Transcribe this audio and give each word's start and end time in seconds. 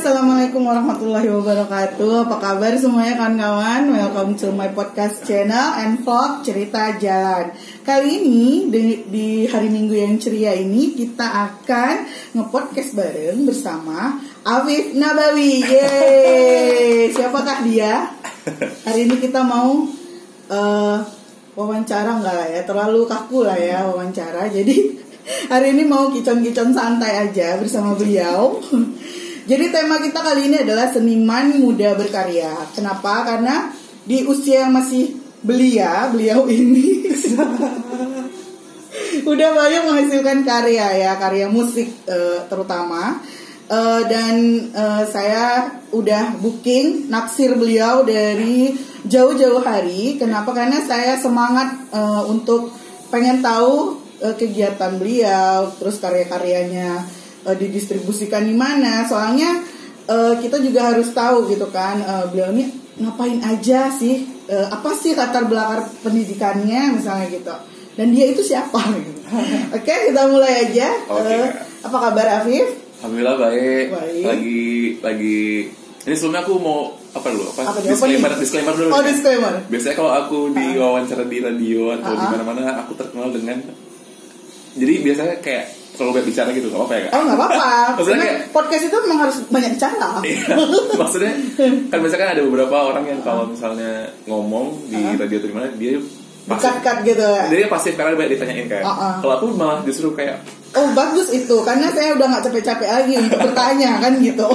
assalamualaikum 0.00 0.64
warahmatullahi 0.64 1.28
wabarakatuh. 1.28 2.24
Apa 2.24 2.40
kabar 2.40 2.72
semuanya 2.72 3.20
kawan-kawan? 3.20 3.92
Welcome 3.92 4.32
to 4.32 4.48
my 4.48 4.72
podcast 4.72 5.28
channel 5.28 5.76
and 5.76 6.00
vlog 6.00 6.40
cerita 6.40 6.96
jalan. 6.96 7.52
Kali 7.84 8.24
ini 8.24 8.72
di, 8.72 9.44
hari 9.44 9.68
Minggu 9.68 9.92
yang 9.92 10.16
ceria 10.16 10.56
ini 10.56 10.96
kita 10.96 11.28
akan 11.28 12.08
ngepodcast 12.32 12.96
bareng 12.96 13.44
bersama 13.44 14.16
Afif 14.40 14.96
Nabawi. 14.96 15.68
Yeay, 15.68 17.12
siapakah 17.12 17.60
dia? 17.68 18.08
Hari 18.88 19.04
ini 19.04 19.20
kita 19.20 19.44
mau 19.44 19.84
uh, 20.48 20.96
wawancara 21.52 22.16
enggak 22.16 22.36
lah 22.40 22.48
ya, 22.48 22.64
terlalu 22.64 23.04
kaku 23.04 23.44
lah 23.44 23.60
ya 23.60 23.84
wawancara. 23.84 24.48
Jadi 24.48 24.96
hari 25.52 25.76
ini 25.76 25.84
mau 25.84 26.08
kicon-kicon 26.08 26.72
santai 26.72 27.28
aja 27.28 27.60
bersama 27.60 27.92
beliau. 27.92 28.64
Jadi 29.50 29.74
tema 29.74 29.98
kita 29.98 30.22
kali 30.22 30.46
ini 30.46 30.62
adalah 30.62 30.94
seniman 30.94 31.58
muda 31.58 31.98
berkarya. 31.98 32.70
Kenapa? 32.70 33.26
Karena 33.26 33.66
di 34.06 34.22
usia 34.22 34.62
yang 34.62 34.78
masih 34.78 35.18
belia, 35.42 36.06
beliau 36.06 36.46
ini 36.46 37.10
udah 39.30 39.50
banyak 39.50 39.82
menghasilkan 39.90 40.46
karya 40.46 41.02
ya, 41.02 41.18
karya 41.18 41.50
musik 41.50 41.90
uh, 42.06 42.46
terutama. 42.46 43.18
Uh, 43.66 44.06
dan 44.06 44.34
uh, 44.70 45.02
saya 45.10 45.82
udah 45.90 46.38
booking 46.38 47.10
naksir 47.10 47.58
beliau 47.58 48.06
dari 48.06 48.78
jauh-jauh 49.02 49.66
hari. 49.66 50.14
Kenapa? 50.14 50.54
Karena 50.54 50.78
saya 50.78 51.18
semangat 51.18 51.90
uh, 51.90 52.22
untuk 52.30 52.70
pengen 53.10 53.42
tahu 53.42 53.98
uh, 54.22 54.34
kegiatan 54.38 54.94
beliau, 54.94 55.74
terus 55.74 55.98
karya-karyanya 55.98 57.18
uh, 57.46 57.56
didistribusikan 57.56 58.44
di 58.44 58.54
mana. 58.56 59.04
Soalnya 59.06 59.60
uh, 60.10 60.34
kita 60.40 60.60
juga 60.60 60.92
harus 60.92 61.10
tahu 61.14 61.48
gitu 61.50 61.68
kan 61.70 62.00
uh, 62.02 62.24
beliau 62.28 62.52
ini 62.52 62.68
ngapain 63.00 63.40
aja 63.40 63.88
sih 63.88 64.28
uh, 64.50 64.68
apa 64.68 64.92
sih 64.92 65.16
latar 65.16 65.48
belakang 65.48 65.88
pendidikannya 66.04 66.98
misalnya 66.98 67.26
gitu. 67.32 67.54
Dan 67.96 68.16
dia 68.16 68.32
itu 68.32 68.40
siapa 68.40 68.80
gitu. 68.96 69.20
oke 69.72 69.82
okay, 69.82 70.12
kita 70.12 70.22
mulai 70.28 70.52
aja. 70.68 70.88
Okay. 71.08 71.40
uh, 71.40 71.48
apa 71.88 71.96
kabar 71.96 72.26
Afif? 72.44 72.68
Alhamdulillah 73.00 73.36
baik. 73.40 73.86
baik. 73.92 74.24
Lagi 74.24 74.64
lagi. 75.00 75.40
Ini 76.00 76.16
sebelumnya 76.16 76.40
aku 76.48 76.54
mau 76.56 76.96
apa 77.12 77.28
dulu? 77.28 77.44
Apa, 77.52 77.60
apa 77.76 77.78
disclaimer 77.84 78.30
disclaimer 78.40 78.72
dulu 78.72 78.90
oh 78.92 79.02
disclaimer. 79.04 79.54
Biasanya 79.68 79.94
kalau 79.98 80.12
aku 80.16 80.38
di 80.54 80.66
wawancara 80.80 81.24
di 81.28 81.38
radio 81.44 81.92
atau 81.92 82.12
uh 82.12 82.16
-huh. 82.16 82.22
di 82.24 82.26
mana-mana 82.32 82.62
aku 82.86 82.92
terkenal 82.96 83.28
dengan 83.34 83.58
jadi 84.70 84.94
biasanya 85.02 85.36
kayak 85.42 85.79
kalau 85.96 86.16
banyak 86.16 86.28
bicara 86.32 86.48
gitu 86.54 86.72
gak 86.72 86.80
apa-apa 86.80 86.94
ya 86.94 87.02
kak? 87.06 87.12
Oh 87.12 87.22
gak 87.26 87.38
apa-apa 87.38 87.68
Maksudnya 88.00 88.20
kayak, 88.24 88.38
podcast 88.54 88.84
itu 88.88 88.96
memang 89.04 89.18
harus 89.28 89.36
banyak 89.52 89.70
bicara 89.76 90.08
iya, 90.24 90.42
Maksudnya 91.00 91.32
kan 91.92 91.98
biasanya 92.00 92.20
kan 92.20 92.30
ada 92.38 92.42
beberapa 92.46 92.76
orang 92.92 93.04
yang 93.04 93.20
kalau 93.20 93.44
misalnya 93.48 93.92
ngomong 94.24 94.66
di 94.88 94.96
uh 94.96 95.12
-huh. 95.12 95.20
radio 95.20 95.36
atau 95.38 95.48
di 95.48 95.54
mana 95.54 95.66
dia 95.76 95.94
pasif 96.48 96.74
cut 96.80 96.98
gitu 97.04 97.24
ya 97.24 97.44
Dia 97.52 97.68
pasif 97.68 97.92
karena 97.94 98.16
banyak 98.16 98.32
ditanyain 98.38 98.66
kayak 98.66 98.84
uh 98.84 98.92
-uh. 98.92 99.14
Kalau 99.20 99.34
aku 99.36 99.46
malah 99.54 99.80
justru 99.84 100.08
kayak 100.16 100.40
Oh 100.72 100.86
bagus 100.94 101.34
itu 101.34 101.56
karena 101.66 101.90
saya 101.92 102.14
udah 102.16 102.26
gak 102.38 102.44
capek-capek 102.48 102.88
lagi 102.88 103.12
untuk 103.20 103.38
bertanya 103.50 104.00
kan 104.00 104.12
gitu 104.18 104.48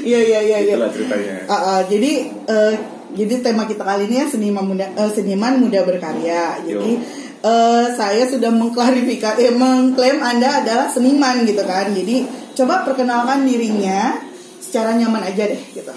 Iya 0.00 0.20
iya 0.26 0.40
iya 0.42 0.58
iya 0.64 0.74
Itulah 0.74 0.90
ceritanya 0.90 1.34
uh 1.46 1.54
-uh. 1.54 1.78
Jadi 1.86 2.12
uh, 2.50 2.74
jadi 3.10 3.42
tema 3.42 3.66
kita 3.66 3.82
kali 3.82 4.06
ini 4.06 4.22
ya 4.22 4.26
seniman 4.30 4.62
muda 4.70 4.86
uh, 4.94 5.10
seniman 5.10 5.58
muda 5.58 5.82
berkarya. 5.82 6.62
Jadi 6.62 6.90
Yo 6.94 7.19
uh, 7.44 7.86
saya 7.96 8.24
sudah 8.28 8.52
mengklarifikasi, 8.52 9.40
eh, 9.40 9.54
mengklaim 9.54 10.20
Anda 10.20 10.64
adalah 10.64 10.88
seniman 10.92 11.44
gitu 11.48 11.62
kan. 11.64 11.92
Jadi 11.92 12.24
coba 12.56 12.84
perkenalkan 12.84 13.44
dirinya 13.48 14.20
secara 14.60 14.94
nyaman 14.96 15.24
aja 15.24 15.48
deh 15.48 15.62
gitu. 15.72 15.92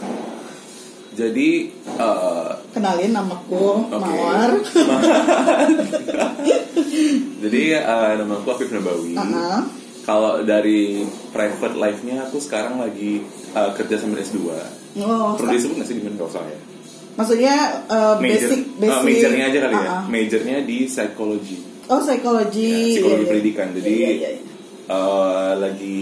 Jadi 1.14 1.70
uh, 2.02 2.58
kenalin 2.74 3.14
namaku 3.14 3.86
okay. 3.86 4.02
Mawar. 4.02 4.52
Jadi 7.44 7.64
uh, 7.78 8.12
namaku 8.18 8.48
Afif 8.50 8.74
Nabawi. 8.74 9.14
Uh 9.14 9.22
-huh. 9.22 9.60
Kalau 10.04 10.42
dari 10.44 11.06
private 11.32 11.80
life-nya 11.80 12.28
aku 12.28 12.42
sekarang 12.42 12.82
lagi 12.82 13.24
uh, 13.54 13.72
kerja 13.78 14.02
sama 14.02 14.20
S2. 14.20 14.42
Oh, 15.06 15.38
Perlu 15.38 15.54
disebut 15.54 15.80
nggak 15.80 15.88
sih 15.88 15.96
di 16.02 16.04
mana 16.04 16.28
saya? 16.28 16.73
Maksudnya 17.14 17.86
uh, 17.90 18.16
Major, 18.18 18.50
basic 18.50 18.62
basic 18.82 18.98
uh, 18.98 19.06
majornya 19.06 19.44
aja 19.54 19.60
kali 19.62 19.76
uh 19.76 19.80
-uh. 19.80 19.86
ya. 19.86 19.98
Majornya 20.10 20.58
di 20.66 20.78
psikologi. 20.90 21.58
Oh, 21.92 22.00
psikologi. 22.02 22.74
Ya, 22.74 22.90
psikologi 22.98 23.22
yeah, 23.22 23.30
pendidikan. 23.30 23.68
Yeah. 23.70 23.78
Jadi 23.78 23.94
yeah, 23.94 24.14
yeah, 24.18 24.32
yeah. 24.34 24.52
Uh, 24.84 25.52
lagi 25.62 25.98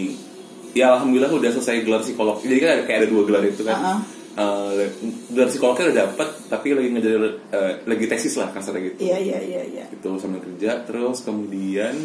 ya 0.72 0.96
alhamdulillah 0.96 1.32
udah 1.32 1.52
selesai 1.52 1.84
gelar 1.84 2.02
psikolog. 2.02 2.40
Jadi 2.40 2.58
kan 2.64 2.88
kayak 2.88 3.00
ada 3.06 3.08
dua 3.12 3.24
gelar 3.28 3.44
itu 3.44 3.62
kan. 3.68 3.78
Uh 3.78 3.86
-uh. 3.86 4.00
Uh, 4.32 4.88
gelar 5.36 5.52
psikolognya 5.52 5.92
udah 5.92 5.98
dapet 6.08 6.30
tapi 6.48 6.68
lagi 6.72 6.88
ngejar 6.96 7.14
uh, 7.20 7.72
lagi 7.84 8.06
tesis 8.08 8.34
lah 8.40 8.48
kasarnya 8.56 8.96
gitu. 8.96 9.12
Iya 9.12 9.18
iya 9.20 9.40
iya 9.44 9.62
iya. 9.68 9.86
Itu 9.92 10.16
sambil 10.16 10.40
kerja 10.40 10.88
terus 10.88 11.28
kemudian 11.28 11.96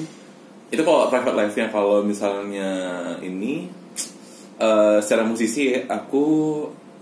itu 0.66 0.82
kalau 0.82 1.06
private 1.06 1.38
life-nya 1.38 1.70
kalau 1.70 2.02
misalnya 2.02 2.70
ini 3.22 3.70
uh, 4.58 4.98
secara 4.98 5.22
musisi 5.22 5.78
aku 5.86 6.26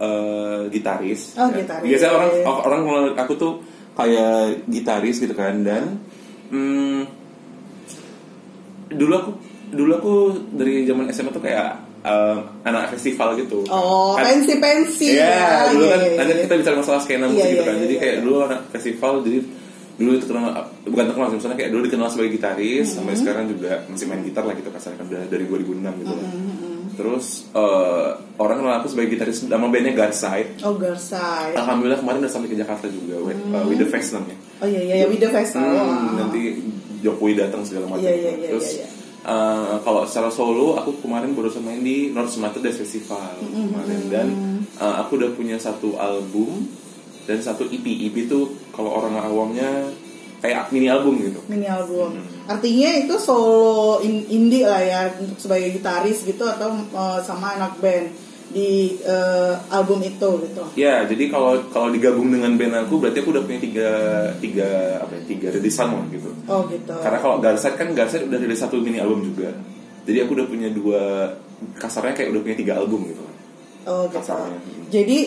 uh, 0.00 0.66
gitaris. 0.70 1.34
Oh, 1.38 1.50
ya. 1.50 1.62
gitaris. 1.62 1.88
Biasanya 1.90 2.12
orang 2.44 2.82
orang 2.86 3.04
aku 3.18 3.32
tuh 3.36 3.52
kayak 3.94 4.66
gitaris 4.66 5.22
gitu 5.22 5.34
kan 5.38 5.62
dan 5.62 6.02
hmm, 6.50 7.06
dulu 8.90 9.12
aku 9.14 9.30
dulu 9.74 9.92
aku 9.94 10.14
dari 10.54 10.86
zaman 10.86 11.10
SMA 11.10 11.30
tuh 11.30 11.42
kayak 11.42 11.78
uh, 12.02 12.38
anak 12.66 12.94
festival 12.94 13.38
gitu. 13.38 13.66
Oh, 13.70 14.14
kan, 14.18 14.30
pensi 14.30 14.54
pensi. 14.58 15.08
Iya, 15.18 15.30
ya, 15.30 15.72
dulu 15.74 15.84
kan 15.90 16.00
iya, 16.02 16.18
nanti 16.18 16.32
iya. 16.34 16.42
kita 16.46 16.54
bicara 16.58 16.76
masalah 16.78 17.00
skena 17.02 17.26
musik 17.26 17.46
iya, 17.46 17.52
gitu 17.54 17.64
kan. 17.64 17.74
Iya, 17.74 17.82
jadi 17.82 17.94
iya, 17.94 18.02
kayak 18.02 18.14
iya. 18.14 18.22
dulu 18.22 18.36
anak 18.46 18.60
festival 18.70 19.12
jadi 19.22 19.38
dulu 19.94 20.10
itu 20.18 20.26
kenal 20.26 20.50
bukan 20.90 21.04
terkenal 21.06 21.28
sih 21.30 21.38
misalnya 21.38 21.58
kayak 21.62 21.70
dulu 21.70 21.82
dikenal 21.86 22.08
sebagai 22.10 22.32
gitaris 22.34 22.82
mm 22.82 22.82
-hmm. 22.82 22.96
sampai 22.98 23.14
sekarang 23.14 23.44
juga 23.46 23.72
masih 23.86 24.06
main 24.10 24.22
gitar 24.26 24.42
lah 24.42 24.54
gitu 24.58 24.70
kasarnya 24.74 24.98
kan 24.98 25.06
dari 25.06 25.44
2006 25.46 26.02
gitu 26.02 26.14
mm 26.18 26.18
-hmm. 26.18 26.73
Terus 26.94 27.50
uh, 27.52 28.16
orang 28.38 28.62
kenal 28.62 28.74
aku 28.80 28.88
sebagai 28.90 29.18
gitaris 29.18 29.46
nama 29.46 29.66
bandnya 29.70 29.94
Garside. 29.94 30.62
Oh 30.62 30.78
Garside. 30.78 31.58
Alhamdulillah 31.58 32.00
kemarin 32.00 32.22
udah 32.22 32.32
sampai 32.32 32.48
ke 32.50 32.56
Jakarta 32.58 32.86
juga, 32.90 33.18
uh, 33.18 33.30
hmm. 33.30 33.54
uh, 33.54 33.64
with 33.66 33.82
the 33.82 33.88
Fest 33.88 34.14
namanya. 34.14 34.38
Oh 34.62 34.66
iya 34.66 34.80
iya, 34.82 35.06
with 35.10 35.22
the 35.22 35.30
Fest. 35.30 35.58
Hmm, 35.58 35.66
oh. 35.66 36.14
Nanti 36.18 36.58
Jokowi 37.04 37.36
datang 37.36 37.66
segala 37.66 37.90
macam. 37.90 38.06
Iya 38.06 38.14
iya 38.14 38.32
iya. 38.38 38.48
Terus 38.54 38.68
iya, 38.78 38.86
iya. 38.86 39.02
Uh, 39.24 39.80
kalau 39.80 40.04
secara 40.04 40.28
solo 40.28 40.76
aku 40.76 41.00
kemarin 41.00 41.32
baru 41.32 41.48
main 41.64 41.80
di 41.80 42.12
North 42.12 42.36
Sumatera 42.36 42.68
Jazz 42.68 42.84
Festival 42.84 43.40
mm 43.40 43.48
-hmm. 43.48 43.64
kemarin 43.72 44.02
dan 44.12 44.28
uh, 44.76 45.00
aku 45.00 45.16
udah 45.16 45.32
punya 45.32 45.56
satu 45.56 45.96
album 45.96 46.68
dan 47.24 47.40
satu 47.40 47.64
EP. 47.72 47.88
EP 47.88 48.28
itu 48.28 48.52
kalau 48.68 48.92
orang 48.92 49.16
awamnya 49.16 49.88
kayak 50.44 50.68
mini 50.76 50.92
album 50.92 51.16
gitu 51.24 51.40
mini 51.48 51.64
album 51.64 52.20
hmm. 52.20 52.33
Artinya 52.44 52.90
itu 53.00 53.14
solo 53.16 54.04
indie 54.04 54.68
lah 54.68 54.82
ya 54.84 55.00
untuk 55.16 55.40
sebagai 55.40 55.72
gitaris 55.80 56.28
gitu 56.28 56.44
atau 56.44 56.76
uh, 56.92 57.20
sama 57.24 57.56
anak 57.56 57.80
band 57.80 58.12
di 58.54 59.00
uh, 59.02 59.56
album 59.72 60.04
itu 60.04 60.28
gitu 60.46 60.62
ya 60.78 61.08
jadi 61.08 61.32
kalau 61.32 61.58
kalau 61.72 61.88
digabung 61.90 62.30
dengan 62.30 62.54
band 62.54 62.86
aku 62.86 63.00
berarti 63.02 63.24
aku 63.24 63.34
udah 63.34 63.44
punya 63.48 63.60
tiga 63.64 63.90
tiga 64.38 64.70
apa 65.02 65.12
ya 65.18 65.22
tiga 65.26 65.46
rilisan 65.50 65.88
lah 65.90 66.04
gitu 66.12 66.30
oh 66.46 66.62
gitu 66.68 66.94
karena 67.00 67.18
kalau 67.18 67.36
Garset 67.40 67.74
kan 67.74 67.88
Garset 67.96 68.28
udah 68.28 68.38
rilis 68.38 68.60
satu 68.60 68.78
mini 68.78 69.00
album 69.00 69.24
juga 69.24 69.50
jadi 70.04 70.28
aku 70.28 70.36
udah 70.36 70.46
punya 70.46 70.68
dua 70.70 71.32
kasarnya 71.80 72.14
kayak 72.14 72.30
udah 72.36 72.42
punya 72.44 72.56
tiga 72.60 72.72
album 72.78 73.08
gitu 73.08 73.24
oh 73.88 74.06
gitu 74.06 74.20
kasarnya. 74.20 74.60
jadi 74.92 75.18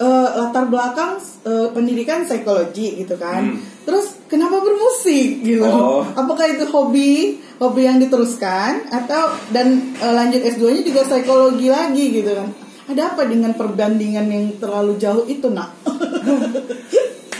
uh, 0.00 0.28
latar 0.36 0.68
belakang 0.68 1.20
uh, 1.44 1.68
pendidikan 1.72 2.24
psikologi 2.24 3.04
gitu 3.04 3.16
kan. 3.16 3.56
Hmm. 3.56 3.60
Terus 3.88 4.15
kenapa 4.26 4.62
bermusik 4.62 5.42
gitu? 5.42 5.66
Oh. 5.66 6.02
Apakah 6.20 6.46
itu 6.50 6.66
hobi, 6.70 7.40
hobi 7.58 7.82
yang 7.86 7.98
diteruskan 7.98 8.90
atau 8.90 9.34
dan 9.50 9.96
uh, 10.02 10.12
lanjut 10.14 10.42
S2-nya 10.42 10.82
juga 10.86 11.00
psikologi 11.06 11.68
lagi 11.70 12.04
gitu 12.12 12.30
kan? 12.34 12.48
Ada 12.86 13.14
apa 13.14 13.26
dengan 13.26 13.50
perbandingan 13.58 14.26
yang 14.30 14.46
terlalu 14.62 14.94
jauh 14.94 15.26
itu, 15.26 15.50
Nak? 15.50 15.70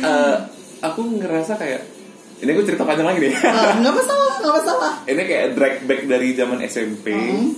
uh, 0.03 0.37
aku 0.91 1.01
ngerasa 1.23 1.55
kayak 1.55 1.83
ini 2.37 2.51
aku 2.53 2.63
cerita 2.69 2.85
panjang 2.85 3.07
lagi 3.07 3.31
nih. 3.31 3.33
Uh, 3.33 3.73
nggak 3.81 3.95
masalah, 3.95 4.33
nggak 4.43 4.55
masalah. 4.61 4.93
Ini 5.07 5.23
kayak 5.23 5.47
drag 5.55 5.77
back 5.87 6.03
dari 6.11 6.29
zaman 6.35 6.59
SMP. 6.67 7.07
Uh 7.15 7.51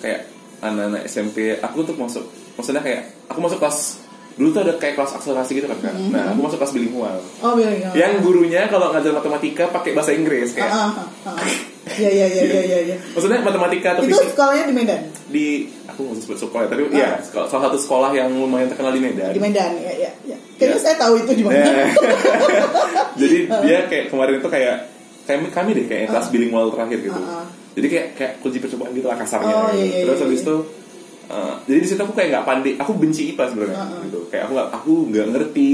Kayak 0.00 0.32
anak-anak 0.64 1.04
SMP, 1.12 1.60
aku 1.60 1.84
tuh 1.84 1.92
masuk, 1.92 2.24
maksudnya 2.56 2.80
kayak 2.80 3.12
aku 3.28 3.36
masuk 3.44 3.60
kelas 3.60 4.00
dulu 4.40 4.56
tuh 4.56 4.64
ada 4.64 4.72
kayak 4.80 4.96
kelas 4.96 5.12
akselerasi 5.20 5.52
gitu 5.60 5.68
kan 5.68 5.78
kan 5.84 5.92
mm-hmm. 5.92 6.16
nah 6.16 6.32
aku 6.32 6.40
masuk 6.48 6.58
kelas 6.64 6.72
bilingual 6.72 7.16
oh 7.20 7.52
bilingual 7.52 7.92
yang 7.92 8.24
gurunya 8.24 8.64
kalau 8.72 8.88
ngajar 8.88 9.12
matematika 9.12 9.68
pakai 9.68 9.92
bahasa 9.92 10.16
Inggris 10.16 10.56
kayak 10.56 10.72
uh, 10.72 10.96
uh, 10.96 11.28
uh, 11.28 11.68
Iya 11.90 12.10
iya 12.12 12.26
iya 12.28 12.44
iya 12.60 12.78
iya. 12.92 12.96
Maksudnya 13.16 13.40
matematika 13.40 13.96
atau 13.96 14.04
Itu 14.04 14.14
fisik? 14.14 14.36
sekolahnya 14.36 14.64
di 14.68 14.74
Medan. 14.76 15.00
Di 15.32 15.46
aku 15.88 16.00
nggak 16.06 16.22
sebut 16.22 16.38
sekolah 16.38 16.68
tapi 16.68 16.86
uh. 16.86 16.92
ya 16.92 17.18
salah 17.24 17.66
satu 17.66 17.78
sekolah 17.80 18.10
yang 18.14 18.30
lumayan 18.30 18.68
terkenal 18.70 18.92
di 18.94 19.02
Medan. 19.02 19.32
Di 19.32 19.40
Medan 19.42 19.74
ya 19.80 19.92
ya. 19.96 20.10
ya. 20.28 20.36
Kayaknya 20.60 20.76
ya. 20.76 20.84
saya 20.84 20.96
tahu 21.00 21.12
itu 21.24 21.32
di 21.40 21.42
mana. 21.42 21.56
Ya. 21.56 21.88
Jadi 23.20 23.38
uh. 23.48 23.62
dia 23.64 23.78
kayak 23.88 24.04
kemarin 24.12 24.38
itu 24.38 24.48
kayak 24.52 24.76
kayak 25.24 25.40
kami 25.50 25.70
deh 25.72 25.86
kayak 25.88 26.04
uh. 26.06 26.08
kelas 26.14 26.26
bilingual 26.30 26.68
terakhir 26.68 26.98
gitu. 27.00 27.20
Jadi 27.80 27.86
kayak 27.88 28.06
kayak 28.14 28.32
kunci 28.44 28.58
percobaan 28.60 28.92
gitu 28.92 29.06
lah 29.08 29.18
kasarnya. 29.18 29.54
Oh, 29.56 29.72
iya, 29.72 29.84
iya, 29.84 30.04
Terus 30.04 30.18
iya, 30.20 30.24
habis 30.28 30.42
iya. 30.44 30.54
Uh, 31.30 31.54
jadi 31.64 31.78
di 31.78 31.88
situ 31.88 32.00
aku 32.02 32.12
kayak 32.12 32.28
nggak 32.34 32.46
pandai 32.46 32.72
aku 32.76 32.92
benci 32.98 33.32
IPA 33.32 33.44
sebenarnya 33.54 33.78
Uh, 33.78 33.86
uh. 33.86 34.00
gitu 34.04 34.20
kayak 34.28 34.42
aku 34.50 34.52
nggak 34.58 34.68
aku 34.74 34.92
nggak 35.14 35.26
ngerti 35.30 35.70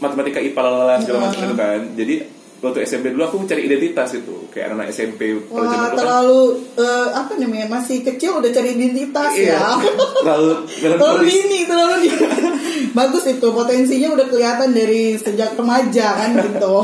matematika 0.00 0.40
IPA 0.40 0.60
lalala 0.64 0.94
segala 0.98 1.18
macam 1.28 1.36
Uh, 1.36 1.44
uh. 1.44 1.44
gitu 1.44 1.54
kan 1.60 1.80
jadi 1.94 2.14
waktu 2.64 2.80
SMP 2.88 3.12
dulu 3.12 3.28
aku 3.28 3.36
mencari 3.44 3.68
identitas 3.68 4.16
itu 4.16 4.48
kayak 4.48 4.72
anak 4.72 4.88
SMP 4.88 5.36
Wah, 5.52 5.68
dulu 5.68 5.68
kan 5.68 5.92
terlalu 5.92 6.42
eh, 6.80 7.08
apa 7.12 7.32
namanya 7.36 7.66
masih 7.68 8.00
kecil 8.00 8.40
udah 8.40 8.48
cari 8.48 8.72
identitas 8.72 9.32
iya, 9.36 9.60
ya. 9.60 9.68
terlalu 10.24 10.64
terlalu 10.72 11.22
dini, 11.28 11.60
terlalu 11.68 11.94
dini. 12.08 12.24
Bagus 12.96 13.24
itu 13.28 13.48
potensinya 13.52 14.16
udah 14.16 14.26
kelihatan 14.32 14.72
dari 14.72 15.20
sejak 15.20 15.52
remaja 15.60 16.16
kan 16.16 16.30
gitu. 16.40 16.76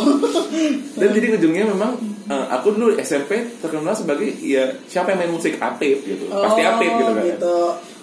dan 1.01 1.09
jadi 1.17 1.27
ujungnya 1.41 1.65
memang 1.73 1.97
uh, 2.31 2.47
aku 2.49 2.73
dulu 2.73 2.95
SMP 2.97 3.31
terkenal 3.59 3.93
sebagai 3.93 4.31
ya 4.39 4.71
siapa 4.85 5.11
yang 5.11 5.19
main 5.21 5.33
musik 5.33 5.59
Apip 5.59 6.01
gitu 6.01 6.31
pasti 6.31 6.61
Oh, 6.61 6.71
Apip 6.71 6.91
gitu 6.95 7.11
kan 7.11 7.27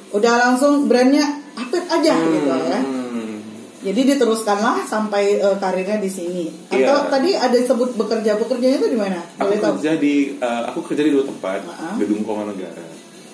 Udah 0.10 0.34
langsung 0.42 0.86
brandnya 0.86 1.24
Apip 1.54 1.84
aja 1.84 2.14
gitu 2.14 2.48
ya. 2.48 2.80
Hmm. 2.80 3.40
Jadi 3.78 4.02
diteruskanlah 4.10 4.84
sampai 4.84 5.38
eh, 5.38 5.58
karirnya 5.58 5.98
di 5.98 6.08
sini. 6.08 6.46
Atau 6.68 6.80
Iya. 6.98 7.08
tadi 7.08 7.30
ada 7.34 7.56
sebut 7.56 7.94
bekerja 7.94 8.36
bekerjanya 8.36 8.78
itu 8.78 8.90
di 8.90 8.96
mana? 8.96 9.20
aku 9.36 9.54
tahu? 9.56 9.74
kerja 9.78 9.96
di 9.96 10.16
uh, 10.36 10.64
aku 10.66 10.80
kerja 10.84 11.02
di 11.02 11.12
dua 11.12 11.24
tempat 11.24 11.60
Ah. 11.68 11.94
gedung 11.96 12.22
keuangan 12.22 12.52
negara 12.52 12.84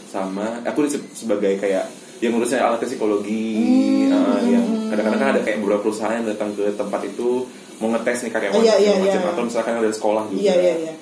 sama 0.05 0.61
aku 0.61 0.85
sebagai 1.11 1.57
kayak 1.57 1.89
yang 2.19 2.31
ngurusnya 2.31 2.61
alat 2.61 2.79
psikologi 2.79 4.07
Hmm. 4.07 4.13
uh, 4.13 4.39
yang 4.41 4.65
kadang-kadang 4.87 5.19
kan 5.19 5.29
ada 5.31 5.41
kayak 5.41 5.57
beberapa 5.59 5.81
perusahaan 5.81 6.15
yang 6.15 6.27
datang 6.27 6.53
ke 6.53 6.69
tempat 6.71 7.01
itu 7.03 7.43
mau 7.77 7.89
ngetes 7.89 8.17
nih 8.21 8.31
karyawan 8.31 8.53
Oh, 8.53 8.61
iya, 8.61 8.75
iya, 8.75 8.91
segala 8.91 9.03
macam. 9.03 9.19
iya. 9.19 9.29
atau 9.29 9.43
misalkan 9.43 9.73
ada 9.77 9.89
sekolah 9.89 10.23
juga 10.27 10.39
Iya 10.39 10.53
iya 10.55 10.73
iya. 10.79 10.93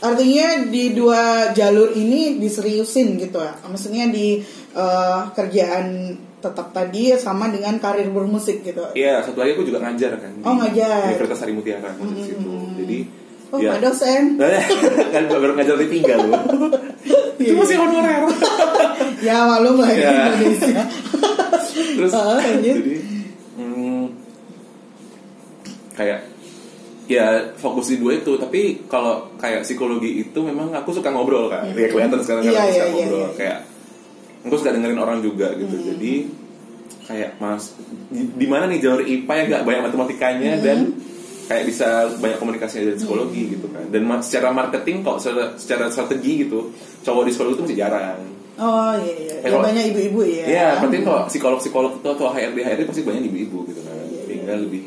Artinya 0.00 0.46
di 0.66 0.84
dua 0.92 1.22
jalur 1.50 1.88
ini 1.92 2.36
diseriusin 2.36 3.16
gitu 3.16 3.38
ya. 3.38 3.56
Maksudnya 3.62 4.08
di 4.08 4.36
eh, 4.70 5.20
kerjaan 5.30 5.86
tetap 6.38 6.70
tadi 6.70 7.08
sama 7.14 7.48
dengan 7.48 7.78
karir 7.78 8.08
bermusik 8.08 8.60
gitu. 8.62 8.84
Iya, 8.92 9.20
satu 9.20 9.38
lagi 9.38 9.52
aku 9.52 9.64
juga 9.64 9.80
ngajar 9.80 10.12
kan 10.14 10.32
Oh, 10.42 10.54
ngajar. 10.54 11.08
di 11.08 11.16
Universitas 11.16 11.40
Sari 11.40 11.52
Mutiara 11.52 11.88
kan 11.88 12.04
di 12.04 12.20
situ 12.22 12.52
jadi 12.76 12.98
Oh, 13.48 13.56
ya 13.56 13.70
Pak 13.70 13.80
dosen. 13.82 14.22
kan 15.14 15.22
baru 15.24 15.54
ngajar 15.54 15.76
di 15.78 15.88
tiga 15.88 16.18
loh 16.18 16.36
itu 17.38 17.44
Iya, 17.44 17.54
masih 17.56 17.76
honorer 17.76 18.22
ya 19.26 19.36
malum 19.46 19.78
lah 19.78 19.88
ya 19.88 20.04
Ya. 20.04 20.22
Indonesia. 20.28 20.82
terus 21.96 22.12
lanjut. 22.12 22.60
jadi 22.76 22.94
hmm, 23.56 24.04
kayak 25.94 26.20
ya 27.04 27.52
fokus 27.54 27.92
di 27.92 28.00
dua 28.00 28.16
itu 28.16 28.32
tapi 28.34 28.88
kalau 28.88 29.28
kayak 29.36 29.60
psikologi 29.62 30.24
itu 30.24 30.38
memang 30.40 30.72
aku 30.72 30.88
suka 30.90 31.12
ngobrol 31.12 31.52
kan 31.52 31.68
ya 31.70 31.92
kelihatan 31.92 32.16
sekarang 32.24 32.42
kan 32.42 32.52
Iya, 32.52 32.60
aku 32.60 32.64
suka 32.64 32.72
iya, 32.72 32.80
iya, 32.80 32.92
ngobrol 32.96 33.20
iya. 33.20 33.30
kayak 33.36 33.58
aku 34.44 34.54
suka 34.56 34.70
dengerin 34.72 35.00
orang 35.00 35.18
juga 35.20 35.52
gitu 35.52 35.76
jadi 35.76 36.12
kayak 37.04 37.30
mas 37.36 37.76
di, 38.08 38.24
di 38.32 38.46
mana 38.48 38.64
nih 38.64 38.80
jalur 38.80 39.04
IPA 39.04 39.32
yang 39.36 39.46
gak 39.52 39.64
banyak 39.68 39.82
matematikanya 39.84 40.52
dan 40.64 40.78
kayak 41.44 41.64
bisa 41.68 41.88
banyak 42.16 42.40
komunikasinya 42.40 42.88
dari 42.88 42.96
psikologi 42.96 43.42
gitu 43.52 43.66
kan 43.68 43.84
dan 43.92 44.02
secara 44.24 44.48
marketing 44.48 45.04
kok 45.04 45.20
secara, 45.20 45.52
secara 45.60 45.84
strategi 45.92 46.48
gitu 46.48 46.72
cowok 47.04 47.22
di 47.28 47.30
psikologi 47.30 47.54
itu 47.54 47.64
masih 47.68 47.80
jarang 47.80 48.20
Oh 48.54 48.94
iya 48.94 49.14
iya. 49.18 49.34
Ya, 49.42 49.50
kalau- 49.50 49.66
banyak 49.66 49.84
ibu-ibu 49.90 50.20
ya. 50.30 50.44
Iya, 50.46 50.68
penting 50.78 51.02
kok 51.02 51.26
psikolog-psikolog 51.26 51.98
itu 51.98 52.06
atau 52.06 52.30
HRD 52.30 52.62
HRD 52.62 52.82
pasti 52.86 53.02
banyak 53.02 53.26
ibu-ibu 53.26 53.66
gitu 53.66 53.82
kan. 53.82 53.98
Iya, 53.98 54.06
iya. 54.06 54.22
Sehingga 54.30 54.54
lebih 54.62 54.82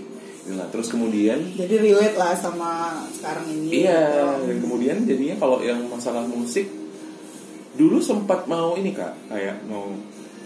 inilah. 0.48 0.68
Terus 0.72 0.88
kemudian 0.88 1.40
Jadi 1.54 1.76
relate 1.78 2.16
lah 2.16 2.34
sama 2.40 3.04
sekarang 3.12 3.46
ini. 3.52 3.84
iya, 3.84 4.08
gitu. 4.16 4.48
dan 4.48 4.58
kemudian 4.64 4.98
jadinya 5.04 5.36
kalau 5.38 5.60
yang 5.60 5.84
masalah 5.92 6.24
musik 6.24 6.72
dulu 7.78 8.02
sempat 8.02 8.50
mau 8.50 8.74
ini 8.74 8.96
Kak, 8.96 9.30
kayak 9.30 9.62
mau 9.70 9.94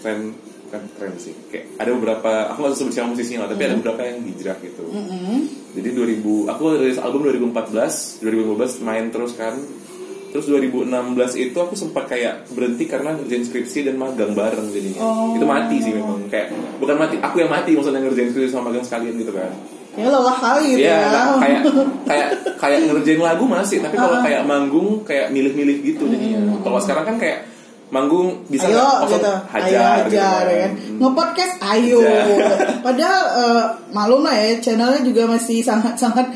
tren 0.04 0.36
kan 0.72 0.84
tren 0.96 1.14
sih. 1.20 1.36
Kayak 1.52 1.80
ada 1.80 1.92
beberapa 1.96 2.32
aku 2.52 2.58
nggak 2.64 2.76
sebut 2.80 2.94
siapa 2.96 3.08
musisinya 3.12 3.46
lah, 3.46 3.50
tapi 3.56 3.62
ada 3.68 3.76
beberapa 3.78 4.02
yang 4.08 4.24
hijrah 4.24 4.58
gitu. 4.64 4.84
Mm-mm. 4.88 5.38
Jadi 5.76 5.90
2000 5.96 6.52
aku 6.52 6.64
rilis 6.80 7.00
album 7.00 7.28
2014, 7.28 8.24
2015 8.24 8.88
main 8.88 9.06
terus 9.12 9.36
kan. 9.36 9.56
Terus 10.32 10.48
2016 10.48 10.88
itu 11.44 11.58
aku 11.60 11.76
sempat 11.76 12.08
kayak 12.08 12.48
berhenti 12.56 12.88
karena 12.88 13.12
ngerjain 13.20 13.44
skripsi 13.44 13.92
dan 13.92 14.00
magang 14.00 14.32
bareng 14.32 14.72
jadinya. 14.72 15.04
Oh. 15.04 15.36
Itu 15.36 15.44
mati 15.44 15.84
sih 15.84 15.92
memang 15.92 16.32
kayak 16.32 16.56
bukan 16.80 16.96
mati, 16.96 17.20
aku 17.20 17.44
yang 17.44 17.52
mati 17.52 17.76
maksudnya 17.76 18.00
ngerjain 18.00 18.32
skripsi 18.32 18.56
sama 18.56 18.72
magang 18.72 18.88
sekalian 18.88 19.20
gitu 19.20 19.36
kan. 19.36 19.52
Ya 19.92 20.08
lelah 20.08 20.38
kali 20.38 20.66
gitu 20.72 20.88
Iya, 20.88 20.96
ya. 20.96 21.12
nah, 21.12 21.36
kayak 21.36 21.60
kayak 22.10 22.28
kayak 22.56 22.80
ngerjain 22.88 23.20
lagu 23.20 23.44
masih, 23.44 23.84
tapi 23.84 23.96
kalau 23.96 24.18
Ah. 24.18 24.24
kayak 24.24 24.48
manggung 24.48 25.04
kayak 25.04 25.30
milih-milih 25.30 25.84
gitu 25.84 26.08
jadinya. 26.08 26.40
Kalau 26.60 26.80
sekarang 26.80 27.06
kan 27.06 27.18
kayak 27.20 27.40
manggung 27.92 28.48
bisa 28.48 28.72
ayo 28.72 29.04
kosong, 29.04 29.20
gitu, 29.20 29.34
hajar, 29.52 29.68
ayo 29.68 29.80
hajar 29.84 30.00
gitu 30.08 30.16
ya 30.16 30.32
kan. 30.64 30.72
Hmm. 30.72 30.98
Nge-podcast 30.98 31.54
ayo. 31.76 32.00
Hajar. 32.00 32.58
Padahal 32.88 33.22
eh, 33.36 33.64
malum 33.92 34.22
lah 34.24 34.32
ya, 34.34 34.52
channelnya 34.58 35.04
juga 35.04 35.28
masih 35.28 35.60
sangat-sangat 35.60 36.28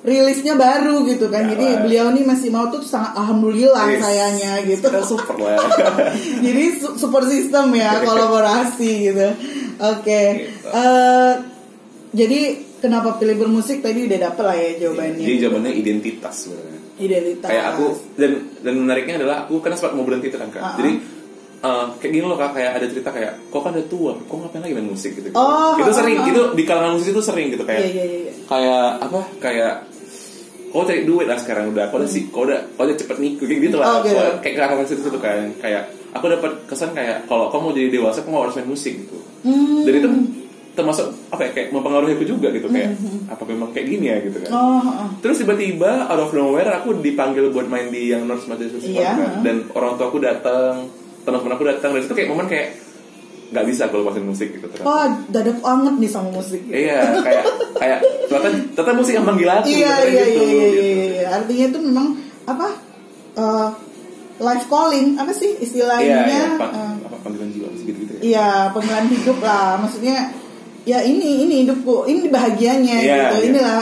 rilisnya 0.00 0.56
baru 0.56 1.04
gitu 1.04 1.28
kan. 1.28 1.44
Ya 1.44 1.52
Jadi 1.52 1.66
lah. 1.68 1.80
beliau 1.84 2.06
nih 2.16 2.24
masih 2.24 2.48
mau 2.48 2.70
tuh 2.70 2.80
sangat 2.80 3.12
alhamdulillah 3.12 3.84
Yes. 3.90 4.00
sayanya 4.00 4.52
gitu. 4.64 4.88
Kita 4.88 5.02
super 5.02 5.36
lah. 5.36 5.60
Jadi 6.48 6.64
su- 6.80 6.96
support 6.96 7.28
system 7.28 7.76
ya 7.76 8.00
kolaborasi 8.00 8.90
gitu. 9.04 9.28
Oke. 9.76 10.22
Gitu. 10.48 10.72
Eh, 10.72 11.32
jadi 12.16 12.40
kenapa 12.86 13.18
pilih 13.18 13.36
bermusik 13.36 13.78
tadi 13.78 14.06
udah 14.06 14.18
dapet 14.22 14.42
lah 14.42 14.56
ya 14.56 14.70
jawabannya. 14.78 15.20
Jadi 15.20 15.36
jawabannya 15.38 15.72
identitas 15.74 16.34
sebenarnya. 16.40 16.80
Identitas. 16.96 17.44
kayak 17.46 17.64
aku 17.70 17.84
dan 18.14 18.30
dan 18.58 18.74
menariknya 18.74 19.14
adalah 19.18 19.44
aku 19.44 19.58
kan 19.58 19.68
sempat 19.70 19.92
mau 19.92 20.02
berhenti 20.02 20.26
itu 20.26 20.38
kan 20.38 20.48
kak 20.48 20.58
Ah, 20.58 20.66
ah. 20.66 20.74
jadi 20.74 20.92
eh, 21.58 21.84
kayak 21.94 22.08
gini 22.10 22.24
loh 22.24 22.34
kak 22.34 22.50
kayak 22.52 22.70
ada 22.72 22.86
cerita 22.86 23.10
kayak 23.10 23.32
kok 23.46 23.60
kan 23.60 23.70
udah 23.70 23.86
tua 23.86 24.12
kok 24.16 24.32
ngapain 24.34 24.62
lagi 24.62 24.72
main 24.72 24.86
musik 24.86 25.12
gitu, 25.12 25.28
Oh, 25.30 25.74
itu 25.74 25.84
ah, 25.84 25.92
sering 25.92 26.16
ah. 26.16 26.24
itu 26.24 26.42
di 26.52 26.62
kalangan 26.62 26.96
musisi 26.96 27.10
itu 27.10 27.20
sering 27.20 27.50
gitu 27.50 27.62
kayak 27.62 27.80
Iya 27.82 27.90
iya 27.92 28.04
iya. 28.22 28.32
kayak 28.44 28.86
apa 29.02 29.20
kayak 29.38 29.74
kau 30.66 30.84
cari 30.84 31.02
duit 31.02 31.24
lah 31.24 31.36
sekarang 31.36 31.68
udah 31.70 31.84
kau 31.86 31.96
udah 31.96 32.06
sih 32.06 32.28
kau 32.28 32.44
udah 32.44 32.60
kau 32.72 32.84
udah 32.84 32.96
cepet 32.96 33.16
nikah 33.18 33.44
kayak 33.44 33.60
gitu 33.62 33.76
lah 33.76 33.86
Oh, 33.86 33.98
gitu. 34.02 34.14
Kau- 34.14 34.38
kayak 34.40 34.54
kalangan 34.56 34.86
situ 34.86 35.02
situ 35.02 35.18
kan 35.18 35.46
kayak 35.58 35.82
aku 36.12 36.24
dapat 36.30 36.52
kesan 36.64 36.90
kayak 36.92 37.16
kalau 37.26 37.48
kau 37.48 37.60
mau 37.60 37.72
jadi 37.72 37.88
dewasa 37.90 38.20
kau 38.20 38.40
harus 38.40 38.54
main 38.54 38.66
musik 38.66 38.96
gitu 38.98 39.20
Hmm. 39.38 39.84
dan 39.84 39.92
itu 39.94 40.08
termasuk 40.76 41.08
apa 41.32 41.40
ya 41.42 41.50
kayak 41.50 41.68
mempengaruhi 41.72 42.12
aku 42.14 42.28
juga 42.28 42.52
gitu 42.52 42.68
kayak 42.68 42.92
apa 43.26 43.42
memang 43.42 43.72
kayak 43.72 43.86
gini 43.88 44.06
ya 44.06 44.16
gitu 44.20 44.36
kan 44.44 44.50
Oh, 44.52 44.78
oh. 44.78 45.08
Terus 45.18 45.40
tiba-tiba 45.40 46.04
out 46.04 46.20
of 46.20 46.30
nowhere 46.30 46.68
aku 46.70 47.00
dipanggil 47.00 47.48
buat 47.48 47.64
main 47.64 47.88
di 47.88 48.12
yang 48.12 48.28
North 48.28 48.44
Material 48.44 48.76
Festival 48.76 49.00
Iya, 49.00 49.10
kan. 49.10 49.18
ha. 49.18 49.40
dan 49.40 49.56
orang 49.72 49.96
tua 49.96 50.06
aku 50.06 50.20
datang, 50.20 50.92
teman-teman 51.24 51.52
aku 51.52 51.64
datang 51.64 51.90
dan 51.90 52.00
itu 52.00 52.12
kayak 52.12 52.28
momen 52.28 52.44
kayak 52.44 52.76
nggak 53.46 53.62
bisa 53.64 53.86
kalau 53.86 54.02
lepasin 54.02 54.26
musik 54.26 54.48
gitu 54.50 54.66
ternyata. 54.66 54.84
Wah, 54.84 55.06
dadak 55.26 55.58
banget 55.58 55.94
nih 55.96 56.10
sama 56.10 56.28
musik. 56.30 56.60
Iya, 56.66 56.98
kayak 57.16 57.44
kayak 57.74 57.98
ternyata 58.26 58.48
ternyata 58.74 58.92
musik 58.92 59.12
yang 59.14 59.24
manggil 59.24 59.48
aku. 59.48 59.66
iya, 59.66 59.94
iya, 60.02 60.24
gitu, 60.26 60.42
iya, 60.42 60.44
iya, 60.44 60.66
gitu. 60.66 60.82
iya, 60.82 61.06
iya. 61.16 61.26
Artinya 61.32 61.64
itu 61.66 61.78
memang 61.80 62.06
apa? 62.44 62.68
eh, 63.34 63.68
life 64.36 64.66
calling 64.66 65.16
apa 65.16 65.30
sih 65.30 65.56
istilahnya? 65.56 66.04
Iya, 66.04 66.20
iya, 66.26 66.44
Eh, 66.58 66.92
apa 67.06 67.16
panggilan 67.22 67.48
jiwa 67.48 67.68
gitu 67.78 67.96
gitu 67.96 68.12
ya. 68.12 68.20
Iya, 68.20 68.48
panggilan 68.70 69.06
hidup 69.08 69.38
lah. 69.40 69.78
Maksudnya 69.78 70.16
ya 70.86 71.02
ini 71.02 71.42
ini 71.44 71.66
hidupku, 71.66 72.06
ini 72.06 72.30
bahagianya 72.30 72.96
Iya, 73.02 73.02
gitu. 73.02 73.10
iya. 73.10 73.26
Inilah 73.50 73.78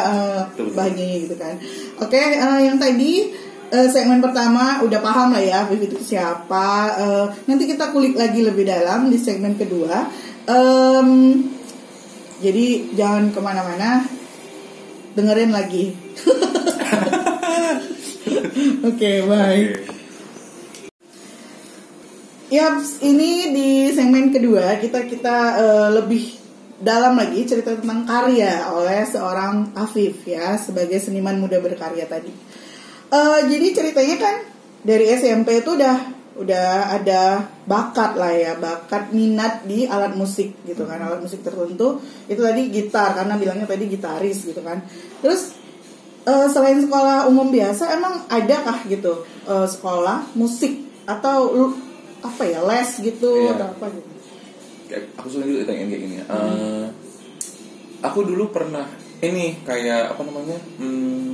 Betul, 0.48 0.72
betul. 0.72 0.74
bahagianya 0.74 1.16
gitu 1.28 1.34
kan. 1.36 1.54
Oke, 2.00 2.16
eh, 2.18 2.58
yang 2.64 2.80
tadi 2.80 3.28
eh, 3.68 3.88
segmen 3.92 4.24
pertama 4.24 4.80
udah 4.80 4.98
paham 4.98 5.36
lah 5.36 5.44
ya 5.44 5.68
Vivi 5.68 5.84
itu 5.86 6.00
siapa. 6.00 6.96
Eh, 6.96 7.24
nanti 7.44 7.68
kita 7.68 7.92
kulik 7.92 8.16
lagi 8.16 8.40
lebih 8.40 8.64
dalam 8.64 9.12
di 9.12 9.20
segmen 9.20 9.54
kedua. 9.54 10.08
Em, 10.44 11.08
jadi 12.40 12.66
jangan 12.92 13.30
ke 13.30 13.40
mana-mana, 13.40 14.04
dengerin 15.12 15.52
lagi. 15.52 15.92
Oke, 18.88 19.24
baik. 19.24 19.24
Oke. 19.24 19.92
Yaps, 22.52 23.02
ini 23.02 23.50
di 23.50 23.68
segmen 23.90 24.30
kedua 24.30 24.78
kita 24.78 25.08
kita 25.08 25.36
eh, 25.58 25.88
lebih 25.90 26.22
dalam 26.80 27.14
lagi 27.14 27.46
cerita 27.46 27.74
tentang 27.78 28.02
karya 28.02 28.66
oleh 28.70 29.06
seorang 29.06 29.74
Afif 29.78 30.26
ya 30.26 30.58
sebagai 30.58 30.98
seniman 30.98 31.38
muda 31.38 31.62
berkarya 31.62 32.06
tadi. 32.10 32.32
Eh, 33.14 33.40
jadi 33.46 33.66
ceritanya 33.70 34.16
kan 34.18 34.36
dari 34.82 35.06
SMP 35.14 35.62
itu 35.62 35.78
udah 35.78 35.96
udah 36.34 36.98
ada 36.98 37.46
bakat 37.62 38.18
lah 38.18 38.34
ya 38.34 38.58
bakat 38.58 39.14
minat 39.14 39.62
di 39.62 39.86
alat 39.86 40.18
musik 40.18 40.50
gitu 40.66 40.82
kan 40.82 40.98
alat 40.98 41.22
musik 41.22 41.46
tertentu. 41.46 42.02
Itu 42.26 42.42
tadi 42.42 42.74
gitar 42.74 43.14
karena 43.14 43.38
bilangnya 43.38 43.70
tadi 43.70 43.86
gitaris 43.86 44.42
gitu 44.42 44.58
kan. 44.60 44.82
Terus 45.22 45.54
eh, 46.26 46.46
selain 46.50 46.82
sekolah 46.82 47.30
umum 47.30 47.54
biasa 47.54 47.94
emang 47.94 48.26
adakah 48.26 48.82
gitu 48.90 49.22
eh, 49.46 49.66
sekolah 49.70 50.34
musik? 50.34 50.82
Atau 51.06 51.70
apa 52.24 52.42
ya 52.48 52.64
les 52.64 52.90
gitu 53.04 53.28
Iya. 53.36 53.52
atau 53.60 53.66
apa 53.76 53.86
gitu 53.92 54.13
aku 55.14 55.26
suka 55.28 55.44
juga 55.44 55.58
ditanyain 55.62 55.88
kayak 55.88 56.02
gini. 56.02 56.14
ya. 56.16 56.24
Eh, 56.26 56.86
aku 58.00 58.18
dulu 58.22 58.48
pernah 58.48 58.84
ini 59.18 59.60
kayak 59.60 60.12
apa 60.12 60.22
namanya 60.22 60.58
hmm, 60.76 61.30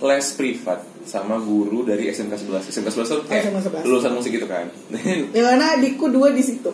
les 0.00 0.26
privat 0.32 0.80
sama 1.02 1.36
guru 1.36 1.80
dari 1.82 2.08
SMK 2.08 2.32
11 2.42 2.64
SMK 2.66 2.88
11 2.90 3.08
tuh 3.10 3.24
kayak 3.24 3.42
SMK 3.46 3.58
11. 3.80 3.84
lulusan 3.84 4.12
musik 4.12 4.32
gitu 4.32 4.44
kan 4.44 4.68
Ya 5.36 5.42
karena 5.46 5.66
adikku 5.74 6.08
dua 6.08 6.28
di 6.28 6.40
situ. 6.40 6.68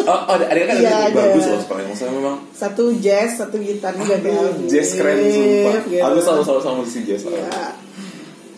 oh, 0.00 0.10
oh 0.10 0.34
ada 0.34 0.46
kan 0.46 0.74
Iya, 0.74 1.06
ada 1.06 1.14
bagus 1.14 1.44
loh 1.44 1.58
sekolahnya 1.60 1.88
maksudnya 1.88 2.12
memang 2.12 2.36
Satu 2.50 2.94
jazz, 2.96 3.34
satu 3.36 3.58
gitar 3.58 3.94
juga 3.94 4.14
Alvin. 4.16 4.66
jazz 4.66 4.94
keren 4.94 5.18
sumpah 5.22 5.74
Gitu. 5.84 6.02
aku 6.02 6.18
selalu 6.20 6.42
selalu 6.42 6.60
sama 6.60 6.74
musisi 6.82 7.00
jazz 7.04 7.22
lah 7.24 7.34
Ya. 7.34 7.66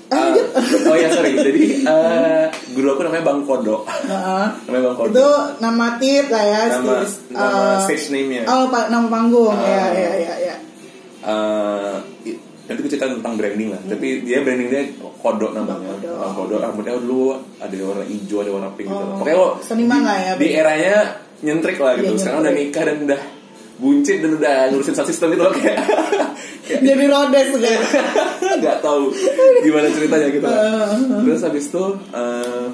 Ah, 0.06 0.30
oh 0.86 0.94
ya 0.94 1.10
sorry. 1.10 1.34
Jadi 1.46 1.82
eh, 1.82 2.44
guru 2.72 2.88
aku 2.88 3.02
namanya 3.02 3.24
Bang 3.24 3.42
Kodo 3.42 3.82
Heeh. 3.82 4.46
namanya 4.64 4.82
Bang 4.86 4.96
Kodo 4.96 5.10
Itu 5.10 5.28
nama 5.58 5.86
tip 5.96 6.26
lah 6.28 6.44
ya. 6.44 6.62
nama 6.72 7.02
stis- 7.02 7.26
nama 7.28 7.50
eh, 7.50 7.78
stage 7.82 8.06
name-nya. 8.10 8.42
Oh, 8.46 8.70
pa- 8.70 8.86
nama 8.86 9.06
panggung. 9.06 9.50
Ah. 9.50 9.66
ya, 9.90 10.12
ya, 10.14 10.34
ya, 10.38 10.54
i- 12.22 12.38
nanti 12.64 12.78
gue 12.80 12.90
cerita 12.90 13.06
tentang 13.08 13.34
branding 13.34 13.70
lah. 13.70 13.82
Tapi 13.82 14.22
dia 14.22 14.42
branding 14.42 14.68
dia 14.68 14.82
Kodo 15.16 15.50
namanya. 15.50 15.74
Bang 15.74 15.82
Kodo. 15.82 16.10
Bang 16.14 16.32
Kodo 16.34 16.54
rambutnya 16.56 16.94
dulu 16.96 17.34
ada 17.58 17.74
warna 17.82 18.04
hijau 18.04 18.38
ada 18.40 18.50
warna 18.52 18.70
pink 18.72 18.86
gitu. 18.86 19.02
Oh, 19.02 19.18
pokoknya 19.18 19.36
lo 19.36 19.48
seniman 19.58 20.00
lah 20.02 20.16
ya, 20.16 20.32
di 20.34 20.48
eranya 20.50 20.96
nyentrik 21.36 21.76
lah 21.76 21.94
gitu. 21.96 22.14
Iya, 22.14 22.20
sekarang 22.20 22.40
udah 22.40 22.54
nikah 22.54 22.82
dan 22.84 22.96
udah 23.02 23.20
buncit 23.76 24.16
dan 24.18 24.30
udah 24.32 24.56
ngurusin 24.70 24.94
sound 24.94 25.04
system 25.04 25.28
gitu 25.30 25.42
loh 25.42 25.52
kayak 25.58 25.76
Jadi 26.66 27.04
rodes 27.06 27.48
kan. 27.54 27.80
nggak 28.60 28.78
tahu 28.80 29.12
gimana 29.60 29.86
ceritanya 29.88 30.28
gitu 30.28 30.44
lah. 30.44 30.94
terus 31.22 31.42
habis 31.42 31.64
itu 31.66 31.84
eh, 32.10 32.66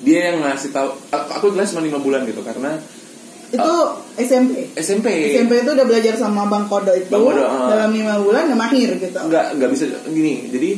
dia 0.00 0.20
yang 0.30 0.42
ngasih 0.42 0.68
tahu 0.68 0.88
aku, 1.10 1.46
les 1.54 1.64
cuma 1.66 1.80
lima 1.80 1.96
bulan 1.96 2.24
gitu 2.24 2.40
karena 2.40 2.76
Itu 3.48 3.70
SMP. 4.18 4.74
SMP 4.74 5.06
SMP 5.32 5.62
itu 5.62 5.70
udah 5.70 5.86
belajar 5.86 6.18
sama 6.18 6.44
Bang 6.44 6.66
Kodo 6.66 6.90
itu 6.90 7.06
Bang 7.06 7.22
Kodo, 7.22 7.40
ah. 7.40 7.70
dalam 7.70 7.94
lima 7.94 8.18
bulan 8.18 8.50
udah 8.50 8.58
mahir 8.58 8.98
gitu. 8.98 9.14
nggak 9.14 9.46
nggak 9.56 9.70
bisa 9.70 9.84
gini 10.04 10.50
jadi 10.50 10.70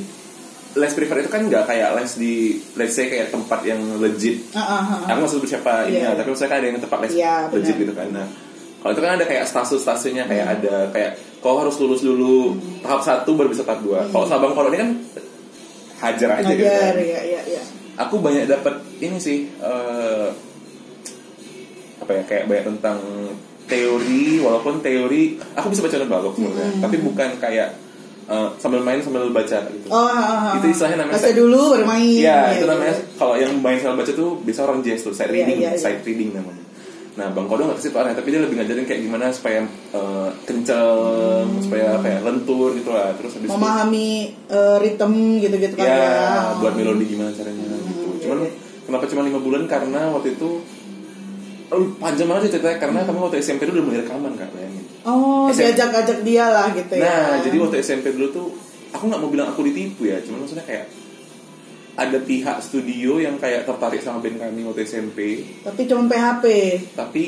les 0.77 0.93
privat 0.93 1.25
itu 1.25 1.31
kan 1.33 1.41
nggak 1.43 1.65
kayak 1.65 1.97
les 1.97 2.13
di 2.15 2.35
let's 2.77 2.93
say 2.93 3.09
kayak 3.09 3.33
tempat 3.33 3.65
yang 3.65 3.81
legit 3.97 4.45
Ah, 4.53 4.61
ah, 4.61 4.73
ah, 4.77 4.83
ah. 4.93 5.01
aku 5.09 5.25
nggak 5.25 5.33
sebut 5.33 5.49
siapa 5.49 5.89
ini 5.89 6.05
Iya. 6.05 6.13
ya, 6.13 6.21
tapi 6.21 6.29
misalnya 6.31 6.51
kan 6.53 6.59
ada 6.61 6.67
yang 6.69 6.77
tempat 6.79 6.99
les 7.01 7.13
Iya, 7.17 7.35
legit 7.49 7.77
gitu 7.81 7.93
kan 7.97 8.09
nah 8.13 8.27
kalau 8.77 8.93
itu 8.93 9.03
kan 9.03 9.13
ada 9.17 9.25
kayak 9.25 9.45
status-statusnya 9.49 10.25
kayak 10.29 10.47
ada 10.61 10.75
kayak 10.93 11.11
kau 11.47 11.63
harus 11.63 11.79
lulus 11.79 12.03
dulu 12.03 12.55
tahap 12.83 12.99
satu 13.01 13.31
baru 13.33 13.47
bisa 13.47 13.63
tahap 13.63 13.81
dua 13.81 14.03
kalau 14.11 14.27
sabang 14.27 14.51
kalau 14.51 14.67
ini 14.69 14.79
kan 14.79 14.91
hajar 15.97 16.29
aja 16.35 16.51
gitu 16.51 16.67
Ngajar, 16.67 16.93
kan. 16.93 17.07
ya, 17.07 17.21
ya, 17.23 17.41
ya. 17.47 17.63
aku 17.97 18.19
banyak 18.19 18.45
dapat 18.45 18.75
ini 18.99 19.17
sih 19.17 19.47
eh, 19.57 20.29
apa 21.97 22.11
ya 22.13 22.23
kayak 22.25 22.45
banyak 22.47 22.65
tentang 22.75 22.99
teori 23.65 24.39
walaupun 24.39 24.79
teori 24.79 25.39
aku 25.55 25.67
bisa 25.71 25.81
baca 25.81 26.05
balok 26.05 26.35
sebenarnya 26.35 26.71
tapi 26.79 26.97
bukan 27.01 27.31
kayak 27.37 27.69
eh, 28.27 28.49
sambil 28.59 28.83
main 28.83 29.01
sambil 29.01 29.31
baca 29.31 29.59
gitu 29.67 29.87
Oh, 29.87 30.03
ah, 30.03 30.53
ah. 30.53 30.59
Itu 30.59 30.67
istilahnya 30.69 30.99
namanya 31.01 31.17
Baca 31.17 31.31
dulu 31.33 31.61
baru 31.73 31.85
main. 31.87 32.11
Iya, 32.11 32.37
Ya, 32.51 32.59
itu 32.59 32.67
ya, 32.67 32.71
namanya 32.75 32.91
ya. 32.91 33.03
kalau 33.15 33.35
yang 33.39 33.53
main 33.59 33.79
sambil 33.79 34.03
baca 34.03 34.13
tuh 34.13 34.35
bisa 34.43 34.67
orang 34.67 34.83
jazz 34.83 35.01
tuh, 35.01 35.15
side 35.15 35.31
Iya, 35.31 35.47
reading, 35.47 35.59
iya, 35.63 35.71
iya. 35.73 35.79
side 35.79 36.03
reading 36.03 36.35
namanya. 36.35 36.66
Nah, 37.17 37.33
Bang 37.33 37.49
Kodo 37.49 37.65
nggak 37.65 37.81
situ 37.81 37.97
aneh, 37.97 38.13
tapi 38.13 38.29
dia 38.29 38.45
lebih 38.45 38.61
ngajarin 38.61 38.85
kayak 38.85 39.01
gimana 39.09 39.33
supaya 39.33 39.65
eh, 39.97 40.29
kenceng, 40.45 41.49
supaya 41.65 41.97
kayak 42.05 42.21
lentur 42.21 42.77
gitu 42.77 42.93
lah. 42.93 43.17
Terus 43.17 43.41
habis 43.41 43.49
itu 43.49 43.57
Memahami 43.57 44.09
eh, 44.53 44.77
ritme 44.85 45.41
gitu-gitu 45.41 45.75
kan 45.81 45.89
ya, 45.89 45.97
ya. 45.97 46.61
buat 46.61 46.77
melodi 46.77 47.09
gimana 47.09 47.33
caranya 47.33 47.65
gitu. 47.73 48.21
iya, 48.21 48.21
Cuman 48.21 48.39
kenapa 48.85 49.05
cuma 49.09 49.25
lima 49.25 49.41
bulan? 49.41 49.65
Karena 49.65 50.13
waktu 50.13 50.37
itu 50.37 50.61
oh, 51.73 51.89
panjang 51.97 52.29
banget 52.29 52.43
sih 52.47 52.53
ceritanya 52.61 52.79
karena 52.85 52.99
kami 53.09 53.19
waktu 53.25 53.37
SMP 53.41 53.65
dulu 53.65 53.81
udah 53.81 53.87
mulai 53.89 54.01
rekaman 54.05 54.33
kak 54.37 54.51
bayangin. 54.53 54.85
Oh, 55.09 55.49
SMP. 55.49 55.73
diajak-ajak 55.73 56.19
dia 56.21 56.45
lah 56.53 56.69
gitu 56.77 56.93
ya. 57.01 57.09
Nah, 57.09 57.33
jadi 57.41 57.57
waktu 57.65 57.77
SMP 57.81 58.13
dulu 58.13 58.27
tuh 58.29 58.47
aku 58.93 59.09
nggak 59.09 59.21
mau 59.25 59.31
bilang 59.33 59.49
aku 59.57 59.65
ditipu 59.65 60.05
ya, 60.05 60.21
cuman 60.21 60.45
maksudnya 60.45 60.69
kayak 60.69 60.85
ada 61.97 62.19
pihak 62.19 62.61
studio 62.61 63.17
yang 63.17 63.37
kayak 63.37 63.65
tertarik 63.65 63.99
sama 63.99 64.21
band 64.21 64.37
kami 64.39 64.61
waktu 64.63 64.85
SMP, 64.85 65.41
Tapi 65.63 65.81
cuma 65.85 66.05
PHP. 66.07 66.45
tapi 66.93 67.23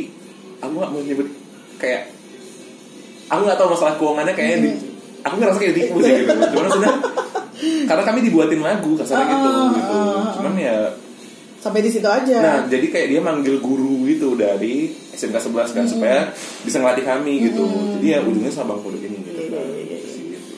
aku 0.58 0.72
nggak 0.74 0.90
mau 0.90 1.00
nyebut 1.00 1.28
kayak 1.76 2.12
aku 3.26 3.40
nggak 3.42 3.56
tahu 3.56 3.68
masalah 3.72 3.94
keuangannya 3.96 4.34
kayaknya 4.34 4.58
di, 4.58 4.70
aku 5.20 5.34
ngerasa 5.36 5.58
kayak 5.58 5.72
ditipu 5.72 5.98
sih 6.00 6.12
gitu. 6.18 6.32
Cuman 6.52 6.64
maksudnya 6.64 6.92
karena 7.84 8.02
kami 8.04 8.18
dibuatin 8.22 8.60
lagu 8.60 8.92
kasarnya 8.94 9.26
gitu, 9.26 9.48
Ah, 9.48 9.68
gitu. 9.72 9.94
ah, 9.94 10.04
ah. 10.14 10.30
Cuman 10.32 10.52
ya, 10.56 10.76
Sampai 11.58 11.82
di 11.82 11.90
situ 11.90 12.06
aja. 12.06 12.36
nah 12.38 12.56
jadi 12.64 12.86
kayak 12.86 13.08
dia 13.08 13.20
manggil 13.20 13.58
guru 13.58 14.06
gitu 14.06 14.38
dari 14.38 14.88
SMK 15.10 15.50
11 15.50 15.74
kan 15.74 15.84
supaya 15.84 16.30
bisa 16.62 16.78
ngelatih 16.78 17.02
kami 17.02 17.50
gitu. 17.50 17.66
Jadi 17.98 18.06
ya 18.06 18.20
ujungnya 18.20 18.46
sama 18.48 18.72
Bang 18.72 18.86
Kodok 18.86 19.02
ini 19.02 19.18
gitu. 19.24 19.42
Iya, 19.42 19.50
kan. 19.50 19.58
iya, 19.58 19.74
iya, 19.74 19.82
iya. 19.82 19.96
Gitu. 19.96 19.97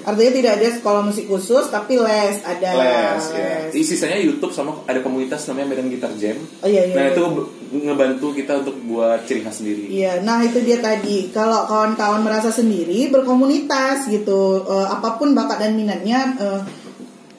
Artinya 0.04 0.32
tidak 0.32 0.52
ada 0.60 0.68
sekolah 0.80 1.02
musik 1.04 1.26
khusus, 1.28 1.68
tapi 1.68 2.00
les 2.00 2.36
ada. 2.42 2.70
les 2.74 3.24
ya. 3.34 3.70
les. 3.70 3.84
Sisanya 3.84 4.18
YouTube 4.18 4.52
sama 4.52 4.80
ada 4.88 5.00
komunitas 5.04 5.44
namanya 5.50 5.76
Medan 5.76 5.88
Gitar 5.92 6.12
Jam. 6.16 6.36
Oh 6.64 6.68
iya 6.68 6.88
iya. 6.88 6.94
nah 6.96 7.04
iya. 7.08 7.12
itu 7.12 7.22
ngebantu 7.70 8.34
kita 8.34 8.66
untuk 8.66 8.76
buat 8.88 9.22
ciri 9.28 9.46
khas 9.46 9.62
sendiri. 9.62 9.86
Iya, 9.86 10.26
nah 10.26 10.42
itu 10.42 10.58
dia 10.64 10.82
tadi. 10.82 11.30
Kalau 11.30 11.70
kawan-kawan 11.70 12.26
merasa 12.26 12.50
sendiri, 12.50 13.12
berkomunitas 13.12 14.10
gitu, 14.10 14.62
Eh, 14.70 14.86
apa 14.86 15.18
pun 15.18 15.34
bakat 15.34 15.62
dan 15.62 15.72
minatnya, 15.74 16.34
eh, 16.38 16.60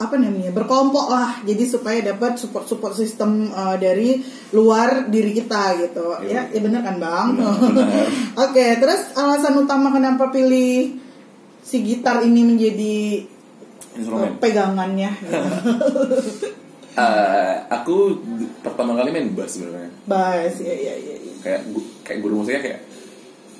apa 0.00 0.14
namanya, 0.18 0.50
berkelompok 0.52 1.06
lah. 1.12 1.40
Jadi 1.46 1.64
supaya 1.64 1.98
dapat 2.02 2.36
support-support 2.36 2.92
sistem 2.96 3.48
eh, 3.48 3.76
dari 3.80 4.20
luar 4.52 5.08
diri 5.08 5.32
kita 5.32 5.76
gitu. 5.80 6.16
Iya. 6.24 6.48
Ya, 6.52 6.58
ya 6.58 6.60
benar 6.60 6.80
kan 6.84 6.96
bang? 7.00 7.28
Oke, 8.48 8.66
terus 8.80 9.12
alasan 9.16 9.60
utama 9.60 9.92
kenapa 9.92 10.28
pilih 10.32 11.01
si 11.62 11.80
gitar 11.80 12.20
ini 12.20 12.42
menjadi 12.42 12.94
Instrumen. 13.94 14.26
eh, 14.26 14.32
pegangannya? 14.38 15.10
Eh, 16.92 17.54
aku 17.72 18.20
pertama 18.60 18.92
kali 18.92 19.08
main 19.08 19.32
bass 19.32 19.56
sebenarnya. 19.56 19.88
Bass, 20.04 20.60
ya, 20.60 20.76
ya, 20.76 20.92
ya. 20.92 21.16
ya. 21.16 21.32
Kayak 21.40 21.60
kayak 22.04 22.18
guru 22.20 22.44
musiknya 22.44 22.60
kayak 22.60 22.80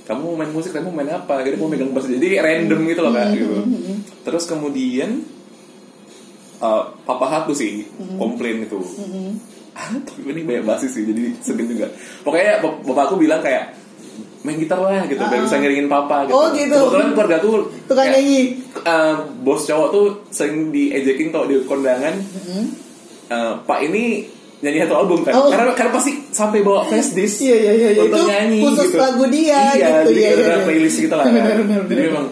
kamu 0.05 0.37
main 0.37 0.53
musik, 0.53 0.77
kamu 0.77 0.93
main 0.93 1.09
apa? 1.09 1.41
Jadi 1.41 1.57
mau 1.57 1.65
megang 1.65 1.97
bass 1.97 2.13
jadi 2.13 2.21
kayak 2.21 2.45
random 2.45 2.81
gitu 2.93 3.01
loh 3.01 3.13
kak. 3.17 3.33
Gitu. 3.33 3.57
Terus 4.21 4.45
kemudian 4.45 5.25
eh, 6.61 6.83
papa 7.09 7.27
aku 7.41 7.57
sih 7.57 7.89
komplain 8.21 8.69
itu. 8.69 8.77
Tapi 10.13 10.29
ini 10.29 10.45
banyak 10.45 10.69
basis 10.69 10.93
sih, 10.93 11.09
jadi 11.09 11.33
segen 11.41 11.73
juga. 11.73 11.89
Pokoknya 12.21 12.61
bap- 12.61 12.85
bapak 12.85 13.05
aku 13.09 13.17
bilang 13.17 13.41
kayak 13.41 13.73
main 14.43 14.57
gitar 14.57 14.77
lah 14.77 15.07
gitu, 15.07 15.21
biar 15.21 15.41
bisa 15.41 15.57
ngiringin 15.57 15.87
papa 15.87 16.27
gitu. 16.27 16.35
Oh, 16.35 16.51
gitu. 16.51 16.75
Kebetulan 16.75 17.09
keluarga 17.13 17.37
aku 17.39 17.49
Tukang 17.85 18.05
kayak, 18.05 18.19
nyanyi. 18.19 18.41
eh, 18.77 19.15
bos 19.39 19.63
cowok 19.63 19.89
tuh 19.89 20.07
sering 20.29 20.69
diejekin 20.69 21.31
kalau 21.31 21.47
di 21.47 21.63
kondangan. 21.63 22.15
eh, 23.29 23.53
Pak 23.59 23.79
ini 23.83 24.27
nyanyi 24.59 24.79
satu 24.81 24.95
album 24.97 25.23
kan? 25.23 25.33
Oh. 25.33 25.47
Karena 25.47 25.71
karena 25.73 25.91
pasti 25.91 26.13
sampai 26.29 26.61
bawa 26.61 26.83
flash 26.85 27.13
disk 27.13 27.39
Iya, 27.41 27.55
iya, 27.57 27.73
iya, 27.73 27.89
iya. 27.93 28.01
untuk 28.01 28.15
Itu 28.15 28.29
nyanyi 28.29 28.61
khusus 28.63 28.89
gitu. 28.89 28.99
lagu 28.99 29.25
dia 29.27 29.63
iya, 29.75 29.87
gitu, 30.03 30.11
iya, 30.13 30.29
iya, 30.29 30.45
iya. 30.45 30.57
playlist 30.63 30.99
gitu 30.99 31.15
lah. 31.15 31.25
kan. 31.25 31.35
Jadi 31.85 32.03
memang 32.05 32.27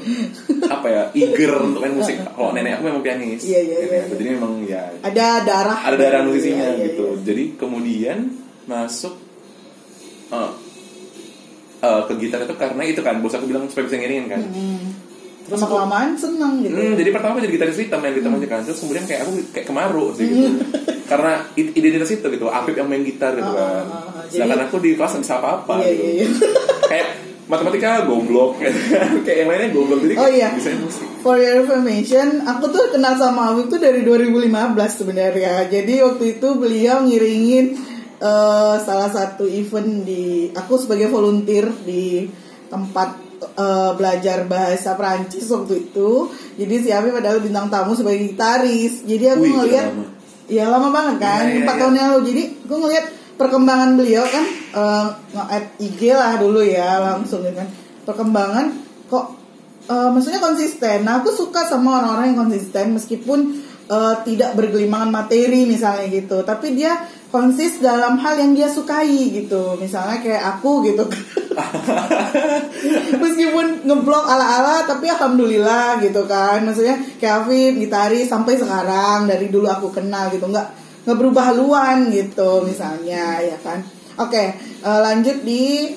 apa 0.68 0.86
ya 0.86 1.02
eager 1.12 1.52
untuk 1.58 1.80
main 1.80 1.90
musik. 1.92 2.16
Kalau 2.36 2.50
nenek 2.50 2.72
aku 2.74 2.82
memang 2.86 3.02
pianis. 3.02 3.42
Iya, 3.42 3.60
iya, 3.60 3.76
iya, 3.80 3.90
iya. 3.96 4.02
Jadi 4.08 4.24
memang 4.30 4.52
ya 4.62 4.82
Ada 5.00 5.26
darah. 5.42 5.78
ada 5.84 5.96
darah 5.96 6.20
musisinya 6.22 6.70
Iya, 6.70 6.74
iya, 6.74 6.86
gitu. 6.90 7.06
iya. 7.08 7.22
Jadi 7.24 7.44
kemudian 7.54 8.18
masuk 8.66 9.14
eh, 10.30 10.50
eh, 11.80 12.02
ke 12.04 12.12
gitar 12.16 12.40
itu 12.40 12.54
karena 12.54 12.82
itu 12.82 13.00
kan 13.00 13.18
bos 13.18 13.32
aku 13.32 13.44
bilang 13.44 13.64
supaya 13.66 13.84
bisa 13.86 13.96
ngiringin 13.96 14.26
kan. 14.26 14.40
Lama 15.50 15.66
kelamaan 15.66 16.14
seneng 16.14 16.62
gitu. 16.62 16.70
Hmm, 16.72 16.94
jadi 16.94 17.10
pertama 17.10 17.34
aku 17.34 17.42
jadi 17.42 17.54
gitaris 17.56 17.74
hitam 17.76 17.98
main 17.98 18.14
gitar 18.14 18.30
aja 18.30 18.46
kan. 18.46 18.60
Terus 18.62 18.78
kemudian 18.78 19.02
kayak 19.02 19.20
aku 19.24 19.30
kayak 19.50 19.66
kemaru 19.66 20.14
sih 20.14 20.24
gitu. 20.24 20.48
Karena 21.04 21.42
i- 21.52 21.74
identitas 21.74 22.06
itu 22.08 22.22
gitu, 22.22 22.46
Afif 22.46 22.70
yang 22.72 22.86
main 22.86 23.02
gitar 23.02 23.34
gitu 23.34 23.50
Ah, 23.50 23.82
kan. 23.82 23.82
ah, 23.82 23.98
ah, 24.06 24.10
ah. 24.14 24.24
Sedangkan 24.30 24.62
aku 24.64 24.78
di 24.78 24.94
kelas 24.94 25.18
bisa 25.18 25.42
apa-apa 25.42 25.80
Iya, 25.80 25.90
gitu. 25.90 26.02
iya, 26.04 26.10
iya. 26.14 26.26
kayak 26.92 27.06
matematika 27.50 28.06
goblok 28.06 28.62
kayak 29.26 29.36
yang 29.36 29.48
lainnya 29.50 29.68
goblok 29.74 29.98
jadi 30.00 30.14
Oh, 30.14 30.30
iya. 30.30 30.48
bisa 30.54 30.70
musik. 30.78 31.02
For 31.18 31.34
your 31.34 31.60
information, 31.60 32.46
aku 32.46 32.70
tuh 32.70 32.84
kenal 32.88 33.18
sama 33.18 33.50
Afif 33.50 33.66
tuh 33.68 33.76
dari 33.76 34.00
2015 34.00 34.46
sebenarnya. 34.94 35.66
Jadi 35.66 35.98
waktu 35.98 36.38
itu 36.38 36.48
beliau 36.54 37.02
ngiringin 37.02 37.66
eh, 38.20 38.76
salah 38.84 39.10
satu 39.10 39.48
event 39.48 40.04
di 40.04 40.52
aku 40.52 40.76
sebagai 40.76 41.08
volunteer 41.08 41.72
di 41.82 42.28
tempat 42.68 43.08
eh, 43.56 43.90
belajar 43.96 44.44
bahasa 44.46 44.94
Prancis 44.94 45.48
waktu 45.48 45.90
itu. 45.90 46.28
Jadi 46.60 46.74
si 46.84 46.88
Afif 46.92 47.16
adalah 47.16 47.40
bintang 47.40 47.72
tamu 47.72 47.96
sebagai 47.96 48.28
gitaris. 48.30 49.02
Jadi 49.08 49.24
aku 49.26 49.44
Wih, 49.48 49.52
ngeliat 49.56 49.86
lama. 49.90 50.04
Ya 50.50 50.66
lama 50.66 50.90
banget 50.90 51.22
kan, 51.22 51.46
Iya, 51.46 51.50
iya, 51.54 51.58
empat 51.62 51.74
iya. 51.78 51.80
tahun 51.86 51.94
yang 51.94 52.08
lalu. 52.10 52.22
Jadi 52.34 52.42
gue 52.66 52.78
ngeliat 52.82 53.06
perkembangan 53.40 53.90
beliau 53.96 54.24
kan 54.28 54.44
eh, 54.76 55.06
nge-add 55.32 55.66
IG 55.80 56.00
lah 56.12 56.32
dulu 56.36 56.60
ya 56.60 57.00
langsung 57.00 57.40
gitu 57.40 57.56
kan. 57.56 57.68
Perkembangan 58.04 58.66
kok 59.08 59.26
eh, 59.88 60.08
maksudnya 60.12 60.42
konsisten. 60.44 61.08
Nah 61.08 61.24
aku 61.24 61.32
suka 61.32 61.64
sama 61.64 62.04
orang-orang 62.04 62.36
yang 62.36 62.40
konsisten 62.44 62.92
meskipun 62.98 63.69
uh, 63.90 64.14
tidak 64.22 64.54
bergelimangan 64.54 65.10
materi 65.10 65.66
misalnya 65.66 66.06
gitu. 66.08 66.46
Tapi 66.46 66.78
dia 66.78 66.94
konsis 67.30 67.82
dalam 67.82 68.16
hal 68.22 68.38
yang 68.38 68.54
dia 68.54 68.70
sukai 68.70 69.34
gitu. 69.34 69.74
Misalnya 69.76 70.22
kayak 70.22 70.42
aku 70.58 70.86
gitu. 70.86 71.04
Meskipun 73.22 73.84
ngeblok 73.84 74.24
ala-ala 74.30 74.86
tapi 74.86 75.10
alhamdulillah 75.10 75.98
gitu 76.00 76.24
kan. 76.30 76.62
Maksudnya 76.62 76.96
kayak 77.18 77.44
Afif 77.44 77.72
gitaris 77.76 78.30
sampai 78.30 78.54
sekarang 78.56 79.26
dari 79.26 79.50
dulu 79.50 79.66
aku 79.66 79.90
kenal 79.90 80.30
gitu. 80.30 80.46
Nggak 80.46 80.78
nggak 81.00 81.16
berubah 81.16 81.50
haluan 81.50 82.08
gitu 82.14 82.62
misalnya 82.62 83.42
ya 83.42 83.58
kan. 83.58 83.82
Oke 84.20 84.54
uh, 84.86 85.00
lanjut 85.02 85.42
di 85.42 85.90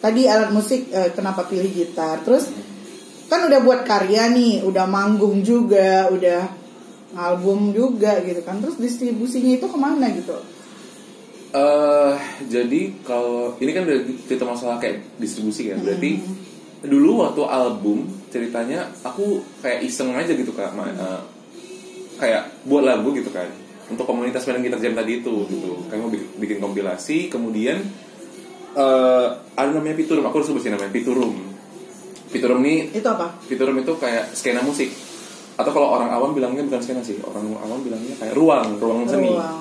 tadi 0.00 0.24
alat 0.30 0.54
musik 0.54 0.90
uh, 0.94 1.10
kenapa 1.10 1.46
pilih 1.50 1.70
gitar. 1.70 2.22
Terus 2.22 2.50
kan 3.30 3.46
udah 3.46 3.62
buat 3.62 3.86
karya 3.86 4.26
nih 4.34 4.66
udah 4.66 4.90
manggung 4.90 5.46
juga 5.46 6.10
udah 6.10 6.59
album 7.16 7.74
juga 7.74 8.22
gitu 8.22 8.42
kan. 8.46 8.62
Terus 8.62 8.76
distribusinya 8.78 9.56
itu 9.56 9.66
ke 9.66 9.78
mana 9.78 10.10
gitu? 10.14 10.38
Uh, 11.50 12.14
jadi 12.46 12.94
kalau 13.02 13.58
ini 13.58 13.74
kan 13.74 13.82
udah 13.82 13.98
cerita 14.30 14.46
masalah 14.46 14.78
kayak 14.78 15.02
distribusi 15.18 15.66
kan, 15.66 15.82
berarti 15.82 16.22
hmm. 16.22 16.86
dulu 16.86 17.26
waktu 17.26 17.42
album 17.42 18.06
ceritanya 18.30 18.86
aku 19.02 19.42
kayak 19.58 19.82
iseng 19.82 20.14
aja 20.14 20.30
gitu 20.30 20.54
kak, 20.54 20.70
uh, 20.70 21.26
kayak 22.22 22.54
buat 22.70 22.86
lagu 22.86 23.10
gitu 23.18 23.34
kan, 23.34 23.50
untuk 23.90 24.06
komunitas 24.06 24.46
main 24.46 24.62
gitar 24.62 24.78
jam 24.78 24.94
tadi 24.94 25.26
itu 25.26 25.34
gitu, 25.50 25.90
kayak 25.90 25.98
mau 25.98 26.06
bikin, 26.14 26.28
bikin 26.38 26.58
kompilasi, 26.62 27.26
kemudian 27.26 27.82
uh, 28.78 29.42
ada 29.58 29.74
namanya 29.74 29.98
Piturum, 29.98 30.22
aku 30.30 30.46
harus 30.46 30.54
sebutin 30.54 30.78
namanya 30.78 30.94
Piturum. 30.94 31.34
Piturum 32.30 32.62
ini 32.62 32.94
itu 32.94 33.08
apa? 33.10 33.42
Piturum 33.50 33.74
itu 33.74 33.98
kayak 33.98 34.38
skena 34.38 34.62
musik, 34.62 34.86
atau 35.62 35.72
kalau 35.72 35.88
orang 35.94 36.10
awam 36.10 36.32
bilangnya 36.32 36.64
bukan 36.66 36.80
skena 36.80 37.02
sih, 37.04 37.20
orang 37.22 37.52
awam 37.60 37.80
bilangnya 37.84 38.16
kayak 38.16 38.34
ruang, 38.34 38.80
ruang 38.80 39.06
seni. 39.06 39.32
Ruang. 39.32 39.58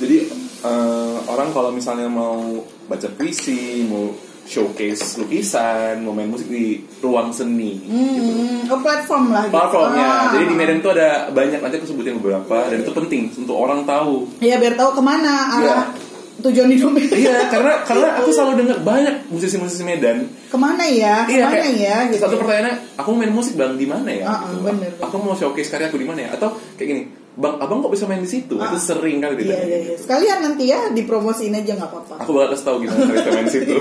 Jadi 0.00 0.18
uh, 0.64 1.16
orang 1.28 1.52
kalau 1.52 1.70
misalnya 1.74 2.08
mau 2.08 2.64
baca 2.88 3.08
puisi, 3.12 3.84
mau 3.84 4.08
showcase 4.50 5.22
lukisan, 5.22 6.02
mau 6.02 6.10
main 6.10 6.26
musik 6.26 6.50
di 6.50 6.82
ruang 6.98 7.30
seni. 7.30 7.78
Hmm, 7.86 8.66
gitu. 8.66 8.74
Platform 8.82 9.24
lah. 9.30 9.46
Gitu. 9.46 9.54
Platformnya. 9.54 10.06
Ah. 10.10 10.30
Jadi 10.34 10.44
di 10.50 10.54
Medan 10.58 10.78
itu 10.82 10.90
ada 10.90 11.30
banyak 11.30 11.60
nanti 11.62 11.74
aku 11.78 11.86
sebutin 11.86 12.18
beberapa 12.18 12.66
dan 12.66 12.82
itu 12.82 12.90
penting 12.90 13.30
untuk 13.30 13.54
orang 13.54 13.86
tahu. 13.86 14.26
Iya 14.42 14.58
biar 14.58 14.74
tahu 14.74 14.90
ke 14.98 15.02
mana 15.04 15.34
arah. 15.60 15.62
Ya. 15.62 16.09
Tujuan 16.40 16.68
hidupnya 16.72 17.04
Iya 17.12 17.36
karena 17.52 17.84
karena 17.84 18.08
aku 18.20 18.30
selalu 18.32 18.64
dengar 18.64 18.78
banyak 18.80 19.28
musisi-musisi 19.28 19.84
Medan 19.84 20.24
Ke 20.48 20.56
mana 20.58 20.82
ya? 20.82 21.28
Iya, 21.30 21.46
ke 21.46 21.56
mana 21.60 21.68
ya? 21.70 21.96
Gitu. 22.10 22.20
Satu 22.20 22.36
pertanyaannya, 22.40 22.74
aku 22.98 23.10
main 23.14 23.30
musik 23.30 23.54
bang 23.54 23.78
di 23.78 23.86
mana 23.86 24.10
ya? 24.10 24.24
Uh, 24.26 24.32
uh, 24.32 24.38
gitu. 24.50 24.60
bener, 24.66 24.90
Aku 24.98 25.16
mau 25.22 25.36
showcase 25.38 25.70
karya 25.70 25.86
aku 25.86 26.00
di 26.00 26.08
mana 26.08 26.26
ya? 26.26 26.30
Atau 26.34 26.58
kayak 26.74 26.88
gini, 26.90 27.02
bang 27.38 27.54
abang 27.62 27.78
kok 27.78 27.94
bisa 27.94 28.10
main 28.10 28.20
di 28.20 28.26
situ 28.26 28.58
ah. 28.58 28.68
itu 28.68 28.76
sering 28.82 29.22
kali 29.22 29.34
ditanya 29.38 29.62
iya, 29.62 29.64
iya, 29.64 29.78
iya. 29.86 29.96
sekalian 29.96 30.38
nanti 30.42 30.64
ya 30.66 30.90
dipromosiin 30.90 31.54
aja 31.54 31.78
nggak 31.78 31.90
apa-apa 31.94 32.14
aku 32.26 32.30
bakal 32.34 32.48
kasih 32.52 32.66
tahu 32.66 32.76
gimana 32.82 33.00
cara 33.06 33.30
main 33.38 33.46
di 33.46 33.54
situ 33.54 33.74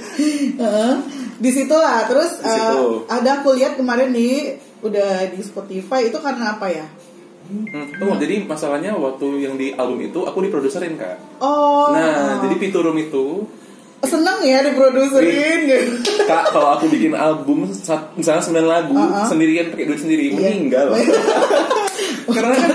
uh, 0.64 0.94
di 1.36 1.50
situ 1.52 1.76
lah 1.76 2.08
terus 2.08 2.40
uh, 2.40 3.04
ada 3.12 3.44
aku 3.44 3.52
lihat 3.52 3.76
kemarin 3.76 4.16
di 4.16 4.56
udah 4.80 5.28
di 5.28 5.40
Spotify 5.44 6.08
itu 6.08 6.16
karena 6.24 6.56
apa 6.56 6.66
ya 6.72 6.88
Hmm, 7.46 7.86
tunggu, 7.94 8.18
jadi 8.18 8.42
masalahnya 8.42 8.98
waktu 8.98 9.26
yang 9.46 9.54
di 9.54 9.70
album 9.78 10.02
itu 10.02 10.26
aku 10.26 10.42
diproduserin 10.42 10.98
kak. 10.98 11.38
Oh. 11.38 11.94
Nah, 11.94 12.42
jadi 12.42 12.58
Piturum 12.58 12.98
itu 12.98 13.46
seneng 14.02 14.38
ya 14.44 14.60
diproduserin 14.66 15.58
gitu. 15.66 16.26
Kak, 16.26 16.52
kalau 16.52 16.74
aku 16.76 16.90
bikin 16.90 17.14
album 17.14 17.70
misalnya 18.18 18.42
9 18.42 18.66
lagu 18.66 18.94
uh 18.94 19.02
-huh. 19.02 19.26
sendirian 19.30 19.70
pakai 19.72 19.86
duit 19.86 20.00
sendiri 20.02 20.34
yeah. 20.34 20.52
meninggal. 20.52 20.94
Karena 22.36 22.54
kan 22.58 22.74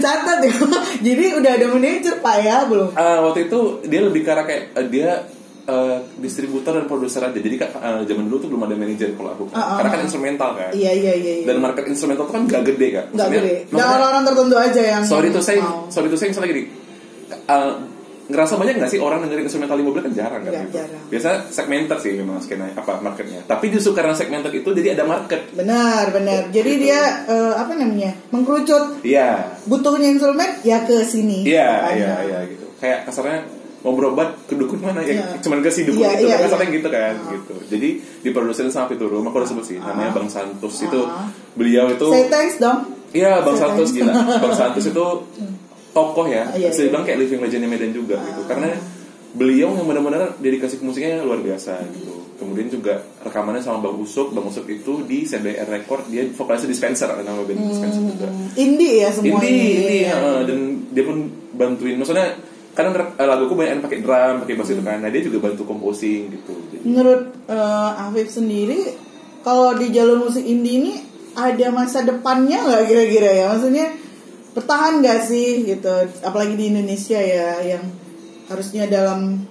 catat 0.00 0.38
ya. 0.40 0.54
Jadi 1.02 1.24
udah 1.36 1.50
ada 1.58 1.66
manajer 1.68 2.14
Pak 2.22 2.36
ya 2.40 2.56
belum? 2.70 2.94
Uh, 2.94 3.18
waktu 3.28 3.50
itu 3.50 3.58
dia 3.90 4.00
lebih 4.00 4.22
karena 4.22 4.46
kayak 4.46 4.62
uh, 4.78 4.86
dia 4.86 5.26
uh, 5.68 5.98
distributor 6.20 6.76
dan 6.76 6.86
produser 6.86 7.24
aja. 7.24 7.36
Jadi 7.36 7.56
uh, 7.60 8.02
zaman 8.04 8.24
dulu 8.28 8.38
tuh 8.40 8.48
belum 8.52 8.62
ada 8.68 8.74
manajer 8.76 9.16
kalau 9.16 9.30
aku. 9.32 9.44
Uh, 9.52 9.58
uh, 9.58 9.76
Karena 9.80 9.90
kan 9.90 10.00
instrumental 10.04 10.50
kan. 10.56 10.70
Iya, 10.72 10.92
iya 10.92 11.12
iya 11.16 11.32
iya. 11.42 11.46
Dan 11.48 11.58
market 11.60 11.84
instrumental 11.88 12.28
tuh 12.28 12.34
kan 12.36 12.42
gak 12.48 12.64
gede 12.74 12.88
kan. 12.92 13.06
Gak 13.12 13.28
gede. 13.32 13.54
Dan 13.72 13.84
orang-orang 13.84 14.22
tertentu 14.24 14.56
aja 14.56 14.82
yang. 14.82 15.02
Sorry 15.04 15.28
tuh 15.32 15.44
saya, 15.44 15.60
sorry 15.88 16.08
tuh 16.12 16.18
saya 16.18 16.28
misalnya 16.32 16.50
gini. 16.52 16.64
Uh, 17.48 17.94
ngerasa 18.24 18.56
banyak 18.56 18.80
nggak 18.80 18.88
sih 18.88 19.00
orang 19.04 19.20
dengerin 19.20 19.44
instrumental 19.44 19.76
di 19.76 19.84
mobil 19.84 20.00
kan 20.00 20.12
jarang 20.16 20.40
kan 20.48 20.48
gitu. 20.48 20.80
jarang. 20.80 21.02
biasa 21.12 21.28
segmented 21.52 21.98
sih 22.00 22.16
memang 22.16 22.40
skena 22.40 22.72
apa 22.72 23.04
marketnya 23.04 23.44
tapi 23.44 23.68
justru 23.68 23.92
karena 23.92 24.16
segmented 24.16 24.48
itu 24.56 24.64
jadi 24.72 24.96
ada 24.96 25.04
market 25.04 25.52
benar 25.52 26.08
benar 26.08 26.48
jadi 26.48 26.70
gitu. 26.72 26.84
dia 26.88 27.00
uh, 27.28 27.52
apa 27.60 27.76
namanya 27.76 28.16
mengkerucut 28.32 29.04
iya 29.04 29.60
butuhnya 29.68 30.08
instrumen 30.08 30.56
ya 30.64 30.88
ke 30.88 31.04
sini 31.04 31.44
iya 31.44 31.92
iya 31.92 32.12
iya 32.24 32.38
gitu 32.48 32.64
kayak 32.80 33.04
kasarnya 33.04 33.44
mau 33.84 33.92
berobat 33.92 34.48
ke 34.48 34.56
dukun 34.56 34.80
mana 34.80 35.04
ya, 35.04 35.20
ya. 35.20 35.24
cuman 35.44 35.60
ke 35.60 35.68
si 35.68 35.84
dukun 35.84 36.00
ya, 36.00 36.16
itu 36.16 36.24
ya, 36.32 36.40
kan 36.40 36.56
ya. 36.56 36.72
gitu 36.72 36.88
kan 36.88 37.14
uh. 37.20 37.30
gitu 37.36 37.54
jadi 37.68 37.88
diproduksi 38.24 38.64
sama 38.72 38.88
Pituru 38.88 39.20
aku 39.20 39.36
udah 39.36 39.48
sebut 39.48 39.64
sih 39.68 39.76
uh. 39.76 39.84
namanya 39.84 40.16
Bang 40.16 40.32
Santos 40.32 40.80
uh. 40.80 40.88
itu 40.88 41.00
beliau 41.52 41.92
itu 41.92 42.08
say 42.08 42.32
thanks 42.32 42.56
dong 42.56 42.88
iya 43.12 43.44
Bang 43.44 43.60
Santos 43.60 43.92
gila 43.92 44.16
Bang 44.42 44.56
Santos 44.56 44.88
itu 44.88 45.04
tokoh 45.92 46.26
ya 46.26 46.48
iya, 46.56 46.72
bisa 46.72 46.88
dibilang 46.88 47.04
iya. 47.04 47.08
kayak 47.12 47.18
living 47.20 47.40
legendnya 47.44 47.68
Medan 47.68 47.92
juga 47.92 48.16
gitu 48.24 48.40
ah. 48.40 48.46
karena 48.48 48.68
beliau 49.36 49.68
yang 49.76 49.86
benar-benar 49.86 50.40
dedikasi 50.40 50.80
ke 50.80 50.84
musiknya 50.86 51.20
luar 51.20 51.44
biasa 51.44 51.84
gitu 51.92 52.24
kemudian 52.40 52.66
juga 52.72 53.04
rekamannya 53.20 53.60
sama 53.60 53.84
Bang 53.84 54.00
Usuk 54.00 54.32
Bang 54.32 54.48
Usuk 54.48 54.64
itu 54.72 55.04
di 55.04 55.28
CBR 55.28 55.68
Record 55.68 56.08
dia 56.08 56.24
vokalisnya 56.32 56.72
Dispenser 56.72 57.12
ada 57.12 57.20
nama 57.20 57.44
band 57.44 57.60
Dispenser 57.68 58.00
hmm. 58.00 58.10
juga 58.16 58.28
indie 58.56 59.04
ya 59.04 59.12
semua 59.12 59.44
indie, 59.44 59.76
indie 59.76 60.02
ya. 60.08 60.40
dan 60.42 60.58
dia 60.88 61.04
pun 61.04 61.28
bantuin 61.52 62.00
maksudnya 62.00 62.32
kadang 62.74 62.92
eh, 62.98 63.26
laguku 63.26 63.54
banyak 63.54 63.72
yang 63.78 63.84
pakai 63.86 63.98
drum 64.02 64.34
pakai 64.42 64.54
bass 64.58 64.68
hmm. 64.68 64.76
itu 64.76 64.82
kan 64.82 64.98
nah 65.00 65.10
dia 65.10 65.22
juga 65.22 65.38
bantu 65.46 65.62
composing 65.64 66.22
gitu 66.34 66.52
menurut 66.82 67.22
uh, 67.46 68.10
Afif 68.10 68.28
sendiri 68.34 68.98
kalau 69.46 69.78
di 69.78 69.94
jalur 69.94 70.26
musik 70.26 70.42
indie 70.42 70.82
ini 70.82 70.94
ada 71.34 71.66
masa 71.70 72.02
depannya 72.02 72.62
nggak 72.66 72.84
kira-kira 72.90 73.30
ya 73.30 73.44
maksudnya 73.54 73.86
bertahan 74.54 75.02
gak 75.02 75.26
sih 75.26 75.66
gitu 75.66 75.90
apalagi 76.22 76.54
di 76.54 76.70
Indonesia 76.70 77.18
ya 77.18 77.58
yang 77.58 77.84
harusnya 78.46 78.86
dalam 78.86 79.42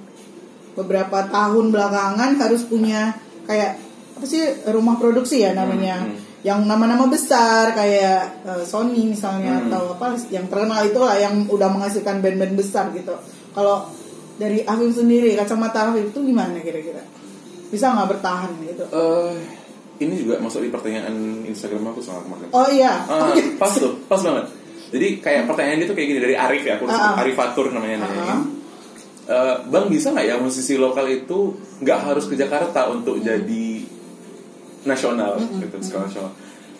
beberapa 0.80 1.28
tahun 1.28 1.76
belakangan 1.76 2.40
harus 2.40 2.64
punya 2.64 3.12
kayak 3.44 3.78
apa 4.16 4.26
sih 4.26 4.42
rumah 4.72 4.96
produksi 4.96 5.44
ya 5.44 5.52
namanya 5.52 6.08
hmm, 6.08 6.12
hmm. 6.16 6.23
Yang 6.43 6.67
nama-nama 6.67 7.08
besar 7.08 7.71
kayak 7.71 8.43
uh, 8.43 8.63
Sony 8.67 9.08
misalnya 9.08 9.63
hmm. 9.63 9.71
atau 9.71 9.84
apa 9.95 10.19
yang 10.27 10.51
terkenal 10.51 10.84
itu 10.84 10.99
lah 10.99 11.15
yang 11.15 11.47
udah 11.47 11.71
menghasilkan 11.71 12.19
band-band 12.19 12.60
besar 12.60 12.91
gitu 12.91 13.15
kalau 13.56 13.88
dari 14.36 14.60
Afif 14.67 14.99
sendiri 14.99 15.39
kacamata 15.39 15.89
Afif 15.89 16.12
itu 16.12 16.19
gimana 16.19 16.60
kira-kira 16.60 16.99
bisa 17.71 17.95
nggak 17.95 18.19
bertahan 18.19 18.51
gitu 18.60 18.84
uh, 18.91 19.34
ini 20.03 20.13
juga 20.19 20.43
masuk 20.43 20.67
di 20.67 20.69
pertanyaan 20.69 21.47
Instagram 21.47 21.95
aku 21.95 22.03
soal 22.03 22.19
kemarin 22.27 22.51
oh 22.51 22.67
iya 22.67 23.08
uh, 23.08 23.32
pas 23.56 23.71
tuh 23.71 24.03
pas 24.12 24.19
banget 24.19 24.51
jadi 24.93 25.08
kayak 25.23 25.43
pertanyaan 25.49 25.79
dia 25.79 25.88
tuh 25.89 25.97
kayak 25.97 26.08
gini 26.12 26.21
dari 26.21 26.36
Arif 26.38 26.63
ya, 26.67 26.77
aku 26.77 26.86
uh-huh. 26.86 27.21
Arif 27.23 27.34
Fatur 27.39 27.71
namanya 27.73 28.06
uh-huh. 28.06 28.39
uh, 29.32 29.56
Bang 29.71 29.88
bisa 29.88 30.12
nggak 30.12 30.27
ya 30.27 30.36
musisi 30.38 30.75
lokal 30.75 31.08
itu 31.08 31.56
nggak 31.82 31.99
harus 32.03 32.27
ke 32.27 32.36
Jakarta 32.36 32.91
untuk 32.91 33.17
uh-huh. 33.17 33.25
jadi 33.25 33.65
nasional 34.84 35.39
uh-huh. 35.39 35.60
gitu 35.63 35.76
skala 35.84 36.08
nasional. 36.08 36.32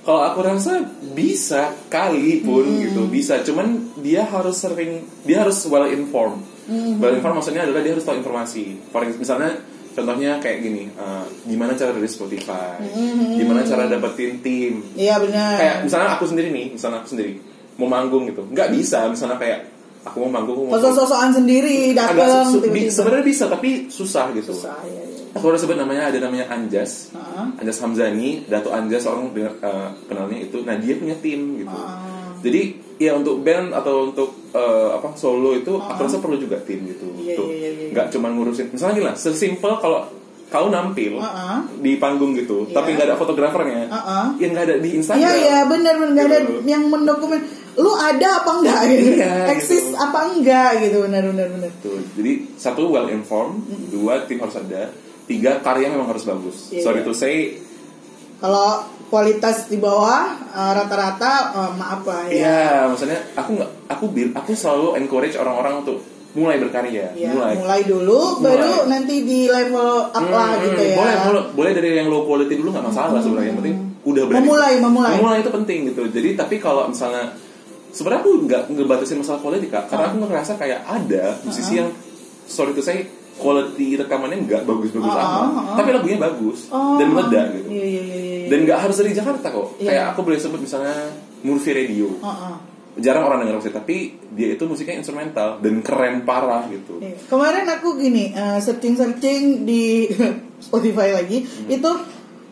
Kalau 0.04 0.20
aku 0.20 0.40
rasa 0.44 0.84
bisa 1.16 1.72
kali 1.88 2.44
pun 2.44 2.68
uh-huh. 2.68 2.84
gitu 2.88 3.02
bisa, 3.08 3.40
cuman 3.44 3.96
dia 4.04 4.28
harus 4.28 4.60
sering 4.60 5.04
dia 5.24 5.44
harus 5.44 5.64
well 5.68 5.88
informed. 5.88 6.44
Uh-huh. 6.68 7.00
Well 7.00 7.16
informed 7.16 7.40
maksudnya 7.40 7.64
adalah 7.68 7.82
dia 7.84 7.96
harus 7.96 8.04
tahu 8.04 8.20
informasi. 8.20 8.92
For 8.92 9.04
misalnya 9.08 9.60
contohnya 9.94 10.42
kayak 10.42 10.58
gini 10.66 10.90
uh, 10.98 11.26
gimana 11.46 11.78
cara 11.78 11.94
dari 11.94 12.10
Spotify 12.10 12.82
mm-hmm. 12.82 13.38
gimana 13.38 13.62
cara 13.62 13.86
dapetin 13.86 14.42
tim 14.42 14.82
iya 14.98 15.22
benar 15.22 15.56
kayak 15.56 15.76
misalnya 15.86 16.10
aku 16.18 16.26
sendiri 16.26 16.50
nih 16.50 16.74
misalnya 16.74 17.06
aku 17.06 17.14
sendiri 17.14 17.38
mau 17.78 17.86
manggung 17.86 18.26
gitu 18.26 18.42
nggak 18.50 18.74
bisa 18.74 19.06
misalnya 19.06 19.38
kayak 19.38 19.70
aku 20.02 20.26
mau 20.26 20.42
manggung 20.42 20.66
mau 20.66 20.82
sosok-sosokan 20.82 21.32
sendiri 21.38 21.94
datang 21.94 22.50
sebenarnya 22.90 23.26
bisa 23.26 23.46
tapi 23.48 23.88
susah 23.88 24.34
gitu 24.34 24.52
susah, 24.52 24.82
ya, 24.82 24.92
ya. 24.98 25.06
Aku 25.34 25.44
udah 25.50 25.60
sebut 25.60 25.78
namanya 25.78 26.14
ada 26.14 26.18
namanya 26.22 26.50
Anjas 26.54 27.10
uh-huh. 27.12 27.58
Anjas 27.60 27.82
Hamzani 27.82 28.46
Dato 28.46 28.70
Anjas 28.70 29.04
orang 29.10 29.34
uh, 29.34 29.90
kenalnya 30.06 30.40
itu 30.46 30.62
nah 30.62 30.78
dia 30.78 30.94
punya 30.96 31.18
tim 31.18 31.58
gitu 31.58 31.74
uh-huh. 31.74 32.40
jadi 32.46 32.62
ya 33.02 33.18
untuk 33.18 33.42
band 33.42 33.74
atau 33.74 34.14
untuk 34.14 34.30
uh, 34.54 34.96
apa 35.02 35.18
solo 35.18 35.58
itu 35.58 35.74
uh-huh. 35.74 35.90
aku 35.90 36.00
rasa 36.06 36.22
perlu 36.22 36.38
juga 36.38 36.62
tim 36.62 36.86
gitu 36.86 37.10
yeah, 37.20 37.36
tuh 37.36 37.50
yeah, 37.50 37.70
yeah, 37.70 37.72
yeah. 37.74 37.92
nggak 37.92 38.08
cuma 38.14 38.30
ngurusin 38.30 38.70
misalnya 38.72 38.96
gila 39.02 39.14
sesimpel 39.18 39.74
kalau 39.82 40.06
kau 40.54 40.70
nampil 40.70 41.18
uh 41.18 41.26
-uh. 41.26 41.60
di 41.82 41.98
panggung 41.98 42.38
gitu, 42.38 42.70
yeah. 42.70 42.78
tapi 42.78 42.94
nggak 42.94 43.10
ada 43.10 43.18
fotografernya, 43.18 43.90
uh 43.90 43.98
-uh. 43.98 44.26
yang 44.38 44.54
nggak 44.54 44.66
ada 44.70 44.76
di 44.78 44.90
Instagram. 45.02 45.26
Iya 45.26 45.32
iya 45.34 45.58
benar 45.66 45.94
benar 45.98 46.14
nggak 46.14 46.28
ada 46.30 46.40
gitu. 46.46 46.54
yang 46.70 46.84
mendokumen. 46.94 47.42
Lu 47.74 47.90
ada 47.98 48.28
apa 48.38 48.62
enggak 48.62 48.82
gitu? 48.86 49.18
Iya, 49.18 49.50
Eksis 49.58 49.90
gitu. 49.90 49.98
apa 49.98 50.30
enggak 50.30 50.70
gitu 50.86 51.10
benar 51.10 51.26
benar 51.26 51.48
benar. 51.58 51.72
Tuh, 51.82 51.98
jadi 52.14 52.32
satu 52.54 52.86
well 52.86 53.10
informed, 53.10 53.66
mm 53.66 53.74
-hmm. 53.74 53.88
dua 53.90 54.14
tim 54.30 54.38
harus 54.46 54.54
ada, 54.62 54.94
tiga 55.26 55.60
karya 55.60 55.88
memang 55.88 56.08
harus 56.08 56.24
bagus. 56.24 56.70
Yeah, 56.70 56.84
Sorry 56.84 57.00
yeah. 57.00 57.08
to 57.08 57.14
say 57.14 57.36
Kalau 58.38 58.84
kualitas 59.08 59.72
di 59.72 59.80
bawah 59.80 60.36
uh, 60.52 60.72
rata-rata 60.76 61.32
uh, 61.56 61.72
maaf 61.74 62.04
lah 62.04 62.28
ya. 62.28 62.34
Iya, 62.36 62.64
maksudnya 62.92 63.20
aku 63.34 63.56
nggak 63.56 63.72
aku 63.88 64.06
bil 64.12 64.30
aku 64.34 64.52
selalu 64.52 65.00
encourage 65.00 65.40
orang-orang 65.40 65.80
untuk 65.80 66.04
mulai 66.34 66.58
berkarya, 66.58 67.14
Ya, 67.14 67.30
mulai. 67.30 67.54
mulai 67.56 67.82
dulu, 67.86 68.42
Mulai. 68.42 68.58
baru 68.58 68.74
nanti 68.90 69.22
di 69.22 69.46
level 69.48 70.10
up 70.10 70.26
lah 70.28 70.58
Hmm, 70.58 70.66
gitu 70.66 70.82
ya. 70.82 70.98
Boleh, 70.98 71.16
boleh, 71.24 71.44
boleh 71.54 71.72
dari 71.72 71.90
yang 71.94 72.10
low 72.10 72.26
quality 72.26 72.58
dulu 72.58 72.74
nggak 72.74 72.84
masalah 72.84 73.22
sebenarnya. 73.22 73.54
Yang 73.54 73.60
penting 73.62 73.76
udah 74.04 74.24
berani. 74.28 74.42
Memulai, 74.44 74.74
memulai. 74.82 75.12
Memulai 75.16 75.38
itu 75.40 75.52
penting 75.54 75.80
gitu. 75.94 76.04
Jadi 76.10 76.30
tapi 76.34 76.56
kalau 76.58 76.90
misalnya 76.90 77.38
sebenarnya 77.94 78.22
aku 78.26 78.32
nggak 78.44 78.62
ngebatasin 78.76 79.18
masalah 79.22 79.40
quality 79.40 79.70
kak, 79.70 79.88
karena 79.88 80.10
aku 80.10 80.18
ngerasa 80.26 80.52
kayak 80.58 80.82
ada 80.84 81.38
musisi 81.46 81.80
yang 81.80 81.94
sorry 82.44 82.74
to 82.74 82.82
say 82.82 83.08
quality 83.34 83.98
rekamannya 83.98 84.46
nggak 84.46 84.62
bagus-bagus 84.64 85.10
Uh-uh, 85.10 85.26
amat, 85.26 85.42
uh-uh. 85.50 85.76
tapi 85.76 85.90
lagunya 85.92 86.18
bagus 86.18 86.60
Oh. 86.70 86.98
dan 86.98 87.08
meledak 87.10 87.46
gitu. 87.54 87.68
Iya, 87.70 87.84
iya, 87.84 88.02
iya, 88.02 88.18
iya. 88.18 88.48
Dan 88.48 88.58
nggak 88.64 88.80
harus 88.80 88.96
dari 88.96 89.12
Jakarta 89.12 89.48
kok. 89.50 89.68
Iya. 89.78 89.88
Kayak 89.88 90.06
aku 90.12 90.20
boleh 90.22 90.38
sebut 90.38 90.60
misalnya 90.60 90.96
Murphy 91.42 91.72
Radio. 91.72 92.08
Uh-uh. 92.18 92.56
Jarang 92.94 93.26
orang 93.26 93.42
denger 93.42 93.58
musik, 93.58 93.74
tapi 93.74 93.98
dia 94.30 94.54
itu 94.54 94.64
musiknya 94.64 94.94
instrumental 94.96 95.58
dan 95.58 95.82
keren 95.82 96.22
parah 96.24 96.70
gitu. 96.70 97.02
Iya. 97.02 97.18
Kemarin 97.26 97.66
aku 97.68 97.98
gini 97.98 98.30
searching 98.60 98.94
searching 98.94 99.42
di 99.64 100.06
Spotify 100.66 101.10
lagi 101.12 101.42
itu 101.66 101.92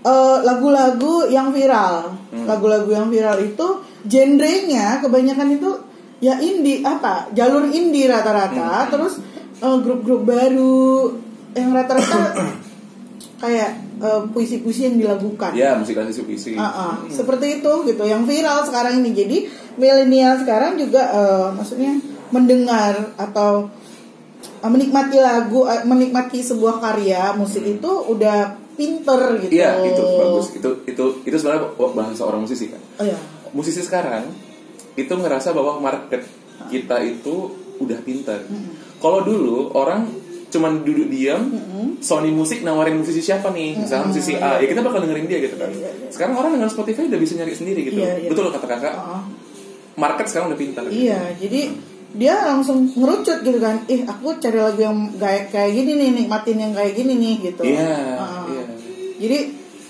eh, 0.02 0.38
lagu-lagu 0.41 1.30
yang 1.30 1.54
viral, 1.54 2.17
Hmm. 2.34 2.50
lagu-lagu 2.50 2.89
yang 2.89 3.08
viral 3.08 3.38
itu 3.39 3.67
genrenya 4.02 4.98
kebanyakan 4.98 5.56
itu 5.56 5.70
ya 6.17 6.38
indie 6.38 6.82
apa 6.82 7.30
jalur 7.32 7.65
indie 7.65 8.06
Hmm. 8.06 8.13
rata-rata, 8.13 8.89
terus 8.89 9.22
eh, 9.62 9.78
grup-grup 9.86 10.26
baru 10.26 11.13
yang 11.54 11.71
rata-rata 11.71 12.34
kayak 13.43 13.71
eh, 14.02 14.21
puisi-puisi 14.34 14.89
yang 14.89 14.97
dilakukan. 14.97 15.54
Ya, 15.54 15.78
musik 15.78 15.97
klasik 15.97 16.26
puisi. 16.26 16.58
Ah, 16.58 16.65
ah. 16.65 16.93
seperti 17.10 17.62
itu 17.62 17.71
gitu 17.86 18.04
yang 18.06 18.26
viral 18.26 18.65
sekarang 18.65 19.02
ini 19.02 19.13
jadi 19.13 19.38
milenial 19.78 20.41
sekarang 20.41 20.76
juga 20.76 21.02
eh, 21.13 21.47
maksudnya 21.56 21.95
mendengar 22.32 23.13
atau 23.19 23.69
eh, 24.63 24.71
menikmati 24.71 25.17
lagu 25.19 25.67
eh, 25.67 25.84
menikmati 25.86 26.41
sebuah 26.41 26.82
karya 26.82 27.36
musik 27.38 27.63
itu 27.63 27.91
udah 28.12 28.62
pinter 28.76 29.21
gitu 29.45 29.52
Hmm. 29.52 29.62
Iya, 29.62 29.71
itu 29.93 30.04
bagus. 30.17 30.45
Itu 30.56 30.69
itu 30.88 31.06
itu 31.28 31.36
sebenarnya 31.38 31.76
bahasa 31.78 32.24
orang 32.26 32.47
musisi 32.47 32.71
kan. 32.71 32.82
oh 33.02 33.06
ya 33.06 33.17
Musisi 33.52 33.84
sekarang 33.84 34.32
itu 34.95 35.12
ngerasa 35.12 35.52
bahwa 35.52 35.84
market 35.84 36.24
kita 36.71 37.04
itu 37.04 37.52
udah 37.84 38.00
pintar. 38.06 38.39
Kalau 39.02 39.20
dulu 39.22 39.74
orang 39.74 40.06
cuman 40.48 40.84
duduk 40.84 41.08
diam, 41.08 41.48
Sony 42.00 42.30
Musik 42.30 42.62
nawarin 42.62 42.96
musisi 42.96 43.20
siapa 43.20 43.50
nih, 43.50 43.78
misalnya 43.78 44.06
musisi 44.06 44.36
A, 44.36 44.60
ya 44.60 44.68
kita 44.68 44.80
bakal 44.80 45.02
dengerin 45.02 45.26
dia 45.26 45.40
gitu 45.40 45.56
kan. 45.56 45.72
Sekarang 46.08 46.36
orang 46.36 46.52
dengan 46.54 46.68
Spotify 46.68 47.08
udah 47.08 47.18
bisa 47.18 47.34
nyari 47.34 47.52
sendiri 47.52 47.82
gitu. 47.84 47.98
Iya, 47.98 48.14
iya. 48.20 48.30
Betul 48.30 48.52
kata 48.52 48.68
kakak. 48.68 48.94
Ah, 48.94 49.24
Market 49.92 50.26
sekarang 50.26 50.48
udah 50.50 50.60
pintar. 50.60 50.84
iya 50.88 51.36
jadi 51.36 51.62
dia 52.12 52.44
langsung 52.44 52.92
ngerucut 52.92 53.40
gitu 53.40 53.60
kan 53.60 53.84
ih 53.86 54.04
aku 54.04 54.36
cari 54.38 54.56
lagu 54.56 54.80
yang 54.80 54.98
kayak 55.16 55.48
kayak 55.48 55.72
gini 55.72 55.92
nih 55.96 56.10
nikmatin 56.14 56.60
yang 56.60 56.72
kayak 56.72 56.92
gini 56.92 57.14
nih 57.16 57.36
gitu 57.52 57.64
Iya, 57.64 57.96
Ah. 58.16 58.44
iya. 58.48 58.64
Jadi 59.18 59.40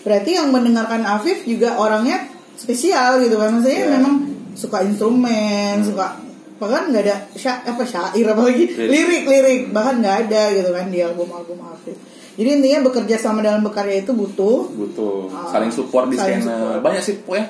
berarti 0.01 0.31
yang 0.35 0.49
mendengarkan 0.49 1.01
Afif 1.01 1.45
juga 1.45 1.77
orangnya 1.77 2.29
spesial 2.53 3.21
gitu 3.21 3.37
kan 3.37 3.53
maksudnya 3.53 3.77
Iya. 3.79 3.89
memang 3.97 4.13
suka 4.53 4.77
instrumen, 4.81 5.81
suka 5.81 6.17
bahkan 6.61 6.93
nggak 6.93 7.01
ada 7.01 7.15
sya, 7.33 7.65
apa 7.65 7.81
syair 7.81 8.21
apalagi 8.23 8.69
Lirik. 8.69 8.87
lirik 8.87 9.23
lirik. 9.25 9.61
Bahkan 9.69 9.95
nggak 9.97 10.15
ada 10.23 10.41
gitu 10.53 10.69
kan 10.69 10.85
di 10.87 11.01
album 11.01 11.25
album 11.27 11.57
Afif. 11.65 11.97
Jadi 12.31 12.49
intinya 12.53 12.85
bekerja 12.85 13.17
sama 13.17 13.41
dalam 13.41 13.59
berkarya 13.59 13.99
itu 13.99 14.13
butuh. 14.13 14.69
Butuh. 14.69 15.27
Ah, 15.27 15.49
saling 15.51 15.73
support 15.73 16.07
di 16.07 16.15
saling 16.15 16.39
support. 16.39 16.79
banyak 16.79 17.01
sih 17.01 17.15
pokoknya 17.19 17.45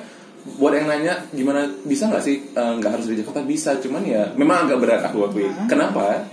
buat 0.58 0.74
yang 0.74 0.88
nanya 0.88 1.13
gimana 1.30 1.69
bisa 1.84 2.08
nggak 2.08 2.24
sih 2.24 2.41
Eh, 2.50 2.71
nggak 2.80 2.89
harus 2.89 3.06
dari 3.06 3.19
Jakarta? 3.19 3.43
Bisa. 3.43 3.76
Cuman 3.78 4.02
ya 4.02 4.32
memang 4.34 4.65
agak 4.65 4.80
berat 4.80 5.02
aku 5.04 5.28
akui 5.28 5.45
Ah. 5.45 5.67
kenapa 5.67 6.26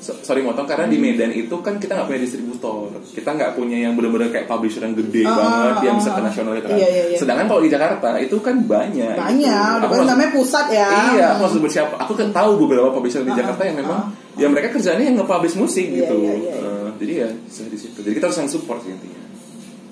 So- 0.00 0.16
sorry 0.18 0.40
motong 0.40 0.64
karena 0.64 0.84
di 0.84 0.96
Hmm. 0.96 1.04
Medan 1.06 1.30
itu 1.30 1.52
kan 1.60 1.76
kita 1.76 1.92
nggak 1.92 2.08
punya 2.08 2.20
distributor 2.20 2.88
kita 3.06 3.30
nggak 3.30 3.52
punya 3.52 3.76
yang 3.78 3.92
benar-benar 3.92 4.28
kayak 4.28 4.46
publisher 4.46 4.80
yang 4.80 4.96
gede 4.96 5.22
Ah, 5.22 5.36
banget 5.36 5.52
ah, 5.70 5.82
yang 5.82 5.94
ah, 5.94 5.98
bisa 5.98 6.10
ke 6.10 6.16
ah. 6.16 6.24
nasional 6.24 6.52
gitu 6.54 6.66
kan 6.66 6.76
Iya, 6.76 6.88
iya, 6.88 7.02
iya. 7.06 7.18
sedangkan 7.18 7.46
kalau 7.46 7.60
di 7.60 7.68
Jakarta 7.68 8.08
itu 8.16 8.36
kan 8.38 8.56
banyak 8.62 9.12
banyak, 9.12 9.68
gitu. 9.76 9.84
Aku 9.84 9.92
maksud- 9.92 10.08
namanya 10.08 10.30
pusat 10.32 10.66
ya. 10.70 10.88
Iya, 11.10 11.24
aku 11.30 11.40
maksud 11.42 11.60
bersiapa? 11.60 11.94
Aku 11.98 12.12
kan 12.14 12.28
tahu 12.30 12.50
beberapa 12.58 12.88
publisher 12.90 13.20
di 13.20 13.30
Ah, 13.30 13.36
Jakarta 13.36 13.62
yang 13.62 13.76
memang 13.78 14.00
ah, 14.08 14.34
ya 14.34 14.46
mereka 14.46 14.72
kerjanya 14.72 15.04
yang 15.04 15.16
nge-publish 15.16 15.54
musik 15.54 15.84
Iya, 15.84 15.96
gitu. 16.00 16.16
iya, 16.18 16.32
iya, 16.32 16.52
iya. 16.56 16.70
Eh, 16.80 16.88
jadi 16.96 17.12
ya 17.14 17.28
di 17.68 17.78
situ. 17.78 17.98
Jadi 18.00 18.14
kita 18.16 18.26
harus 18.26 18.38
yang 18.38 18.48
support 18.48 18.80
sih 18.80 18.90
intinya. 18.90 19.20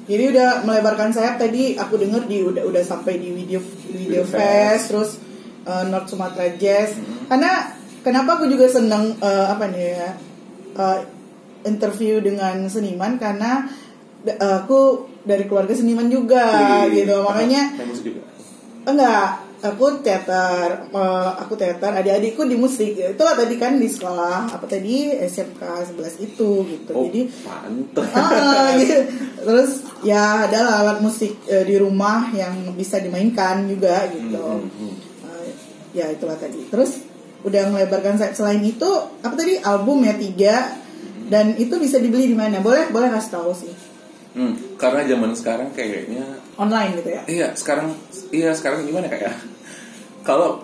Jadi 0.04 0.24
udah 0.26 0.64
melebarkan 0.64 1.12
sayap 1.12 1.36
tadi 1.36 1.76
aku 1.76 1.94
denger 1.94 2.24
di 2.24 2.40
udah 2.42 2.64
udah 2.64 2.80
sampai 2.82 3.20
di 3.20 3.28
video 3.30 3.60
video 3.60 4.24
Video 4.24 4.24
fest 4.24 4.88
terus 4.88 5.10
uh, 5.64 5.84
North 5.84 6.08
Sumatera 6.08 6.48
Jazz. 6.54 6.96
Karena 7.28 7.76
kenapa 8.08 8.40
aku 8.40 8.48
juga 8.48 8.66
seneng 8.72 9.20
uh, 9.20 9.46
apa 9.52 9.68
nih 9.68 9.84
ya 9.92 10.10
uh, 10.80 10.98
interview 11.68 12.24
dengan 12.24 12.64
seniman 12.72 13.20
karena 13.20 13.68
uh, 14.24 14.56
aku 14.64 15.04
dari 15.28 15.44
keluarga 15.44 15.76
seniman 15.76 16.08
juga 16.08 16.44
Wih, 16.88 17.04
gitu. 17.04 17.20
Makanya 17.20 17.76
main 17.76 17.88
musik 17.92 18.04
juga. 18.08 18.24
enggak 18.88 19.44
aku 19.58 19.98
teater 20.06 20.86
uh, 20.94 21.34
aku 21.34 21.58
teater 21.58 21.90
adik-adikku 21.90 22.46
di 22.46 22.54
musik 22.54 22.94
itu 22.94 23.22
lah 23.26 23.34
tadi 23.34 23.58
kan 23.58 23.74
di 23.74 23.90
sekolah 23.90 24.54
apa 24.54 24.64
tadi 24.70 25.10
SMK 25.18 25.58
11 25.98 26.26
itu 26.30 26.50
gitu 26.62 26.92
Oh, 26.94 27.04
jadi 27.10 27.26
pantes. 27.42 28.06
Ah, 28.14 28.70
gitu. 28.78 29.02
Terus 29.42 29.70
ya 30.06 30.46
ada 30.46 30.78
alat 30.78 31.02
musik 31.02 31.42
eh, 31.50 31.66
di 31.66 31.74
rumah 31.74 32.30
yang 32.30 32.70
bisa 32.78 33.02
dimainkan 33.02 33.66
juga 33.66 34.06
gitu. 34.14 34.38
Hmm, 34.38 34.70
hmm. 34.70 34.94
Eh, 35.26 35.50
ya 35.98 36.06
itulah 36.14 36.38
tadi. 36.38 36.70
Terus 36.70 37.07
udah 37.46 37.62
melebarkan 37.70 38.18
sayap 38.18 38.34
selain 38.34 38.62
itu 38.66 38.90
apa 39.22 39.34
tadi 39.38 39.62
album 39.62 40.02
ya 40.02 40.18
tiga 40.18 40.74
dan 41.28 41.54
itu 41.60 41.76
bisa 41.78 42.00
dibeli 42.00 42.26
di 42.26 42.36
mana? 42.36 42.58
Boleh 42.58 42.90
boleh 42.90 43.12
kasih 43.12 43.32
tahu 43.38 43.52
sih. 43.54 43.72
Hmm, 44.38 44.54
karena 44.78 45.02
zaman 45.08 45.34
sekarang 45.34 45.68
kayaknya 45.74 46.22
Online 46.54 46.94
gitu 47.00 47.10
ya. 47.10 47.22
iya 47.26 47.48
sekarang 47.58 47.90
iya 48.30 48.54
sekarang 48.54 48.86
gimana 48.86 49.10
kayak 49.10 49.34
kalau 50.28 50.62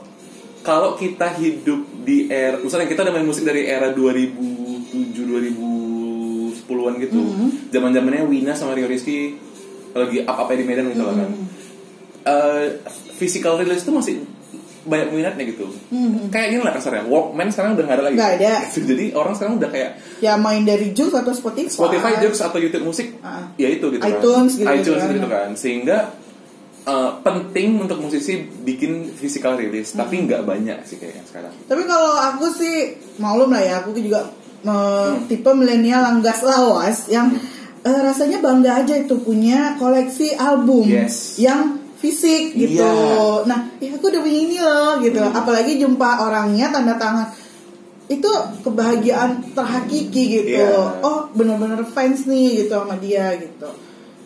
kalau 0.63 0.95
kita 0.95 1.35
hidup 1.37 1.83
di 2.07 2.31
era 2.31 2.61
misalnya 2.61 2.87
kita 2.87 3.03
udah 3.03 3.13
main 3.13 3.27
musik 3.27 3.45
dari 3.45 3.67
era 3.67 3.91
2007 3.91 4.95
2010-an 4.95 6.95
gitu. 7.03 7.21
Mhm. 7.21 7.49
Zaman-zamannya 7.73 8.25
Wina 8.29 8.55
sama 8.57 8.75
Rio 8.79 8.87
Rizky 8.89 9.35
lagi 9.95 10.21
up 10.27 10.39
apa 10.39 10.57
di 10.59 10.65
Medan 10.65 10.89
gitu 10.91 11.05
kan. 11.05 11.31
Mhm. 11.31 11.47
Eh, 12.25 12.67
physical 13.21 13.61
release 13.61 13.85
itu 13.85 13.93
masih 13.93 14.15
banyak 14.85 15.09
minatnya 15.11 15.45
gitu. 15.47 15.65
Mhm. 15.89 16.29
Kayak 16.29 16.49
gini 16.51 16.63
lah 16.63 16.73
kasarnya. 16.73 17.05
Walkman 17.05 17.49
sekarang 17.49 17.75
udah 17.75 17.85
nggak 17.85 17.97
ada 17.97 18.05
lagi. 18.05 18.17
Nggak 18.17 18.33
ada. 18.37 18.53
Jadi 18.91 19.07
orang 19.13 19.33
sekarang 19.33 19.55
udah 19.57 19.71
kayak 19.71 19.91
Ya 20.21 20.33
main 20.37 20.63
dari 20.63 20.93
Joox 20.93 21.13
atau 21.13 21.33
Spotify. 21.33 21.69
Spotify, 21.69 22.13
Joox 22.19 22.35
atau 22.39 22.59
YouTube 22.59 22.85
musik, 22.85 23.17
Ah. 23.21 23.49
ya 23.57 23.69
itu 23.69 23.89
gitu 23.89 24.01
iTunes 24.01 24.53
kan. 24.55 24.61
gitu-gitu 24.61 24.81
iTunes 24.93 25.03
kan. 25.03 25.13
gitu 25.13 25.29
kan. 25.29 25.49
Sehingga 25.55 25.99
uh, 26.85 27.11
penting 27.19 27.81
untuk 27.81 27.97
musisi 27.99 28.37
bikin 28.45 29.09
physical 29.11 29.57
release, 29.57 29.93
tapi 29.93 30.21
Hmm. 30.21 30.29
nggak 30.29 30.43
banyak 30.45 30.79
sih 30.85 30.97
kayaknya 30.97 31.25
sekarang. 31.25 31.53
Tapi 31.65 31.83
kalau 31.85 32.13
aku 32.13 32.47
sih 32.51 32.75
maklum 33.17 33.49
lah 33.51 33.63
ya, 33.63 33.75
aku 33.81 33.93
juga 33.95 34.29
eh, 34.61 34.71
Hmm. 35.13 35.29
tipe 35.29 35.51
milenial 35.51 36.01
yang 36.03 36.19
gas 36.21 36.41
lawas 36.41 37.09
yang 37.09 37.33
eh, 37.81 38.01
rasanya 38.01 38.41
bangga 38.41 38.81
aja 38.81 38.97
itu 38.97 39.21
punya 39.21 39.77
koleksi 39.77 40.33
album 40.35 40.89
Yes. 40.89 41.37
yang 41.37 41.84
fisik 42.05 42.53
gitu. 42.53 42.85
Iya. 42.85 43.49
Nah, 43.49 43.73
ya 43.81 43.97
aku 43.97 44.13
udah 44.13 44.21
punya 44.21 44.41
ini 44.45 44.57
loh 44.61 45.01
gitu. 45.01 45.25
Hmm. 45.25 45.33
Apalagi 45.33 45.81
jumpa 45.81 46.29
orangnya 46.29 46.69
tanda 46.69 47.01
tangan 47.01 47.33
itu 48.05 48.29
kebahagiaan 48.61 49.57
terhakiki 49.57 50.45
gitu. 50.45 50.61
Iya. 50.61 51.01
Oh, 51.01 51.33
bener-bener 51.33 51.81
fans 51.89 52.29
nih 52.29 52.69
gitu 52.69 52.77
sama 52.77 53.01
dia 53.01 53.33
gitu. 53.41 53.73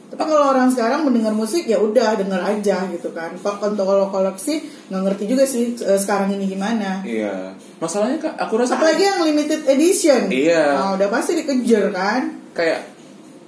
Tapi 0.09 0.25
kalau 0.25 0.51
orang 0.51 0.73
sekarang 0.73 1.05
mendengar 1.07 1.37
musik 1.37 1.69
ya 1.69 1.79
udah 1.79 2.19
denger 2.19 2.43
aja 2.43 2.91
gitu 2.91 3.15
kan. 3.15 3.39
Kok 3.39 3.63
untuk 3.63 3.87
kalau 3.87 4.11
koleksi 4.11 4.67
nggak 4.91 5.03
ngerti 5.05 5.25
juga 5.31 5.45
sih 5.47 5.79
eh, 5.79 6.01
sekarang 6.01 6.35
ini 6.35 6.51
gimana. 6.51 7.07
Iya. 7.07 7.55
Masalahnya 7.79 8.19
kak, 8.19 8.35
aku 8.35 8.59
rasa 8.59 8.75
Apalagi 8.75 9.05
yang 9.07 9.23
limited 9.23 9.63
edition. 9.71 10.27
Iya. 10.27 10.75
Nah, 10.75 10.91
udah 10.99 11.09
pasti 11.13 11.39
dikejar 11.39 11.95
kan. 11.95 12.23
kayak 12.59 12.98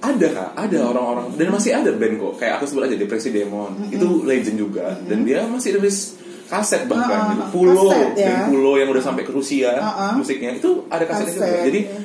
ada 0.01 0.27
kak, 0.27 0.49
ada 0.55 0.77
orang-orang. 0.83 1.27
Dan 1.35 1.47
masih 1.49 1.71
ada 1.71 1.89
band 1.91 2.17
kok. 2.17 2.33
Kayak 2.35 2.53
aku 2.57 2.65
sebut 2.65 2.83
aja 2.83 2.95
Depresi 2.95 3.29
Demon, 3.29 3.77
itu 3.87 4.21
legend 4.21 4.57
juga. 4.59 4.97
Dan 4.99 5.21
dia 5.21 5.45
masih 5.45 5.77
rilis 5.77 6.17
kaset 6.45 6.83
bahkan 6.83 7.15
Ah, 7.15 7.27
gitu. 7.31 7.41
ah, 7.41 7.49
Pulo. 7.49 7.85
Kaset 7.87 8.11
ya. 8.13 8.25
dan 8.27 8.37
Pulo 8.47 8.75
yang 8.75 8.89
udah 8.89 8.99
sampai 8.99 9.21
ke 9.21 9.31
Rusia 9.31 9.71
Ah, 9.73 9.87
ah. 10.09 10.13
musiknya. 10.13 10.51
Itu 10.51 10.83
ada 10.87 11.05
kasetnya 11.05 11.33
juga. 11.33 11.45
Kaset, 11.47 11.65
Jadi 11.65 11.79
ya. 11.81 11.97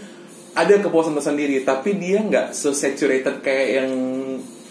ada 0.54 0.74
kepuasan 0.78 1.14
tersendiri. 1.14 1.56
Tapi 1.62 1.90
dia 1.96 2.20
nggak 2.20 2.52
se-saturated 2.52 3.40
kayak 3.40 3.68
yang 3.74 3.90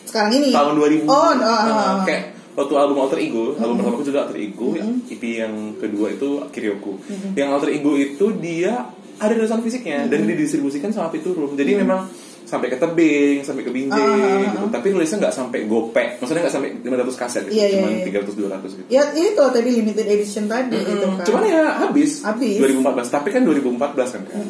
Sekarang 0.06 0.32
ini. 0.34 0.50
tahun 0.50 0.74
2000 0.76 1.04
Oh, 1.04 1.32
Nah, 1.34 1.44
ah, 1.44 1.66
ah. 1.68 1.96
kayak 2.04 2.24
waktu 2.54 2.74
album 2.74 2.98
Alter 3.00 3.20
Ego. 3.20 3.52
Album 3.54 3.76
pertama 3.76 4.00
juga 4.00 4.20
Alter 4.24 4.38
Ego. 4.40 4.68
Yang 4.72 4.90
EP 5.10 5.24
yang 5.36 5.54
kedua 5.76 6.08
itu 6.10 6.30
Kiryoko 6.48 6.94
yang 7.34 7.50
Alter 7.50 7.70
Ego 7.70 7.92
itu 7.94 8.26
dia 8.38 8.86
ada 9.16 9.32
rilisan 9.32 9.60
fisiknya. 9.60 10.06
Dan 10.06 10.24
didistribusikan 10.24 10.88
sama 10.90 11.10
Piturum 11.10 11.52
jadi 11.54 11.82
memang 11.82 12.08
sampai 12.46 12.70
ke 12.70 12.78
tebing 12.78 13.42
sampai 13.42 13.62
ke 13.62 13.72
binjai 13.74 13.98
Ah, 13.98 14.06
ah, 14.06 14.22
ah, 14.22 14.38
gitu. 14.46 14.60
tapi 14.70 14.86
rilisnya 14.94 15.18
nggak 15.26 15.34
sampai 15.34 15.60
gopek. 15.66 16.22
Maksudnya 16.22 16.42
nggak 16.46 16.54
sampai 16.54 16.70
500 16.80 17.18
kaset 17.18 17.44
gitu. 17.46 17.58
Iya, 17.58 17.66
iya, 17.68 17.76
cuma 17.82 17.88
iya. 17.90 18.06
300 18.06 18.38
200 18.38 18.78
gitu. 18.78 18.88
Ya 18.88 19.04
itu 19.12 19.44
tadi 19.50 19.70
limited 19.74 20.06
edition 20.06 20.46
tadi 20.46 20.78
gitu 20.78 21.06
kan. 21.10 21.26
cuman 21.26 21.42
ya 21.44 21.62
habis. 21.82 22.22
Habis. 22.22 22.58
2014 22.62 23.10
tapi 23.10 23.30
kan 23.34 23.42
2014 23.42 24.14
kan 24.14 24.22
kan 24.30 24.46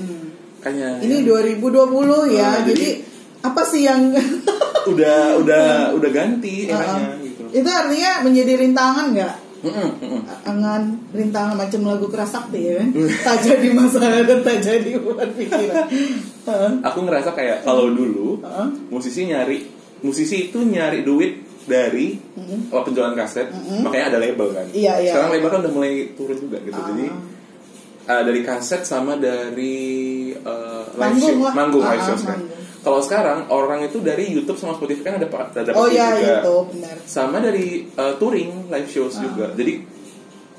kayaknya 0.59 0.89
Ini 0.99 1.17
2020 1.23 2.35
ya. 2.35 2.43
Ah, 2.43 2.59
jadi, 2.61 2.75
jadi- 2.75 2.97
apa 3.45 3.61
sih 3.61 3.85
yang 3.85 4.09
udah 4.91 5.37
udah 5.39 5.65
udah 5.97 6.09
ganti 6.11 6.65
eranya 6.67 7.15
gitu. 7.21 7.41
Itu 7.53 7.69
artinya 7.69 8.11
menjadi 8.25 8.53
rintangan 8.59 9.05
nggak? 9.13 9.33
Angan 10.43 10.81
rintangan 11.09 11.55
macam 11.55 11.81
lagu 11.83 12.05
kerasakti 12.05 12.59
ya 12.61 12.73
kan? 12.77 12.89
tak 13.25 13.37
jadi 13.41 13.67
masalah 13.71 14.21
dan 14.21 14.39
tak 14.41 14.57
jadi 14.59 14.91
buat 14.97 15.29
pikiran. 15.31 15.85
Aku 16.87 16.99
ngerasa 17.01 17.31
kayak 17.31 17.61
kalau 17.61 17.89
dulu 17.89 18.39
musisi 18.87 19.25
nyari 19.25 19.65
musisi 19.99 20.49
itu 20.49 20.61
nyari 20.61 21.01
duit 21.01 21.33
dari 21.65 22.13
apa, 22.69 22.85
penjualan 22.85 23.15
kaset 23.15 23.49
makanya 23.81 24.13
ada 24.13 24.19
label 24.21 24.53
kan 24.53 24.69
Iya, 24.69 25.01
iya. 25.01 25.09
sekarang 25.09 25.29
label 25.33 25.49
kan 25.49 25.59
udah 25.65 25.73
mulai 25.73 25.91
turun 26.13 26.37
juga 26.37 26.61
gitu 26.61 26.77
Ah. 26.77 26.85
jadi 26.93 27.05
uh, 28.05 28.21
dari 28.21 28.41
kaset 28.45 28.85
sama 28.85 29.17
dari 29.17 29.73
uh, 30.37 30.85
live 30.93 31.17
show 31.17 31.41
lah. 31.41 31.53
manggung 31.57 31.81
live 31.81 31.97
Ah, 31.97 32.05
shows 32.05 32.21
kan 32.21 32.37
manggung. 32.37 32.61
Kalau 32.85 33.01
sekarang 33.01 33.49
orang 33.49 33.81
itu 33.81 33.97
dari 33.99 34.29
YouTube 34.29 34.55
sama 34.55 34.77
Spotify 34.77 35.01
kan 35.03 35.15
ada 35.17 35.25
ada 35.25 35.73
Oh 35.73 35.89
ya 35.89 36.13
juga 36.13 36.39
itu 36.39 36.55
benar. 36.71 36.95
sama 37.03 37.41
dari 37.41 37.89
uh, 37.91 38.13
touring 38.15 38.69
live 38.69 38.85
shows 38.85 39.17
Ah. 39.17 39.25
juga 39.25 39.49
jadi 39.51 39.97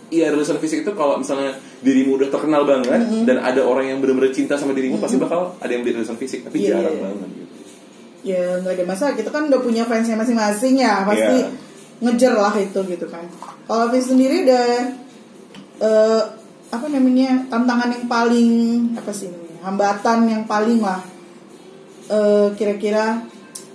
Iya 0.07 0.31
rilisan 0.31 0.59
fisik 0.59 0.83
itu 0.83 0.93
kalau 0.95 1.19
misalnya 1.19 1.51
dirimu 1.83 2.15
udah 2.15 2.31
terkenal 2.31 2.63
banget 2.63 2.95
dan 3.27 3.43
ada 3.43 3.59
orang 3.59 3.91
yang 3.91 3.99
benar-benar 3.99 4.31
cinta 4.31 4.55
sama 4.55 4.71
dirimu 4.71 5.03
pasti 5.03 5.19
bakal 5.19 5.59
ada 5.59 5.67
yang 5.67 5.83
beli 5.83 5.99
rilisan 5.99 6.15
fisik 6.15 6.47
tapi 6.47 6.63
Iya, 6.63 6.79
jarang 6.79 6.95
iya. 6.95 7.03
banget 7.03 7.29
gitu. 7.35 7.55
Ya 8.23 8.43
nggak 8.63 8.73
ada 8.75 8.85
masalah. 8.87 9.13
Kita 9.15 9.31
kan 9.31 9.51
udah 9.51 9.59
punya 9.59 9.83
fansnya 9.83 10.15
masing-masing 10.15 10.79
ya. 10.79 11.03
Pasti 11.03 11.39
Iya. 11.43 11.51
ngejar 11.99 12.35
lah 12.39 12.55
itu 12.55 12.79
gitu 12.87 13.07
kan. 13.11 13.27
Kalau 13.67 13.91
Fis 13.91 14.07
sendiri 14.07 14.47
udah 14.47 14.67
eh, 15.83 16.23
apa 16.67 16.87
namanya 16.87 17.43
tantangan 17.47 17.91
yang 17.91 18.07
paling 18.07 18.51
apa 18.95 19.11
sih 19.11 19.27
namanya 19.27 19.59
hambatan 19.65 20.19
yang 20.27 20.43
paling 20.47 20.79
lah 20.79 21.03
eh, 22.11 22.49
kira-kira 22.55 23.23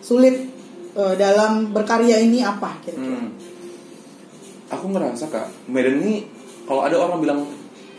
sulit 0.01 0.47
eh, 0.95 1.15
dalam 1.15 1.71
berkarya 1.71 2.19
ini 2.19 2.43
apa 2.43 2.79
kira-kira? 2.83 3.19
Hmm. 3.19 3.31
Aku 4.71 4.87
ngerasa 4.87 5.27
kak 5.27 5.67
Medan 5.67 5.99
ini 5.99 6.23
kalau 6.63 6.87
ada 6.87 6.95
orang 6.95 7.19
bilang 7.19 7.39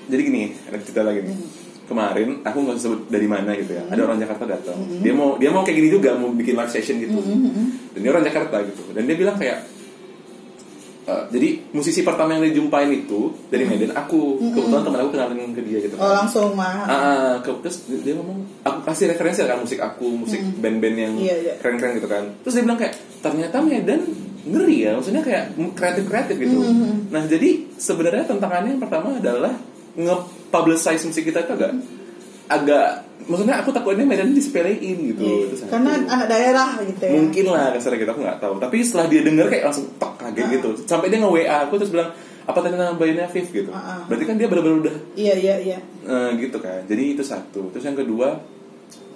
jadi 0.09 0.23
gini 0.25 0.42
ada 0.68 0.81
cerita 0.81 1.05
lagi 1.05 1.23
nih. 1.25 1.37
Kemarin 1.83 2.40
aku 2.40 2.59
nggak 2.64 2.79
sebut 2.81 3.01
dari 3.12 3.29
mana 3.29 3.53
gitu 3.53 3.77
ya. 3.77 3.85
Ada 3.92 4.01
orang 4.09 4.16
Jakarta 4.16 4.45
datang. 4.49 4.79
Dia 5.05 5.12
mau 5.12 5.37
dia 5.37 5.53
mau 5.53 5.61
kayak 5.61 5.77
gini 5.77 5.88
juga 5.92 6.16
mau 6.16 6.33
bikin 6.33 6.57
live 6.57 6.73
session 6.73 6.97
gitu. 6.97 7.21
Dan 7.92 8.01
dia 8.01 8.11
orang 8.11 8.25
Jakarta 8.25 8.64
gitu. 8.64 8.97
Dan 8.97 9.05
dia 9.05 9.16
bilang 9.18 9.37
kayak 9.37 9.68
eh, 11.03 11.25
jadi 11.29 11.49
musisi 11.71 12.01
pertama 12.01 12.33
yang 12.33 12.45
dijumpain 12.45 12.87
itu 12.88 13.21
dari 13.47 13.65
Medan 13.65 13.91
aku 13.93 14.38
kebetulan 14.38 14.83
teman 14.83 14.99
aku 15.01 15.11
kenalin 15.11 15.51
ke 15.51 15.62
dia 15.62 15.79
gitu. 15.81 15.95
Oh 15.95 16.05
kan. 16.05 16.23
langsung 16.23 16.53
mah. 16.53 16.85
Ah, 16.85 17.35
ke- 17.38 17.59
terus 17.61 17.77
dia 17.87 18.15
ngomong, 18.15 18.43
aku 18.62 18.79
kasih 18.85 19.11
referensi 19.11 19.43
kan 19.43 19.59
musik 19.59 19.79
aku, 19.79 20.07
musik 20.17 20.38
band-band 20.57 20.97
yang 20.97 21.15
Iya, 21.17 21.35
iya. 21.37 21.55
keren-keren 21.59 21.97
gitu 21.97 22.07
kan. 22.07 22.25
Terus 22.43 22.55
dia 22.55 22.62
bilang 22.62 22.79
kayak, 22.79 22.95
ternyata 23.19 23.57
Medan 23.59 24.01
ngeri 24.43 24.77
ya, 24.83 24.95
maksudnya 24.95 25.23
kayak 25.23 25.45
kreatif-kreatif 25.73 26.35
gitu. 26.37 26.59
Nah 27.09 27.23
jadi 27.25 27.49
sebenarnya 27.73 28.27
tantangannya 28.27 28.75
yang 28.75 28.83
pertama 28.83 29.15
adalah 29.15 29.55
nge-publicize 29.95 31.03
musik 31.05 31.25
kita 31.25 31.43
itu 31.43 31.53
agak 31.53 31.73
agak, 32.46 32.87
maksudnya 33.22 33.59
aku 33.59 33.70
takutnya 33.70 34.02
Medan 34.02 34.31
disepelein 34.31 34.81
gitu. 35.09 35.22
Iya, 35.22 35.44
Terus 35.50 35.61
Karena 35.66 35.94
aku- 35.94 36.09
anak 36.09 36.26
daerah 36.28 36.68
gitu 36.81 37.02
ya. 37.02 37.11
mungkin 37.12 37.44
lah 37.48 37.66
kasarnya 37.70 37.98
gitu 37.98 38.11
aku 38.11 38.22
nggak 38.22 38.38
tahu. 38.38 38.55
Tapi 38.59 38.76
setelah 38.81 39.07
dia 39.07 39.20
denger 39.20 39.46
kayak 39.48 39.64
langsung 39.66 39.87
tok 39.96 40.12
kaget 40.16 40.46
gitu. 40.52 40.68
Sampai 40.83 41.07
dia 41.07 41.18
nge 41.18 41.31
WA 41.31 41.57
aku 41.62 41.74
terus 41.76 41.90
bilang 41.90 42.11
apa 42.42 42.59
tadi 42.59 42.74
nama 42.74 42.92
bayinya 42.92 43.26
Viv 43.26 43.46
gitu. 43.46 43.70
Ah, 43.70 43.78
ah. 43.78 44.00
Berarti 44.05 44.24
kan 44.24 44.35
dia 44.35 44.46
benar-benar 44.46 44.78
udah 44.83 44.96
Iya 45.14 45.35
iya 45.37 45.55
iya. 45.61 45.78
Eh, 46.02 46.31
gitu 46.37 46.59
kan 46.59 46.83
jadi 46.83 47.14
itu 47.14 47.22
satu 47.22 47.70
terus 47.70 47.83
yang 47.83 47.94
kedua 47.94 48.42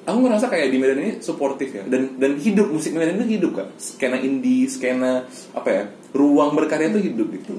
aku 0.04 0.18
ngerasa 0.20 0.46
kayak 0.46 0.70
di 0.70 0.78
Medan 0.78 0.98
ini 0.98 1.12
suportif 1.18 1.66
ya 1.68 1.82
dan 1.82 2.14
dan 2.14 2.38
hidup 2.38 2.70
musik 2.70 2.94
Medan 2.94 3.18
itu 3.18 3.26
hidup 3.32 3.52
kan 3.52 3.66
skena 3.76 4.14
indie 4.16 4.64
skena 4.64 5.26
apa 5.50 5.66
ya 5.68 5.82
ruang 6.12 6.54
berkarya 6.54 6.88
itu 6.88 7.02
hidup 7.04 7.26
gitu 7.32 7.58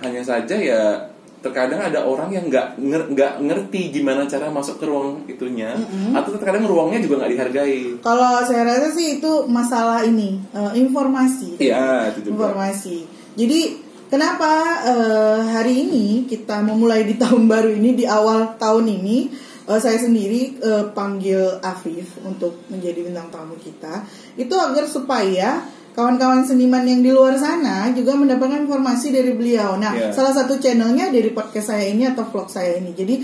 hanya 0.00 0.24
saja 0.24 0.56
ya 0.56 1.09
terkadang 1.40 1.80
ada 1.80 2.00
orang 2.02 2.28
yang 2.28 2.46
nggak 2.46 2.76
nger- 2.76 3.08
nggak 3.10 3.32
ngerti 3.40 3.90
gimana 3.90 4.24
cara 4.24 4.48
masuk 4.48 4.76
ke 4.76 4.84
ruang 4.84 5.24
itunya 5.24 5.72
atau 6.12 6.30
terkadang 6.32 6.64
ruangnya 6.64 7.00
juga 7.00 7.18
nggak 7.18 7.32
dihargai 7.32 7.80
Kalau 7.98 8.40
saya 8.42 8.62
rasa 8.62 8.88
sih 8.90 9.16
itu 9.16 9.32
masalah 9.46 10.00
ini 10.02 10.36
eh, 10.50 10.72
informasi. 10.76 11.56
iya 11.58 12.08
itu 12.08 12.28
juga 12.28 12.52
informasi. 12.52 12.96
Jadi 13.32 13.60
kenapa 14.06 14.52
eh, 14.84 15.40
hari 15.48 15.74
ini 15.82 16.06
kita 16.24 16.60
memulai 16.60 17.02
di 17.02 17.16
tahun 17.22 17.46
baru 17.46 17.72
ini 17.72 17.94
di 17.94 18.04
awal 18.04 18.54
tahun 18.56 18.86
ini 18.92 19.18
eh, 19.64 19.80
saya 19.80 19.96
sendiri 19.96 20.56
eh, 20.56 20.84
panggil 20.90 21.40
Afif 21.60 22.20
untuk 22.20 22.68
menjadi 22.68 23.00
bintang 23.00 23.30
tamu 23.30 23.56
kita 23.56 24.04
itu 24.34 24.52
agar 24.52 24.84
supaya 24.84 25.64
kawan-kawan 25.90 26.42
seniman 26.42 26.82
yang 26.82 27.00
di 27.00 27.10
luar 27.10 27.34
sana 27.34 27.90
juga 27.90 28.14
mendapatkan 28.14 28.64
informasi 28.64 29.10
dari 29.10 29.32
beliau. 29.34 29.74
Nah, 29.76 29.92
Iya. 29.92 30.10
salah 30.10 30.30
satu 30.30 30.56
channelnya 30.56 31.10
dari 31.10 31.30
podcast 31.30 31.70
saya 31.70 31.86
ini 31.86 32.06
atau 32.06 32.24
vlog 32.24 32.46
saya 32.46 32.78
ini. 32.78 32.94
Jadi 32.94 33.14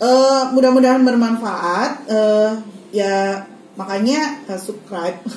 eh, 0.00 0.42
mudah-mudahan 0.50 1.02
bermanfaat. 1.02 1.92
Eh, 2.08 2.50
ya 2.92 3.44
makanya 3.74 4.46
eh, 4.46 4.58
subscribe. 4.58 5.18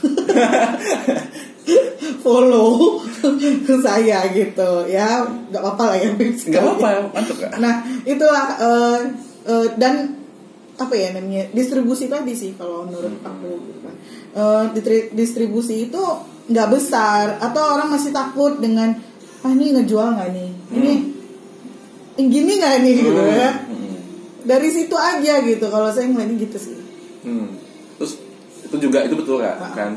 follow 2.23 3.03
saya 3.85 4.23
gitu 4.31 4.87
ya 4.87 5.19
nggak 5.51 5.59
apa-apa 5.59 5.83
lah 5.91 5.97
ya 5.99 6.09
nggak 6.15 6.63
apa-apa 6.63 6.87
mantap 7.11 7.37
kan 7.43 7.59
nah 7.59 7.75
itulah 8.07 8.47
eh, 8.55 8.99
eh, 9.47 9.67
dan 9.75 10.15
apa 10.77 10.93
ya 10.95 11.11
namanya 11.11 11.49
distribusi 11.51 12.07
tadi 12.07 12.31
sih 12.31 12.53
kalau 12.55 12.85
menurut 12.85 13.17
aku 13.19 13.49
gitu 13.65 13.79
kan. 13.81 13.95
Eh, 14.37 14.63
ditri- 14.77 15.09
distribusi 15.11 15.89
itu 15.89 16.03
nggak 16.47 16.67
besar 16.69 17.37
atau 17.37 17.75
orang 17.75 17.89
masih 17.89 18.09
takut 18.09 18.55
dengan 18.57 18.95
ah 19.41 19.51
ini 19.51 19.71
ngejual 19.73 20.15
nggak 20.15 20.29
nih? 20.31 20.49
Ini 20.71 20.93
ini 22.17 22.27
gini 22.27 22.51
nggak 22.55 22.75
nih? 22.81 22.93
Gitu 22.95 23.11
ya. 23.13 23.51
Hmm. 23.67 23.95
dari 24.41 24.69
situ 24.71 24.95
aja 24.95 25.33
gitu 25.41 25.65
kalau 25.67 25.91
saya 25.91 26.07
ngeliatnya 26.07 26.39
gitu 26.41 26.57
sih. 26.57 26.75
Hmm. 27.21 27.59
terus 27.97 28.15
itu 28.63 28.75
juga 28.79 29.03
itu 29.03 29.13
betul 29.13 29.39
kak 29.39 29.55
Ah. 29.57 29.71
kan? 29.73 29.91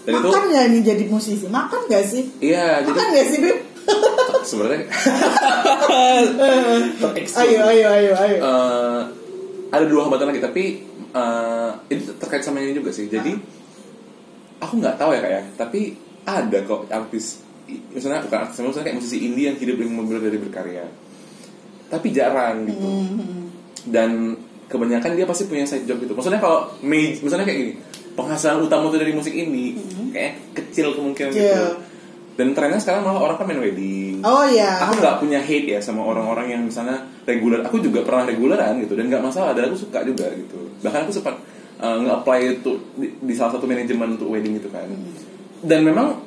Dan 0.00 0.12
itu 0.16 0.26
makan 0.26 0.42
nggak 0.48 0.64
nih 0.70 0.80
jadi 0.82 1.04
musisi? 1.06 1.46
Makan 1.46 1.80
nggak 1.86 2.04
sih? 2.04 2.24
Iya 2.40 2.80
makan 2.82 3.06
nggak 3.10 3.26
sih 3.26 3.38
Bib? 3.40 3.58
sebenarnya 4.40 4.86
ayo 7.36 7.60
ayo 7.66 7.86
ayo 7.90 8.12
ayo. 8.16 8.38
Eh, 8.38 9.00
ada 9.70 9.84
dua 9.84 10.06
hambatan 10.06 10.30
lagi 10.30 10.40
tapi 10.40 10.64
eh, 11.10 11.70
ini 11.88 12.00
terkait 12.16 12.40
sama 12.40 12.60
ini 12.60 12.72
juga 12.72 12.90
sih. 12.90 13.06
Jadi 13.06 13.34
aku 14.60 14.78
nggak 14.78 14.96
tahu 15.00 15.10
ya 15.16 15.20
kak 15.24 15.32
ya. 15.32 15.42
Tapi 15.56 15.80
ada 16.28 16.58
kok 16.62 16.86
artis 16.92 17.40
misalnya 17.94 18.26
bukan 18.26 18.38
artis 18.46 18.58
misalnya 18.58 18.86
kayak 18.86 18.98
musisi 18.98 19.18
indie 19.22 19.46
yang 19.46 19.56
hidup 19.58 19.76
dengan 19.78 20.04
benar 20.06 20.22
dari 20.22 20.38
berkarya. 20.38 20.84
Tapi 21.90 22.06
jarang 22.14 22.68
gitu. 22.70 22.86
Hmm. 22.86 23.50
dan 23.88 24.36
kebanyakan 24.68 25.16
dia 25.16 25.24
pasti 25.24 25.48
punya 25.48 25.64
side 25.64 25.88
job 25.88 25.98
gitu. 25.98 26.12
Maksudnya 26.14 26.38
kalau 26.38 26.70
misalnya 26.84 27.48
kayak 27.48 27.58
gini 27.58 27.72
penghasilan 28.14 28.60
utama 28.60 28.92
tuh 28.92 29.00
dari 29.00 29.16
musik 29.16 29.32
ini 29.32 29.74
kayak 30.12 30.52
kecil 30.54 30.92
kemungkinan 30.94 31.32
Kecil. 31.32 31.46
gitu. 31.48 31.66
Dan 32.38 32.56
trennya 32.56 32.80
sekarang 32.80 33.04
malah 33.04 33.20
orang 33.20 33.36
kan 33.36 33.46
main 33.48 33.60
wedding. 33.60 34.24
Oh 34.24 34.44
ya 34.48 34.80
aku 34.84 35.00
nggak 35.00 35.16
punya 35.20 35.40
hate 35.42 35.76
ya 35.76 35.80
sama 35.80 36.04
orang-orang 36.04 36.56
yang 36.56 36.62
misalnya 36.64 37.04
reguler 37.28 37.60
aku 37.64 37.80
juga 37.84 38.00
pernah 38.04 38.24
reguleran 38.28 38.80
gitu. 38.80 38.96
Dan 38.96 39.12
nggak 39.12 39.24
masalah. 39.24 39.52
Dan 39.52 39.72
aku 39.72 39.76
suka 39.76 40.00
juga 40.04 40.28
gitu. 40.32 40.56
Bahkan 40.80 41.00
aku 41.08 41.12
sempat 41.12 41.36
uh, 41.80 41.98
nge-apply 42.04 42.60
itu 42.60 42.72
di, 42.94 43.08
di 43.18 43.34
salah 43.34 43.56
satu 43.56 43.64
manajemen 43.64 44.20
untuk 44.20 44.30
wedding 44.30 44.60
gitu 44.60 44.68
kan. 44.68 44.86
Dan 45.60 45.82
memang 45.84 46.20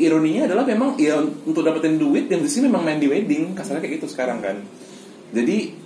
ironinya 0.00 0.50
adalah 0.50 0.64
memang 0.66 0.98
ya 0.98 1.20
untuk 1.20 1.62
dapetin 1.62 2.00
duit 2.00 2.26
yang 2.26 2.42
di 2.42 2.50
sini 2.50 2.66
memang 2.66 2.82
main 2.82 2.98
di 2.98 3.06
wedding. 3.06 3.52
Kasarnya 3.52 3.84
kayak 3.84 4.02
gitu 4.02 4.06
sekarang 4.10 4.40
kan. 4.42 4.56
Jadi 5.30 5.84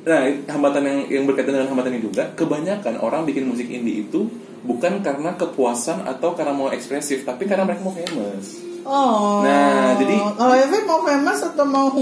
nah 0.00 0.24
hambatan 0.24 0.80
yang 0.80 0.98
yang 1.12 1.24
berkaitan 1.28 1.60
dengan 1.60 1.68
hambatan 1.76 1.92
ini 1.92 2.08
juga 2.08 2.32
kebanyakan 2.32 3.04
orang 3.04 3.28
bikin 3.28 3.44
musik 3.44 3.68
indie 3.68 4.08
itu 4.08 4.32
bukan 4.64 5.04
karena 5.04 5.36
kepuasan 5.36 6.08
atau 6.08 6.32
karena 6.32 6.56
mau 6.56 6.72
ekspresif 6.72 7.24
tapi 7.24 7.44
karena 7.44 7.64
mereka 7.68 7.84
mau 7.84 7.92
famous. 7.92 8.70
Oh. 8.80 9.44
Nah, 9.44 9.92
jadi- 10.00 10.16
kalau 10.40 10.54
Evi 10.56 10.78
mau 10.88 11.04
famous 11.04 11.40
atau 11.44 11.64
mau 11.68 11.92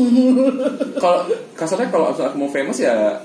kalau 1.02 1.26
kasarnya 1.58 1.90
kalau 1.90 2.14
aku 2.14 2.38
mau 2.38 2.50
famous 2.50 2.78
ya 2.78 3.18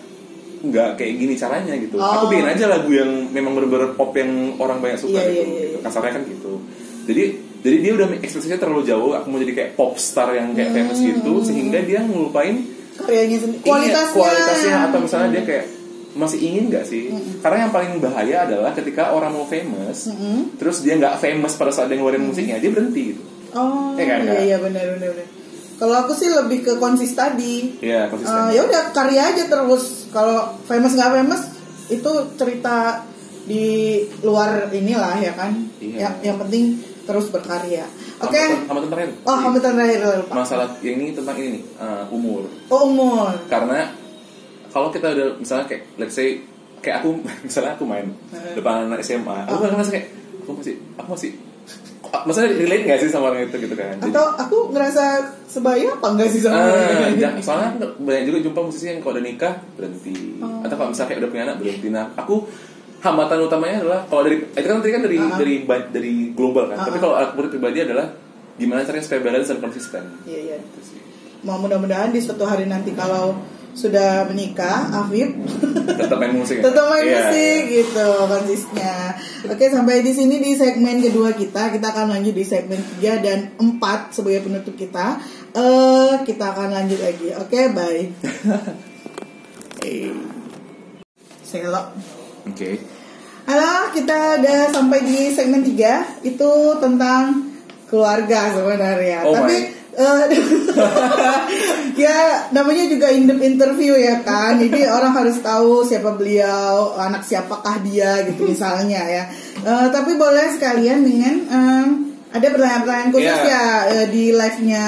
nggak 0.64 0.90
kayak 0.96 1.14
gini 1.20 1.34
caranya 1.36 1.76
gitu. 1.76 2.00
Oh. 2.00 2.08
Aku 2.08 2.32
bikin 2.32 2.48
aja 2.48 2.72
lagu 2.72 2.88
yang 2.90 3.28
memang 3.30 3.52
bener-bener 3.52 3.94
pop 3.94 4.16
yang 4.16 4.56
orang 4.58 4.80
banyak 4.80 4.96
suka 4.96 5.20
Iya, 5.20 5.28
gitu. 5.28 5.36
iya, 5.36 5.44
iya, 5.44 5.64
gitu. 5.68 5.76
iya. 5.76 5.80
Kasarnya 5.84 6.12
kan 6.16 6.24
gitu. 6.24 6.54
Jadi 7.04 7.24
jadi 7.64 7.78
dia 7.80 7.92
udah 7.96 8.08
ekspresinya 8.20 8.58
terlalu 8.60 8.82
jauh. 8.88 9.12
Aku 9.12 9.28
mau 9.28 9.40
jadi 9.44 9.54
kayak 9.54 9.72
pop 9.76 10.00
star 10.00 10.32
yang 10.32 10.56
kayak 10.56 10.72
famous 10.72 11.00
gitu 11.00 11.44
sehingga 11.44 11.84
dia 11.84 12.00
ngelupain 12.00 12.64
karyanya 12.94 13.38
sendiri 13.42 13.60
iya, 13.60 13.68
kualitasnya 13.68 14.14
kualitasnya 14.16 14.76
atau 14.88 15.00
misalnya 15.02 15.30
dia 15.34 15.44
kayak 15.44 15.66
masih 16.14 16.40
ingin 16.46 16.64
nggak 16.70 16.86
sih? 16.86 17.10
Karena 17.42 17.58
yang 17.68 17.72
paling 17.74 17.98
bahaya 17.98 18.46
adalah 18.46 18.70
ketika 18.72 19.10
orang 19.12 19.34
mau 19.34 19.50
famous, 19.50 20.14
Mm-mm. 20.14 20.62
terus 20.62 20.86
dia 20.86 20.94
nggak 20.94 21.18
famous 21.18 21.58
pada 21.58 21.74
saat 21.74 21.90
dia 21.90 21.98
ngeluarin 21.98 22.22
musiknya, 22.22 22.62
dia 22.62 22.70
berhenti 22.70 23.18
gitu. 23.18 23.22
Oh, 23.58 23.98
Iya 23.98 24.06
kan, 24.06 24.20
iya 24.22 24.30
Kak? 24.30 24.42
iya 24.46 24.58
benar 24.62 24.86
benar. 24.94 25.10
benar. 25.10 25.28
Kalau 25.78 25.96
aku 26.06 26.14
sih 26.14 26.30
lebih 26.30 26.64
ke 26.64 26.74
konsis 26.78 27.14
tadi. 27.18 27.80
Iya, 27.82 28.08
konsisten. 28.08 28.34
Eh, 28.34 28.50
ya 28.58 28.62
udah 28.66 28.82
karya 28.94 29.22
aja 29.34 29.44
terus. 29.50 30.08
Kalau 30.14 30.56
famous 30.70 30.94
nggak 30.94 31.12
famous 31.22 31.44
itu 31.90 32.12
cerita 32.40 33.04
di 33.44 34.00
luar 34.24 34.72
inilah 34.72 35.18
ya 35.20 35.34
kan. 35.36 35.52
Iya. 35.82 36.08
Yang, 36.08 36.14
yang 36.24 36.38
penting 36.40 36.64
terus 37.04 37.28
berkarya. 37.30 37.84
Oke. 38.24 38.44
Hambatan 38.70 38.90
terakhir. 38.90 39.12
Oh, 39.28 39.36
hambatan 39.36 39.72
terakhir 39.76 40.00
lupa. 40.24 40.34
Masalah 40.40 40.68
yang 40.80 40.96
ini 41.04 41.12
tentang 41.12 41.36
ini 41.36 41.60
nih, 41.60 41.64
uh, 41.82 42.04
umur. 42.16 42.48
Oh, 42.72 42.88
umur. 42.88 43.36
Karena 43.52 43.92
kalau 44.72 44.90
kita 44.90 45.12
udah 45.12 45.28
misalnya 45.38 45.66
kayak 45.68 45.84
let's 46.00 46.16
say 46.16 46.40
kayak 46.80 47.04
aku 47.04 47.20
misalnya 47.46 47.76
aku 47.76 47.84
main 47.84 48.08
Heeh. 48.32 48.56
depan 48.56 48.88
anak 48.88 49.04
SMA, 49.04 49.38
aku 49.48 49.68
kan 49.68 49.70
ngerasa 49.76 49.92
kayak 49.92 50.08
aku 50.44 50.52
masih 50.60 50.76
aku 51.00 51.10
masih 51.16 51.32
maksudnya 52.16 52.54
relate 52.54 52.84
gak 52.86 53.00
sih 53.00 53.10
sama 53.10 53.26
orang 53.28 53.42
itu 53.44 53.58
gitu 53.58 53.74
kan? 53.74 53.98
Jadi- 53.98 54.06
Atau 54.08 54.26
aku 54.32 54.58
ngerasa 54.70 55.04
sebaya 55.44 55.88
apa 55.92 56.08
enggak 56.08 56.30
sih 56.30 56.40
sama 56.40 56.56
Ah, 56.56 56.70
orang 56.70 57.18
jangan- 57.18 57.42
soalnya 57.42 57.70
aku 57.76 57.86
banyak 58.00 58.24
juga 58.24 58.38
jumpa 58.42 58.60
musisi 58.62 58.86
yang 58.88 59.00
kalau 59.00 59.14
udah 59.14 59.24
nikah 59.24 59.54
berhenti 59.74 60.14
Oh. 60.40 60.62
atau 60.62 60.76
kalau 60.76 60.90
misalnya 60.90 61.10
kayak 61.10 61.20
udah 61.20 61.30
punya 61.30 61.44
anak 61.44 61.56
berhenti 61.58 61.88
nah 61.90 62.06
aku 62.14 62.36
hambatan 63.00 63.38
utamanya 63.42 63.78
adalah 63.80 64.00
kalau 64.06 64.22
dari 64.24 64.38
itu 64.40 64.64
kan 64.64 64.78
tadi 64.78 64.92
kan 64.92 65.02
dari 65.02 65.18
Ah. 65.18 65.36
dari 65.36 65.56
ba- 65.62 65.90
dari 65.90 66.14
global 66.32 66.64
kan 66.68 66.78
Ah. 66.78 66.86
tapi 66.86 66.98
kalau 66.98 67.16
aku 67.16 67.50
pribadi 67.50 67.82
adalah 67.82 68.06
gimana 68.54 68.82
caranya 68.82 69.02
supaya 69.02 69.22
balance 69.24 69.48
dan 69.48 69.60
konsisten 69.60 70.04
Iya, 70.24 70.40
iya. 70.40 70.58
Itu 70.60 70.80
sih. 70.84 71.02
Mau 71.42 71.58
mudah-mudahan 71.58 72.10
di 72.10 72.20
suatu 72.20 72.46
hari 72.46 72.64
nanti 72.64 72.94
kalau 72.94 73.36
sudah 73.74 74.30
menikah, 74.30 74.94
Afif 75.04 75.34
tetap 75.84 76.18
main 76.18 76.34
musik 76.34 76.62
tetap 76.66 76.86
main 76.90 77.04
Iya, 77.06 77.18
musik 77.28 77.62
gitu 77.70 78.08
konsisnya. 78.30 78.96
Oke 79.50 79.66
sampai 79.68 80.06
di 80.06 80.14
sini 80.16 80.40
di 80.40 80.56
segmen 80.56 81.02
kedua 81.04 81.34
kita 81.36 81.74
kita 81.74 81.88
akan 81.92 82.14
lanjut 82.18 82.34
di 82.38 82.46
segmen 82.46 82.80
3 83.02 83.26
dan 83.26 83.40
4 83.60 84.16
sebagai 84.16 84.46
penutup 84.48 84.76
kita. 84.78 85.20
Eh 85.54 86.14
kita 86.24 86.54
akan 86.54 86.70
lanjut 86.72 87.00
lagi. 87.02 87.30
Oke 87.38 87.60
bye. 87.74 88.04
Eh, 89.84 90.16
Selok. 91.44 91.92
oke 92.48 92.72
Halo, 93.44 93.92
kita 93.92 94.40
udah 94.40 94.72
sampai 94.72 95.04
di 95.04 95.28
segmen 95.36 95.60
3 95.60 96.24
itu 96.24 96.52
tentang 96.80 97.52
keluarga 97.92 98.56
sebenarnya. 98.56 99.28
Oh 99.28 99.36
Tapi 99.36 99.83
eh, 99.94 100.24
ya 102.04 102.50
namanya 102.52 102.86
juga 102.90 103.08
in 103.14 103.30
interview 103.30 103.94
ya 103.98 104.22
kan. 104.22 104.58
Jadi 104.58 104.86
orang 104.96 105.14
harus 105.14 105.40
tahu 105.40 105.86
siapa 105.86 106.14
beliau, 106.18 106.98
anak 106.98 107.24
siapakah 107.26 107.82
dia 107.82 108.26
gitu 108.28 108.48
misalnya 108.54 109.02
ya. 109.06 109.24
Eh, 109.64 109.88
tapi 109.94 110.18
boleh 110.18 110.54
sekalian 110.54 111.06
dengan 111.06 111.36
em, 111.48 111.88
ada 112.34 112.48
pertanyaan-pertanyaan 112.50 113.12
khusus 113.14 113.40
Iya. 113.40 113.46
ya 113.46 113.66
eh, 113.94 114.08
di 114.10 114.24
live-nya 114.34 114.86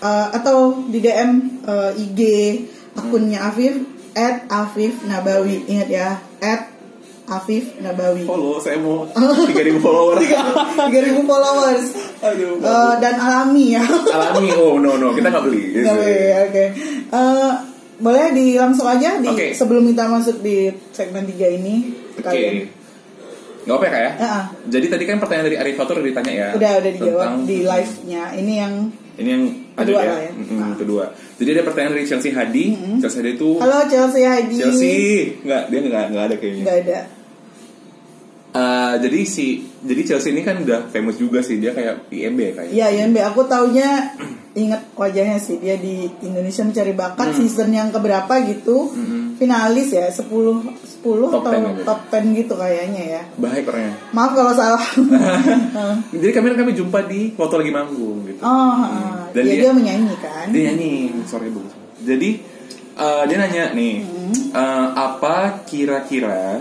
eh, 0.00 0.26
atau 0.36 0.84
di 0.86 0.98
DM 1.00 1.30
eh, 1.64 1.92
IG 2.04 2.20
akunnya 2.94 3.48
Afif 3.48 3.74
at 4.12 4.44
Afif 4.50 5.06
Nabawi 5.06 5.64
ingat 5.64 5.88
ya 5.88 6.08
at 6.42 6.77
Afif 7.28 7.76
Nabawi. 7.78 8.24
Follow 8.24 8.56
saya 8.56 8.76
mau 8.76 9.04
3000 9.04 9.52
follower 9.78 10.16
3000 10.16 10.88
followers. 11.22 11.84
Aduh. 12.18 12.56
Eh, 12.56 12.94
dan 12.98 13.14
alami 13.14 13.76
ya. 13.76 13.84
Alami 13.84 14.48
oh 14.54 14.76
no 14.76 14.96
no 14.96 15.12
kita 15.12 15.28
nggak 15.28 15.44
beli. 15.44 15.62
Nggak 15.76 15.94
boleh, 15.94 16.16
oke. 16.42 16.64
Eh, 17.08 17.52
boleh 17.98 18.24
di 18.30 18.46
langsung 18.54 18.86
aja 18.86 19.18
di 19.18 19.26
Oke. 19.26 19.52
sebelum 19.52 19.84
kita 19.84 20.06
masuk 20.06 20.38
di 20.38 20.70
segmen 20.88 21.26
3 21.26 21.34
ini 21.52 21.74
oke. 22.14 22.24
kalian. 22.24 22.54
Nggak 23.62 23.74
apa 23.74 23.84
ya 23.84 23.90
kak 23.90 24.00
ya? 24.00 24.12
Ah, 24.16 24.24
ah. 24.24 24.44
jadi 24.64 24.86
tadi 24.88 25.04
kan 25.04 25.16
pertanyaan 25.18 25.46
dari 25.46 25.58
Arifatur 25.58 26.00
udah 26.00 26.08
ditanya 26.08 26.32
ya? 26.32 26.48
Udah 26.56 26.72
udah 26.80 26.92
dijawab 26.94 27.20
Tentang- 27.28 27.44
di 27.44 27.58
live-nya. 27.62 28.22
Ini 28.34 28.54
yang 28.56 28.74
Ini 29.18 29.28
yang 29.28 29.44
Kedua 29.74 29.98
ada 29.98 30.10
lah 30.10 30.20
ya. 30.20 30.32
Mm-mm, 30.32 30.58
Ah. 30.58 30.74
kedua. 30.74 31.04
Jadi 31.36 31.48
ada 31.52 31.62
pertanyaan 31.62 31.92
dari 31.92 32.06
Chelsea 32.06 32.30
Hadi. 32.30 32.66
Chelsea 32.98 33.18
Hadi 33.18 33.30
itu 33.34 33.50
halo 33.58 33.78
Chelsea 33.84 34.22
Heidi 34.22 34.54
Chelsea. 34.56 34.94
Nggak 35.42 35.62
dia 35.68 35.78
nggak 35.84 36.04
nggak 36.08 36.24
ada 36.24 36.34
kayaknya. 36.34 36.62
nggak 36.64 36.78
ada 36.82 36.98
Eh, 38.58 38.94
jadi 38.98 39.20
si 39.22 39.46
jadi 39.78 40.02
Chelsea 40.04 40.34
ini 40.34 40.42
kan 40.42 40.58
udah 40.58 40.90
famous 40.90 41.14
juga 41.14 41.38
sih 41.38 41.56
dia 41.56 41.70
kayak 41.70 42.10
IMB 42.10 42.38
ya 42.40 42.52
kayaknya. 42.52 42.74
Iya, 42.74 42.86
IMB 42.98 43.16
aku 43.22 43.46
taunya 43.46 44.18
inget 44.52 44.82
wajahnya 44.92 45.38
sih 45.38 45.56
dia 45.56 45.78
di 45.78 46.10
Indonesia 46.20 46.66
mencari 46.66 46.90
bakat 46.90 47.28
Hmm. 47.28 47.38
season 47.38 47.70
yang 47.70 47.88
keberapa 47.88 48.34
gitu. 48.42 48.90
Finalis 49.38 49.94
ya 49.94 50.10
10 50.10 50.26
10 50.74 51.30
Top 51.30 51.46
atau 51.46 51.52
10 51.52 51.70
gitu. 51.70 51.82
top 51.86 52.00
10 52.10 52.34
gitu 52.34 52.54
kayaknya 52.56 53.02
ya. 53.12 53.22
Baik 53.38 53.70
orangnya. 53.70 53.94
Maaf 54.10 54.34
kalau 54.34 54.50
salah. 54.52 54.82
Jadi 56.12 56.32
kami 56.32 56.46
kami 56.52 56.72
jumpa 56.74 56.98
di 57.04 57.30
waktu 57.32 57.54
lagi 57.56 57.70
manggung 57.70 58.26
gitu. 58.26 58.40
oh, 58.40 58.74
ah. 58.74 59.30
Dan 59.30 59.42
ya, 59.44 59.54
dia- 59.54 59.62
dia, 59.62 59.72
menyanyi 59.72 60.14
kan. 60.18 60.46
Dia 60.50 60.62
nyanyi, 60.68 60.92
sorry 61.24 61.46
bagus. 61.48 61.70
Jadi 62.00 62.30
eh, 62.98 63.22
dia 63.24 63.36
nanya 63.36 63.70
nih, 63.70 63.94
Hmm. 64.02 64.34
eh, 64.50 64.86
apa 64.92 65.62
kira-kira 65.62 66.58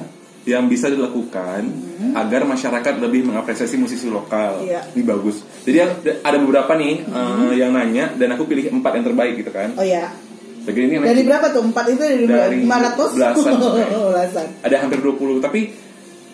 yang 0.47 0.71
bisa 0.71 0.87
dilakukan 0.87 1.67
agar 2.15 2.47
masyarakat 2.47 3.03
lebih 3.03 3.27
mengapresiasi 3.27 3.75
musisi 3.75 4.07
lokal? 4.07 4.63
Hmm. 4.63 4.71
Iya. 4.71 4.81
Ini 4.95 5.03
bagus. 5.03 5.43
Jadi 5.67 5.77
ada- 6.23 6.39
beberapa 6.39 6.71
nih 6.79 7.03
eh, 7.03 7.53
yang 7.59 7.75
nanya 7.75 8.15
dan 8.15 8.31
aku 8.31 8.47
pilih 8.47 8.71
empat 8.71 8.95
yang 8.95 9.05
terbaik 9.11 9.33
gitu 9.43 9.51
kan. 9.51 9.75
Oh 9.75 9.83
ya. 9.83 10.07
Jadi 10.63 10.79
ini 10.83 10.95
Dari 10.99 11.23
berapa 11.23 11.47
tuh? 11.51 11.63
Empat 11.63 11.85
itu 11.91 12.03
dari, 12.03 12.25
Dari 12.27 12.57
500? 12.63 13.15
belasan. 13.15 13.53
belasan. 14.15 14.47
ada 14.63 14.75
hampir 14.79 14.99
20 15.03 15.43
tapi 15.43 15.71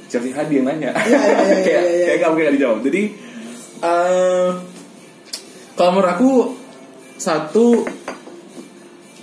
Chelsea 0.10 0.30
Hadi 0.30 0.62
yang 0.62 0.70
nanya. 0.70 0.94
Iya, 0.94 1.18
iya, 1.18 1.42
iya, 1.42 1.58
kayak 1.66 1.84
kayak 2.22 2.30
mungkin 2.30 2.44
nggak 2.46 2.56
dijawab. 2.62 2.80
Jadi 2.86 3.02
eh, 3.82 4.50
kalau 5.74 5.90
menurut 5.98 6.12
aku 6.14 6.32
satu 7.18 7.82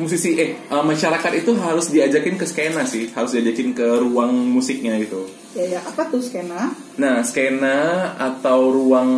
musisi 0.01 0.41
eh 0.41 0.57
eh, 0.57 0.85
masyarakat 0.85 1.33
itu 1.37 1.53
harus 1.61 1.93
diajakin 1.93 2.41
ke 2.41 2.49
skena 2.49 2.89
sih, 2.89 3.13
harus 3.13 3.37
diajakin 3.37 3.77
ke 3.77 3.87
ruang 4.01 4.33
musiknya 4.33 4.97
gitu. 4.97 5.29
Ya, 5.53 5.77
ya. 5.77 5.81
Apa 5.85 6.09
tuh 6.09 6.25
skena? 6.25 6.73
Nah, 6.97 7.21
skena 7.21 8.11
atau 8.17 8.73
ruang 8.73 9.11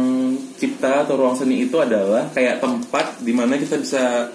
cipta 0.58 1.06
atau 1.06 1.14
ruang 1.14 1.38
seni 1.38 1.62
itu 1.62 1.78
adalah 1.78 2.28
kayak 2.34 2.58
tempat 2.58 3.22
di 3.22 3.30
mana 3.30 3.54
kita 3.54 3.78
bisa 3.78 4.34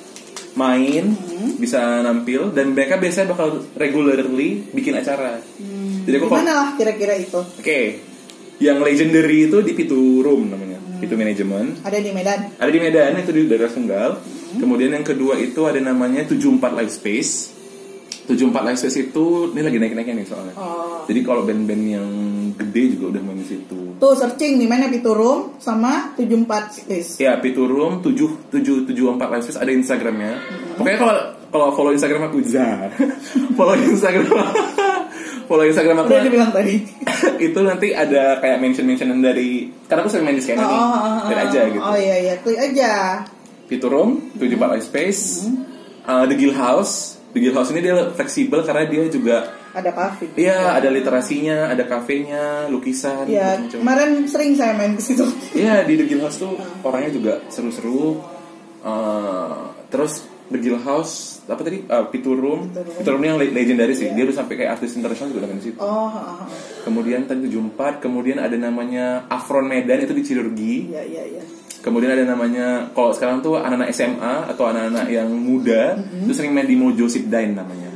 main, 0.55 1.13
Hmm. 1.13 1.53
bisa 1.61 2.01
nampil 2.01 2.49
dan 2.49 2.73
mereka 2.73 2.97
biasanya 2.97 3.35
bakal 3.35 3.61
regularly 3.77 4.65
bikin 4.73 4.97
acara. 4.97 5.37
Jadi 6.07 6.15
aku 6.17 6.31
Mana 6.31 6.53
lah 6.55 6.67
kira-kira 6.73 7.13
itu? 7.19 7.37
Oke, 7.37 8.01
yang 8.57 8.81
legendary 8.81 9.51
itu 9.51 9.61
di 9.61 9.77
Pitu 9.77 10.25
Room 10.25 10.49
namanya, 10.49 10.81
Pitu 10.97 11.13
Management. 11.13 11.85
Ada 11.85 12.01
di 12.01 12.09
Medan. 12.09 12.39
Ada 12.57 12.71
di 12.73 12.79
Medan 12.81 13.11
itu 13.21 13.31
di 13.35 13.41
daerah 13.45 13.69
Sunggal. 13.69 14.11
Kemudian 14.57 14.91
yang 14.93 15.05
kedua 15.05 15.37
itu 15.37 15.63
ada 15.69 15.79
namanya 15.79 16.25
74 16.25 16.77
Live 16.77 16.93
Space. 16.93 17.31
74 18.27 18.67
Live 18.67 18.79
Space 18.83 18.97
itu 19.07 19.55
ini 19.55 19.61
lagi 19.63 19.77
naik-naiknya 19.79 20.15
nih 20.19 20.27
soalnya. 20.27 20.55
Oh. 20.59 21.07
Jadi 21.07 21.19
kalau 21.23 21.47
band-band 21.47 21.83
yang 21.87 22.07
gede 22.57 22.97
juga 22.97 23.15
udah 23.15 23.21
main 23.23 23.39
di 23.39 23.47
situ. 23.47 23.95
Tuh 23.95 24.13
searching 24.17 24.59
di 24.59 24.67
mana 24.67 24.91
Piturum 24.91 25.55
sama 25.61 26.11
74 26.17 26.83
Space. 26.83 27.09
Ya, 27.23 27.39
Pitu 27.39 27.63
Room 27.69 28.03
7 28.03 28.51
7 28.51 28.89
74 28.89 29.31
Live 29.31 29.43
Space 29.47 29.59
ada 29.61 29.71
Instagramnya. 29.71 30.33
Pokoknya 30.75 30.99
kalau 30.99 31.15
kalau 31.47 31.67
follow 31.71 31.91
Instagram 31.95 32.27
aku 32.27 32.43
Zah. 32.43 32.91
follow 33.57 33.79
Instagram. 33.79 34.27
follow 35.47 35.63
Instagram 35.63 35.95
aku. 36.03 36.09
Udah 36.11 36.23
dibilang 36.25 36.51
tadi. 36.51 36.75
itu 37.47 37.59
nanti 37.63 37.95
ada 37.95 38.43
kayak 38.43 38.57
mention-mentionan 38.59 39.23
dari 39.23 39.71
karena 39.87 40.03
aku 40.03 40.11
sering 40.11 40.27
main 40.27 40.35
di 40.35 40.43
scanner 40.43 40.67
nih. 40.67 40.81
Lihat 41.31 41.39
aja 41.47 41.61
gitu. 41.71 41.81
Oh 41.81 41.97
iya 41.97 42.15
iya, 42.19 42.33
klik 42.43 42.59
aja. 42.59 43.23
Pitu 43.67 43.87
Room, 43.87 44.31
74 44.35 44.73
Live 44.73 44.85
Space, 44.87 45.21
uh, 46.03 46.23
The 46.23 46.35
Guild 46.35 46.55
House. 46.55 47.19
The 47.35 47.43
Guild 47.43 47.59
House 47.59 47.69
ini 47.69 47.83
dia 47.83 48.09
fleksibel 48.15 48.63
karena 48.63 48.87
dia 48.87 49.03
juga 49.11 49.37
Ada 49.77 49.93
kafe. 49.93 50.33
Iya, 50.33 50.73
ada 50.73 50.89
literasinya, 50.89 51.69
ada 51.69 51.85
kafenya, 51.85 52.65
lukisan, 52.65 53.29
Iya, 53.29 53.61
kemarin 53.69 54.25
sering 54.25 54.57
saya 54.57 54.73
main 54.73 54.97
ke 54.97 55.03
situ. 55.03 55.21
Iya, 55.53 55.85
di 55.85 55.93
The 56.01 56.05
Guild 56.09 56.23
House 56.25 56.41
tuh 56.41 56.57
orangnya 56.81 57.13
juga 57.13 57.33
seru-seru. 57.51 58.17
Uh, 58.81 59.69
terus 59.91 60.25
The 60.47 60.57
Guild 60.57 60.81
House 60.81 61.43
apa 61.45 61.61
tadi? 61.61 61.83
Uh, 61.85 62.07
Pitu 62.09 62.33
Room. 62.33 62.71
Yang 63.03 63.37
le- 63.37 63.53
legendary 63.53 63.93
sih. 63.93 64.09
Dia 64.15 64.23
udah 64.23 64.35
sampai 64.41 64.55
kayak 64.57 64.79
artis 64.79 64.95
internasional 64.95 65.29
juga 65.29 65.45
di 65.45 65.61
situ. 65.61 65.77
Oh, 65.77 66.07
ah, 66.09 66.41
ah. 66.41 66.47
Kemudian 66.81 67.27
tadi 67.27 67.45
74, 67.45 67.99
kemudian 68.01 68.39
ada 68.39 68.55
namanya 68.55 69.27
Afron 69.27 69.67
Medan 69.67 70.01
itu 70.01 70.15
di 70.15 70.23
Cirurgi. 70.23 70.75
iya 70.89 71.03
iya 71.03 71.23
iya. 71.37 71.43
Kemudian 71.77 72.11
ada 72.11 72.25
namanya 72.25 72.89
kalau 72.91 73.13
sekarang 73.13 73.39
tuh 73.39 73.55
anak-anak 73.55 73.89
SMA 73.91 74.49
atau 74.49 74.67
anak-anak 74.67 75.07
yang 75.07 75.29
muda 75.29 75.95
itu 75.95 76.33
sering 76.33 76.51
main 76.51 76.67
di 76.67 76.75
Mojo 76.75 77.05
Sip 77.07 77.25
Dine 77.25 77.53
namanya. 77.53 77.87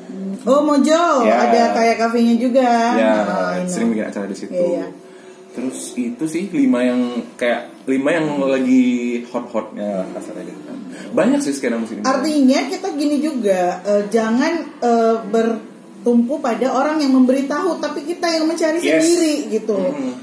Oh 0.41 0.61
Mojo, 0.63 1.21
Ya. 1.21 1.49
ada 1.49 1.75
kayak 1.75 1.99
kafenya 1.99 2.33
juga. 2.35 2.69
Ya, 2.97 3.13
know. 3.21 3.69
sering 3.69 3.93
bikin 3.93 4.05
acara 4.07 4.25
di 4.25 4.33
situ. 4.33 4.53
Iya, 4.53 4.65
iya. 4.65 4.85
Terus 5.51 5.93
itu 5.93 6.23
sih 6.25 6.47
lima 6.49 6.79
yang 6.81 7.01
kayak 7.35 7.83
lima 7.83 8.09
yang 8.15 8.39
lagi 8.39 8.83
hot-hotnya 9.27 10.07
kasarnya 10.09 10.47
gitu 10.47 10.61
kan. 10.63 10.77
Banyak 11.11 11.39
sih 11.43 11.51
skena 11.51 11.75
musik. 11.75 11.99
Artinya 12.01 12.71
kita 12.71 12.95
gini 12.95 13.19
juga, 13.19 13.83
eh, 13.83 14.07
jangan 14.07 14.53
eh, 14.79 15.15
ber 15.27 15.47
tumpu 16.01 16.41
pada 16.41 16.65
orang 16.71 16.97
yang 16.97 17.13
memberitahu 17.13 17.77
tapi 17.77 18.01
kita 18.01 18.25
yang 18.25 18.49
mencari 18.49 18.81
Yes. 18.81 19.05
sendiri 19.05 19.33
gitu 19.53 19.77
Hmm. 19.77 20.13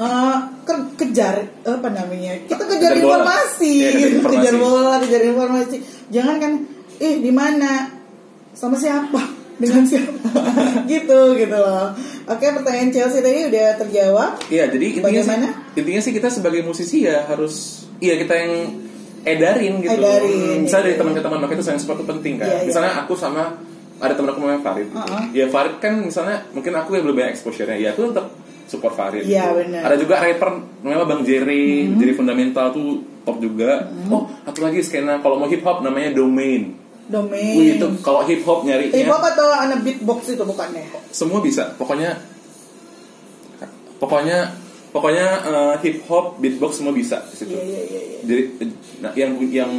Eh, 0.00 0.36
ke- 0.62 0.88
kejar 0.96 1.36
apa 1.60 1.88
namanya 1.88 2.32
kita 2.42 2.56
kejar, 2.62 2.88
Kejar 2.88 2.92
bola. 2.96 3.20
informasi, 3.20 3.72
Iya, 3.74 3.90
kejar 3.90 4.10
informasi. 4.10 4.32
kejar 4.34 4.54
bola 4.56 4.94
kejar 4.98 5.22
informasi 5.26 5.76
jangan 6.08 6.36
kan 6.38 6.52
eh 6.98 7.14
di 7.18 7.28
mana 7.28 7.84
sama 8.50 8.74
siapa 8.74 9.20
dengan 9.54 9.84
siapa 9.84 10.24
gitu 10.90 11.20
gitu 11.34 11.52
loh 11.52 11.92
oke 12.24 12.40
pertanyaan 12.40 12.88
Chelsea 12.88 13.20
tadi 13.20 13.44
udah 13.46 13.76
terjawab 13.76 14.40
Iya, 14.46 14.64
jadi 14.68 14.86
intinya 14.94 15.04
Bagaimana? 15.20 15.46
sih, 15.52 15.78
intinya 15.78 16.00
sih 16.00 16.12
kita 16.14 16.28
sebagai 16.28 16.60
musisi 16.62 17.04
ya 17.04 17.26
harus 17.26 17.54
iya 17.98 18.16
kita 18.16 18.32
yang 18.34 18.52
edarin 19.20 19.74
gitu. 19.78 19.92
Edarin, 19.92 20.64
Misalnya 20.64 20.80
dari 20.82 20.90
iya. 20.90 20.98
teman 20.98 21.12
ke 21.12 21.20
teman 21.20 21.38
makanya 21.38 21.58
itu 21.58 21.64
sayang 21.66 21.76
sepatu 21.78 22.02
penting 22.04 22.34
kan. 22.36 22.48
Iya, 22.48 22.56
iya. 22.56 22.66
Misalnya 22.66 22.92
aku 22.98 23.12
sama 23.14 23.52
ada 23.98 24.16
teman 24.16 24.32
aku 24.32 24.40
namanya 24.40 24.64
Farid. 24.64 24.88
gitu. 24.88 24.96
Uh-uh. 24.96 25.24
Ya 25.30 25.44
Farid 25.46 25.76
kan 25.76 25.92
misalnya 26.00 26.48
mungkin 26.50 26.72
aku 26.72 26.90
yang 26.94 27.04
lebih 27.04 27.20
banyak 27.20 27.36
exposure-nya. 27.36 27.76
Ya 27.76 27.92
aku 27.92 28.08
tetap 28.08 28.32
support 28.70 28.94
Farid. 28.94 29.26
Iya, 29.26 29.50
gitu. 29.50 29.66
benar. 29.66 29.80
Ada 29.90 29.96
juga 29.98 30.14
rapper 30.22 30.50
namanya 30.86 31.06
Bang 31.10 31.26
Jerry, 31.26 31.90
jadi 31.98 32.12
fundamental 32.14 32.70
tuh 32.70 33.02
top 33.26 33.42
juga. 33.42 33.90
Mm-hmm. 33.90 34.14
Oh, 34.14 34.30
satu 34.46 34.60
lagi 34.62 34.78
skena 34.86 35.18
kalau 35.18 35.42
mau 35.42 35.50
hip 35.50 35.66
hop 35.66 35.82
namanya 35.82 36.14
Domain. 36.14 36.78
domain 37.10 37.58
Wih, 37.58 37.74
itu 37.74 37.86
kalau 38.06 38.22
hip 38.22 38.46
hop 38.46 38.62
nyarinya 38.62 38.94
hip 38.94 39.10
hop 39.10 39.18
atau 39.34 39.50
anak 39.50 39.82
beatbox 39.82 40.30
itu 40.30 40.44
bukannya 40.46 40.86
semua 41.10 41.42
bisa 41.42 41.74
pokoknya 41.74 42.14
pokoknya 43.98 44.54
pokoknya 44.94 45.26
eh, 45.42 45.74
hip 45.82 46.06
hop 46.06 46.38
beatbox 46.38 46.78
semua 46.78 46.94
bisa 46.94 47.26
di 47.26 47.34
situ 47.34 47.50
iya 47.58 47.66
iya 47.66 47.82
iya 47.82 48.00
iya. 48.00 48.18
jadi 48.22 48.42
nah, 49.02 49.12
yang 49.18 49.30
yang 49.50 49.72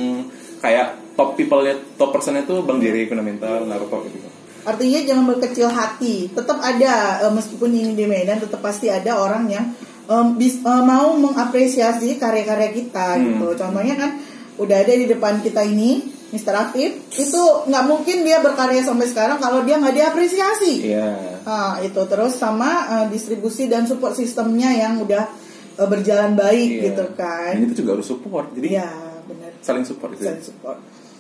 kayak 0.59 1.15
top 1.15 1.39
people 1.39 1.63
nya 1.63 1.79
top 1.95 2.11
personnya 2.11 2.43
tuh 2.43 2.67
bang 2.67 2.83
Jerry 2.83 3.07
fundamental 3.07 3.63
Naruto 3.63 4.03
gitu 4.11 4.27
Artinya 4.62 4.99
jangan 5.03 5.26
berkecil 5.28 5.68
hati. 5.68 6.30
Tetap 6.30 6.57
ada 6.57 6.93
eh, 7.20 7.32
meskipun 7.32 7.70
ini 7.70 7.91
di 7.91 8.05
Medan 8.05 8.38
tetap 8.38 8.59
pasti 8.59 8.88
ada 8.88 9.18
orang 9.18 9.45
yang 9.47 9.66
em, 10.03 10.28
bis- 10.36 10.59
eh, 10.59 10.84
mau 10.84 11.14
mengapresiasi 11.16 12.16
karya-karya 12.16 12.70
kita 12.72 13.16
Hmm. 13.16 13.24
gitu. 13.28 13.47
Contohnya 13.55 13.95
kan 13.95 14.12
udah 14.55 14.78
ada 14.78 14.93
di 14.93 15.05
depan 15.05 15.39
kita 15.39 15.62
ini 15.62 16.03
Mr. 16.32 16.53
Afif 16.55 16.91
itu 17.12 17.41
nggak 17.66 17.86
mungkin 17.86 18.22
dia 18.22 18.39
berkarya 18.39 18.80
sampai 18.82 19.03
sekarang 19.05 19.36
kalau 19.36 19.62
dia 19.62 19.76
nggak 19.76 19.95
diapresiasi. 19.95 20.74
iya 20.86 21.41
Ah, 21.41 21.82
itu 21.82 21.97
terus 22.05 22.36
sama 22.36 22.70
eh, 22.88 23.05
distribusi 23.09 23.66
dan 23.66 23.84
support 23.84 24.14
sistemnya 24.14 24.70
yang 24.72 25.01
udah 25.01 25.26
eh, 25.74 25.88
berjalan 25.88 26.34
baik 26.34 26.70
Iya. 26.72 26.82
gitu 26.88 27.05
kan. 27.14 27.51
Dan 27.51 27.66
itu 27.66 27.82
juga 27.82 27.95
harus 27.95 28.05
support 28.05 28.53
jadi 28.53 28.68
Iya, 28.78 28.89
benar. 29.26 29.51
saling 29.59 29.84
support 29.84 30.14
itu 30.14 30.22
Saling 30.22 30.45
support. 30.45 30.78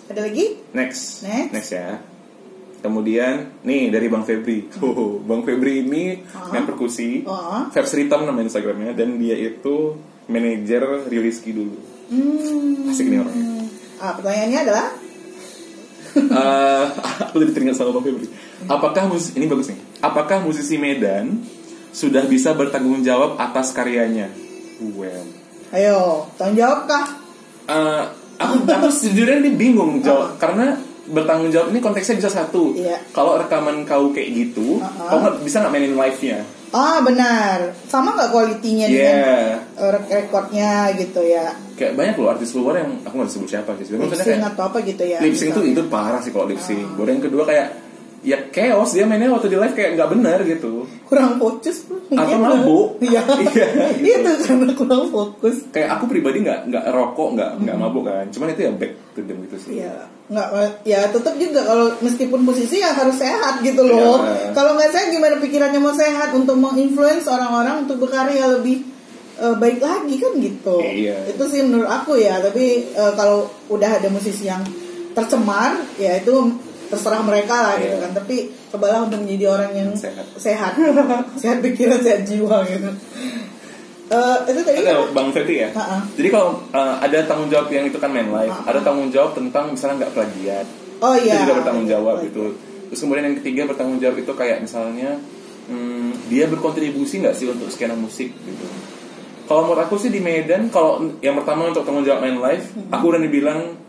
Ada 0.07 0.21
lagi? 0.21 0.45
next 0.71 1.23
Next. 1.49 1.71
ya 1.71 1.97
kemudian 2.81 3.33
nih 3.61 3.87
dari 3.87 4.05
bang 4.05 4.21
Febri 4.21 4.67
oh, 4.79 5.17
bang 5.19 5.41
Febri 5.41 5.81
ini 5.81 6.03
Ah. 6.29 6.49
main 6.49 6.65
perkusi 6.65 7.23
Oh. 7.23 7.69
Febs 7.69 7.93
Ritam 7.93 8.23
nama 8.23 8.39
instagramnya 8.39 8.91
dan 8.91 9.15
dia 9.15 9.33
itu 9.33 9.95
manajer 10.25 10.81
Riliski 11.05 11.51
dulu 11.51 11.77
Hmm. 12.09 12.89
asik 12.89 13.07
nih 13.07 13.19
orangnya 13.19 13.45
Ah, 13.97 14.11
pertanyaannya 14.13 14.59
adalah 14.61 14.87
Eh, 16.11 16.85
aku 17.23 17.39
jadi 17.39 17.51
teringat 17.53 17.75
sama 17.77 17.95
Bang 17.95 18.03
Febri. 18.03 18.27
Apakah 18.65 19.07
mus 19.07 19.31
ini 19.31 19.47
bagus 19.47 19.71
nih? 19.71 19.79
Apakah 20.01 20.43
musisi 20.43 20.75
Medan 20.75 21.39
sudah 21.89 22.25
bisa 22.25 22.51
bertanggung 22.51 22.99
jawab 22.99 23.39
atas 23.39 23.71
karyanya? 23.71 24.27
Well, 24.91 25.23
Ayo, 25.71 26.27
tanggung 26.35 26.59
jawab 26.59 26.83
kah? 26.83 27.05
eh, 27.63 28.03
aku 28.35 28.55
aku 28.65 28.87
sejujurnya 28.91 29.39
ini 29.39 29.55
bingung 29.55 30.03
jawab 30.03 30.35
karena 30.35 30.75
bertanggung 31.11 31.51
jawab 31.51 31.69
ini 31.69 31.79
konteksnya 31.79 32.15
bisa 32.17 32.31
satu. 32.31 32.71
Iya. 32.73 32.97
Kalau 33.11 33.35
rekaman 33.35 33.83
kau 33.83 34.09
kayak 34.09 34.29
gitu, 34.31 34.79
Uh-uh. 34.79 35.07
kau 35.07 35.17
nggak 35.19 35.43
bisa 35.43 35.59
nggak 35.59 35.71
mainin 35.71 35.93
live-nya? 35.93 36.39
Ah 36.71 37.03
benar, 37.03 37.75
sama 37.83 38.15
nggak 38.15 38.31
kualitinya 38.31 38.87
Iya. 38.87 38.95
dengan 38.95 39.27
eh, 39.75 39.89
rek- 39.91 40.07
rekodnya 40.09 40.71
gitu 40.95 41.19
ya? 41.21 41.51
Kayak 41.75 41.93
banyak 41.93 42.15
loh 42.15 42.29
artis 42.31 42.55
luar 42.55 42.79
yang 42.79 43.03
aku 43.03 43.13
nggak 43.13 43.27
disebut 43.27 43.49
siapa 43.49 43.69
sih. 43.75 43.83
Tapi 43.85 43.93
Lip 43.93 44.01
maksudnya 44.07 44.23
sync 44.23 44.39
kayak 44.39 44.51
atau 44.55 44.63
apa 44.63 44.77
gitu 44.81 45.03
ya? 45.03 45.19
lip 45.19 45.35
sync 45.35 45.49
tuh 45.51 45.65
itu 45.67 45.81
parah 45.85 46.23
sih 46.23 46.31
kalau 46.31 46.47
lip 46.47 46.57
sync. 46.57 46.79
Baru 46.95 47.09
yang 47.09 47.19
kedua 47.19 47.43
kayak 47.43 47.67
ya 48.21 48.37
chaos 48.53 48.93
dia 48.93 49.09
mainnya 49.09 49.33
waktu 49.33 49.49
di 49.49 49.57
live 49.57 49.73
kayak 49.73 49.97
nggak 49.97 50.09
benar 50.13 50.39
gitu. 50.45 50.85
kurang 51.09 51.41
fokus. 51.41 51.89
Atau 52.13 52.37
mabuk. 52.37 53.01
Iya, 53.01 53.21
Iya, 53.49 53.67
gitu. 54.05 54.29
itu 54.29 54.31
karena 54.45 54.71
kurang 54.77 55.09
fokus. 55.09 55.65
kayak 55.73 55.89
aku 55.99 56.05
pribadi 56.07 56.45
nggak 56.45 56.69
nggak 56.69 56.85
rokok 56.93 57.35
nggak 57.35 57.51
nggak 57.65 57.77
mabuk 57.77 58.05
kan 58.07 58.25
cuman 58.29 58.53
itu 58.53 58.61
ya 58.69 58.71
back 58.77 58.93
to 59.17 59.19
them 59.25 59.37
gitu 59.49 59.57
sih 59.59 59.71
Iya, 59.81 60.07
nggak 60.31 60.47
ya 60.87 60.99
tetap 61.11 61.35
juga 61.35 61.59
kalau 61.65 61.87
meskipun 61.99 62.39
musisi 62.45 62.79
ya 62.79 62.93
harus 62.95 63.17
sehat 63.17 63.59
gitu 63.65 63.83
loh. 63.83 64.21
Iya. 64.23 64.53
Kalau 64.55 64.77
nggak 64.77 64.91
sehat 64.93 65.07
gimana 65.11 65.35
pikirannya 65.41 65.79
mau 65.81 65.91
sehat 65.91 66.31
untuk 66.31 66.55
menginfluence 66.55 67.27
orang-orang 67.27 67.83
untuk 67.89 67.99
berkarya 68.05 68.47
lebih 68.61 68.85
eh, 69.41 69.55
baik 69.57 69.81
lagi 69.83 70.15
kan 70.21 70.33
gitu. 70.39 70.77
Iya. 70.79 71.27
Itu 71.27 71.43
sih 71.49 71.65
menurut 71.65 71.89
aku 71.89 72.15
ya. 72.21 72.39
Tapi 72.39 72.95
eh, 72.95 73.13
kalau 73.19 73.49
udah 73.67 73.99
ada 73.99 74.07
musisi 74.07 74.47
yang 74.47 74.63
tercemar 75.11 75.75
ya 75.99 76.23
itu 76.23 76.31
terserah 76.91 77.23
mereka 77.23 77.55
lah 77.55 77.73
gitu 77.77 77.95
Iya. 77.95 78.03
kan. 78.03 78.11
Tapi 78.13 78.35
cobalah 78.67 78.99
untuk 79.01 79.23
menjadi 79.23 79.45
orang 79.47 79.71
yang 79.71 79.89
Sehat. 79.95 80.27
sehat, 80.35 80.73
sehat 81.41 81.57
pikiran, 81.61 81.97
sehat 81.97 82.21
jiwa 82.23 82.67
gitu. 82.67 82.91
Eh, 84.11 84.37
itu 84.45 84.59
tadi 84.61 84.77
Ada 84.77 85.07
Bang 85.09 85.31
Febri 85.31 85.55
ya. 85.57 85.71
Ha-ha. 85.71 86.03
Jadi 86.11 86.27
kalau 86.27 86.59
uh, 86.69 86.95
ada 86.99 87.23
tanggung 87.23 87.47
jawab 87.47 87.71
yang 87.71 87.87
itu 87.87 87.95
kan 87.95 88.11
main 88.11 88.27
live, 88.27 88.51
Ha-ha. 88.51 88.67
ada 88.67 88.79
tanggung 88.81 89.07
jawab 89.07 89.31
tentang 89.31 89.71
misalnya 89.71 90.03
nggak 90.03 90.13
plagiat, 90.13 90.67
Oh 90.99 91.15
iya. 91.15 91.31
itu 91.33 91.47
juga 91.47 91.63
bertanggung 91.63 91.87
jawab 91.87 92.19
Iya. 92.19 92.27
gitu. 92.27 92.43
Terus 92.91 92.99
kemudian 92.99 93.23
yang 93.25 93.37
ketiga 93.39 93.61
bertanggung 93.65 93.97
jawab 93.97 94.19
itu 94.19 94.31
kayak 94.35 94.59
misalnya 94.59 95.15
hmm, 95.65 96.27
dia 96.27 96.43
berkontribusi 96.45 97.23
nggak 97.23 97.31
sih 97.33 97.47
untuk 97.47 97.71
skena 97.71 97.95
musik 97.95 98.35
gitu. 98.35 98.65
Kalau 99.47 99.63
menurut 99.63 99.79
aku 99.81 99.95
sih 99.95 100.07
di 100.07 100.19
Medan, 100.19 100.67
kalau 100.67 100.99
yang 101.19 101.35
pertama 101.37 101.67
untuk 101.67 101.83
tanggung 101.83 102.03
jawab 102.03 102.19
main 102.19 102.35
live, 102.35 102.67
Hmm. 102.67 102.91
aku 102.91 103.05
udah 103.09 103.21
dibilang 103.21 103.79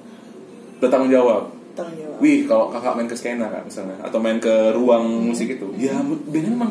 bertanggung 0.79 1.11
jawab. 1.11 1.51
Tanggung 1.73 1.97
jawab. 1.97 2.21
Wih, 2.21 2.45
kalau 2.45 2.69
kakak 2.69 2.93
main 3.01 3.09
ke 3.09 3.17
skena 3.17 3.47
kak 3.49 3.65
misalnya, 3.65 3.97
atau 4.05 4.19
main 4.21 4.37
ke 4.37 4.77
ruang 4.77 5.05
Hmm. 5.09 5.33
musik 5.33 5.49
itu, 5.49 5.69
ya 5.81 5.97
Medan 6.05 6.53
memang 6.53 6.71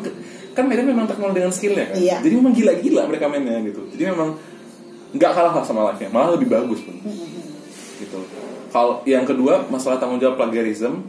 kan 0.54 0.64
Medan 0.68 0.86
memang 0.86 1.10
terkenal 1.10 1.34
dengan 1.34 1.50
skillnya 1.50 1.90
kan. 1.90 1.96
Iya. 1.98 2.16
Jadi 2.22 2.34
memang 2.38 2.54
gila-gila 2.54 3.02
mereka 3.10 3.26
mainnya 3.26 3.58
gitu. 3.66 3.82
Jadi 3.90 4.02
memang 4.14 4.38
nggak 5.12 5.32
kalah 5.34 5.52
lah 5.58 5.64
sama 5.66 5.90
live-nya, 5.90 6.08
malah 6.14 6.30
lebih 6.38 6.48
bagus 6.48 6.80
pun. 6.86 6.96
Gitu. 7.98 8.18
Kalau 8.72 9.04
yang 9.04 9.26
kedua 9.28 9.66
masalah 9.68 9.98
tanggung 10.00 10.22
jawab 10.22 10.40
plagiarism, 10.40 11.04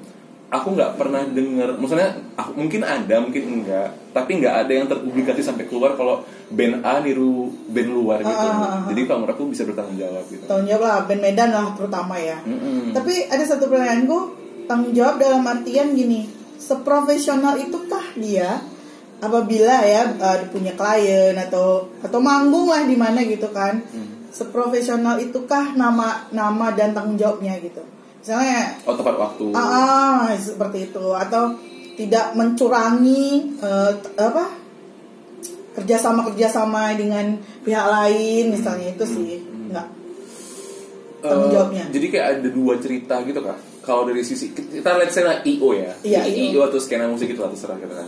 aku 0.53 0.77
nggak 0.77 1.01
pernah 1.01 1.25
dengar, 1.25 1.73
maksudnya 1.81 2.13
aku, 2.37 2.53
mungkin 2.53 2.85
ada, 2.85 3.17
mungkin 3.17 3.43
enggak, 3.49 3.89
tapi 4.13 4.37
nggak 4.37 4.55
ada 4.61 4.71
yang 4.77 4.85
terpublikasi 4.85 5.41
sampai 5.41 5.65
keluar 5.65 5.97
kalau 5.97 6.21
band 6.53 6.85
A 6.85 7.01
niru 7.01 7.49
band 7.73 7.89
luar 7.89 8.21
gitu. 8.21 8.29
Ah, 8.29 8.53
ah, 8.53 8.61
ah, 8.61 8.69
ah. 8.77 8.81
Jadi 8.93 9.01
kalau 9.09 9.25
menurut 9.25 9.33
aku 9.33 9.49
bisa 9.49 9.65
bertanggung 9.65 9.97
jawab 9.97 10.23
gitu. 10.29 10.45
tanggung 10.45 10.69
jawab 10.69 10.83
lah 10.85 10.97
band 11.09 11.21
Medan 11.25 11.49
lah 11.49 11.67
terutama 11.73 12.15
ya 12.21 12.37
Mm-mm. 12.45 12.93
tapi 12.93 13.25
ada 13.25 13.41
satu 13.41 13.65
pertanyaanku 13.65 14.17
tanggung 14.69 14.93
jawab 14.93 15.17
dalam 15.17 15.41
artian 15.41 15.97
gini 15.97 16.29
seprofesional 16.61 17.57
itukah 17.57 18.05
dia 18.15 18.61
apabila 19.19 19.75
ya 19.87 20.13
uh, 20.19 20.37
punya 20.51 20.75
klien 20.75 21.33
atau 21.35 21.87
atau 22.03 22.19
manggung 22.21 22.69
lah 22.69 22.85
di 22.85 22.93
mana 22.93 23.23
gitu 23.23 23.49
kan 23.49 23.81
Hmm. 23.89 24.29
seprofesional 24.29 25.17
itukah 25.17 25.73
nama 25.73 26.29
nama 26.29 26.73
dan 26.77 26.93
tanggung 26.93 27.17
jawabnya 27.17 27.57
gitu 27.59 27.81
misalnya 28.23 28.79
Oh 28.83 28.95
tepat 28.95 29.15
waktu. 29.19 29.43
ah, 29.51 29.59
ah, 29.59 30.23
seperti 30.33 30.87
itu 30.87 31.05
atau 31.11 31.59
tidak 31.93 32.31
mencurangi 32.33 33.59
t- 33.59 34.13
apa 34.17 34.45
kerjasama 35.73 36.23
kerjasama 36.23 36.93
dengan 36.93 37.35
pihak 37.61 37.83
lain 37.83 38.43
misalnya 38.49 38.87
itu 38.89 39.03
sih 39.03 39.41
nggak 39.69 39.87
tanggung 41.19 41.49
Eh, 41.49 41.53
jawabnya. 41.53 41.83
Jadi 41.89 42.05
kayak 42.09 42.27
ada 42.35 42.49
dua 42.49 42.73
cerita 42.77 43.15
gitu 43.23 43.39
kak. 43.39 43.57
Kalau 43.81 44.03
dari 44.03 44.23
sisi 44.23 44.51
kita 44.51 44.89
lihat 44.93 45.07
skena 45.07 45.39
IO 45.41 45.71
ya, 45.71 45.91
Iya, 45.99 46.23
IO. 46.25 46.51
IO 46.51 46.61
atau 46.63 46.79
skena 46.79 47.07
musik 47.07 47.27
itu 47.27 47.39
terserah 47.39 47.75
gitu 47.75 47.91
kan. 47.91 48.07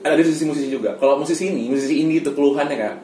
Ada 0.00 0.12
dari 0.14 0.24
sisi 0.26 0.44
musisi 0.44 0.68
juga. 0.68 0.92
Kalau 0.94 1.16
musisi 1.16 1.48
ini, 1.48 1.68
musisi 1.68 1.96
indie 1.96 2.20
itu 2.20 2.32
keluhannya 2.32 2.76
kak, 2.76 2.94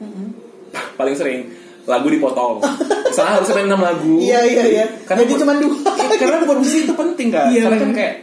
paling 0.95 1.17
sering 1.17 1.49
lagu 1.85 2.09
dipotong. 2.09 2.61
Misalnya 3.11 3.33
harus 3.37 3.49
main 3.51 3.67
6 3.67 3.77
lagu. 3.77 4.15
Iya, 4.21 4.41
iya, 4.47 4.63
iya. 4.67 4.85
Karena 5.03 5.25
Jadi 5.25 5.33
cuma 5.37 5.53
dua. 5.57 5.77
Iya, 6.21 6.29
karena 6.29 6.45
produksi 6.45 6.77
itu 6.83 6.93
penting 6.93 7.29
kak. 7.29 7.45
Iya, 7.49 7.61
karena 7.65 7.79
kan 7.79 7.91
kayak 7.91 8.15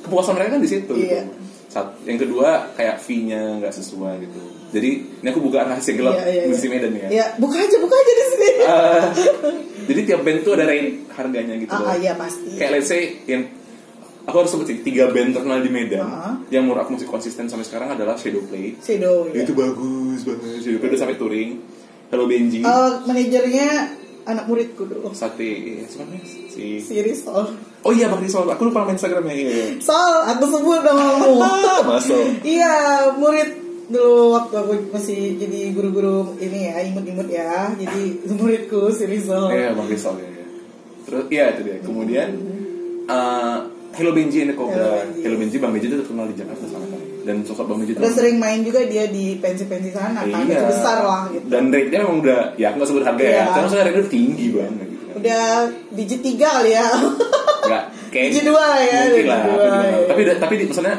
kepuasan 0.00 0.32
mereka 0.34 0.50
kan 0.54 0.62
di 0.62 0.70
situ. 0.70 0.92
Iya. 0.94 1.20
Gitu. 1.20 1.42
Sat- 1.66 1.98
yang 2.06 2.16
kedua 2.16 2.70
kayak 2.72 2.96
fee-nya 2.98 3.58
nggak 3.58 3.72
sesuai 3.72 4.14
gitu. 4.22 4.42
Jadi 4.70 4.90
ini 5.20 5.28
aku 5.28 5.40
buka 5.40 5.62
rahasia 5.62 5.94
gelap 5.94 6.14
Iya, 6.14 6.24
iya, 6.24 6.34
iya. 6.36 6.46
musisi 6.46 6.66
Medan 6.66 6.92
ya. 6.92 7.08
Ya, 7.08 7.24
buka 7.36 7.56
aja, 7.56 7.76
buka 7.78 7.94
aja 7.94 8.12
di 8.12 8.24
sini. 8.24 8.48
Eh, 8.56 9.02
jadi 9.84 10.00
tiap 10.04 10.20
band 10.22 10.38
tuh 10.40 10.52
ada 10.52 10.64
rate 10.64 11.06
harganya 11.10 11.54
gitu 11.56 11.70
Ah, 11.70 11.90
ah, 11.90 11.96
iya 11.96 12.14
pasti. 12.14 12.54
Kayak 12.54 12.70
let's 12.72 12.88
say 12.88 13.22
yang 13.24 13.42
aku 14.24 14.36
harus 14.36 14.50
sebut 14.50 14.66
sih 14.66 14.78
tiga 14.80 15.10
band 15.10 15.30
terkenal 15.32 15.58
di 15.60 15.68
Medan 15.68 16.00
Ah. 16.00 16.34
yang 16.48 16.64
menurut 16.64 16.80
aku 16.80 16.94
masih 16.94 17.06
konsisten 17.06 17.46
sampai 17.46 17.62
sekarang 17.62 17.90
adalah 17.90 18.14
Shadow 18.14 18.42
Play. 18.42 18.74
Sido 18.78 19.30
ya. 19.30 19.42
Itu 19.42 19.52
bagus 19.52 20.22
banget. 20.22 20.58
Shadow 20.60 20.78
Play 20.78 20.90
udah 20.90 21.00
sampai 21.00 21.16
touring. 21.16 21.50
Hello 22.06 22.24
Benji, 22.24 22.60
Eh, 22.60 22.92
manajernya 23.04 23.68
anak 24.24 24.44
muridku 24.48 24.88
dulu. 24.88 25.12
Sate, 25.12 25.44
eh, 25.44 25.84
siapa 25.84 26.16
si 26.24 26.80
Si 26.80 26.94
Rizal. 27.00 27.54
Oh 27.84 27.92
iya 27.92 28.08
Bang 28.08 28.24
Rizal, 28.24 28.48
aku 28.48 28.72
lupa 28.72 28.84
nama 28.84 28.96
Instagramnya 28.96 29.34
iya. 29.36 29.48
iya. 29.52 29.66
Sol, 29.84 30.24
aku 30.24 30.44
sebut 30.48 30.80
namamu. 30.80 31.40
Masuk. 31.92 32.40
iya, 32.40 33.08
murid 33.16 33.64
dulu 33.84 34.32
waktu 34.32 34.54
aku 34.56 34.72
masih 34.96 35.36
jadi 35.36 35.76
guru-guru 35.76 36.40
ini 36.40 36.72
ya 36.72 36.80
imut-imut 36.88 37.28
ya 37.28 37.68
jadi 37.76 38.16
muridku 38.32 38.88
si 38.88 39.04
Rizal 39.04 39.52
Iya 39.52 39.76
Bang 39.76 39.92
Rizal 39.92 40.16
ya. 40.16 40.24
ya. 40.24 40.46
Terus 41.04 41.24
iya 41.28 41.44
itu 41.52 41.60
dia. 41.68 41.76
Kemudian 41.84 42.28
uh, 43.12 43.68
Hello 43.94 44.10
Benji 44.16 44.42
the 44.48 44.56
Cobra. 44.56 45.04
Hello 45.20 45.36
Benji. 45.36 45.60
Bang 45.60 45.76
Benji 45.76 45.86
itu 45.92 46.00
terkenal 46.00 46.26
di 46.32 46.34
Jakarta 46.34 46.64
sana 46.64 46.86
kan. 46.88 47.03
Dan 47.24 47.40
sosok 47.40 47.64
Bang 47.64 47.78
Benji 47.78 47.92
itu 47.92 47.98
udah 47.98 48.12
sering 48.12 48.36
main 48.36 48.60
juga 48.60 48.84
dia 48.84 49.04
di 49.06 49.36
pensi-pensi 49.36 49.90
sana 49.90 50.20
kan 50.22 50.44
Iya. 50.44 50.54
itu 50.54 50.64
besar 50.68 50.98
lah 51.00 51.22
gitu 51.28 51.46
Dan 51.46 51.68
rate-nya 51.68 51.98
memang 52.00 52.18
udah 52.20 52.40
ya 52.54 52.66
aku 52.68 52.76
nggak 52.76 52.90
sebut 52.90 53.04
harga 53.04 53.22
Iya. 53.22 53.32
ya. 53.32 53.44
Tapi 53.46 53.60
maksudnya 53.60 53.84
rate-nya 53.84 54.06
tinggi 54.08 54.46
banget 54.50 54.86
gitu. 54.86 55.04
kan. 55.04 55.14
udah 55.16 55.46
biji 55.90 56.16
tiga 56.20 56.48
kali 56.54 56.70
ya 56.72 56.86
Enggak 57.64 57.84
kayak 58.10 58.26
Biji 58.28 58.40
dua 58.42 58.66
ya, 58.78 58.98
Mungkin 59.04 59.26
lah. 59.26 59.40
dua, 59.42 59.64
iya. 59.64 59.96
Tapi 60.04 60.20
tapi 60.36 60.54
di, 60.54 60.64
maksudnya 60.66 60.96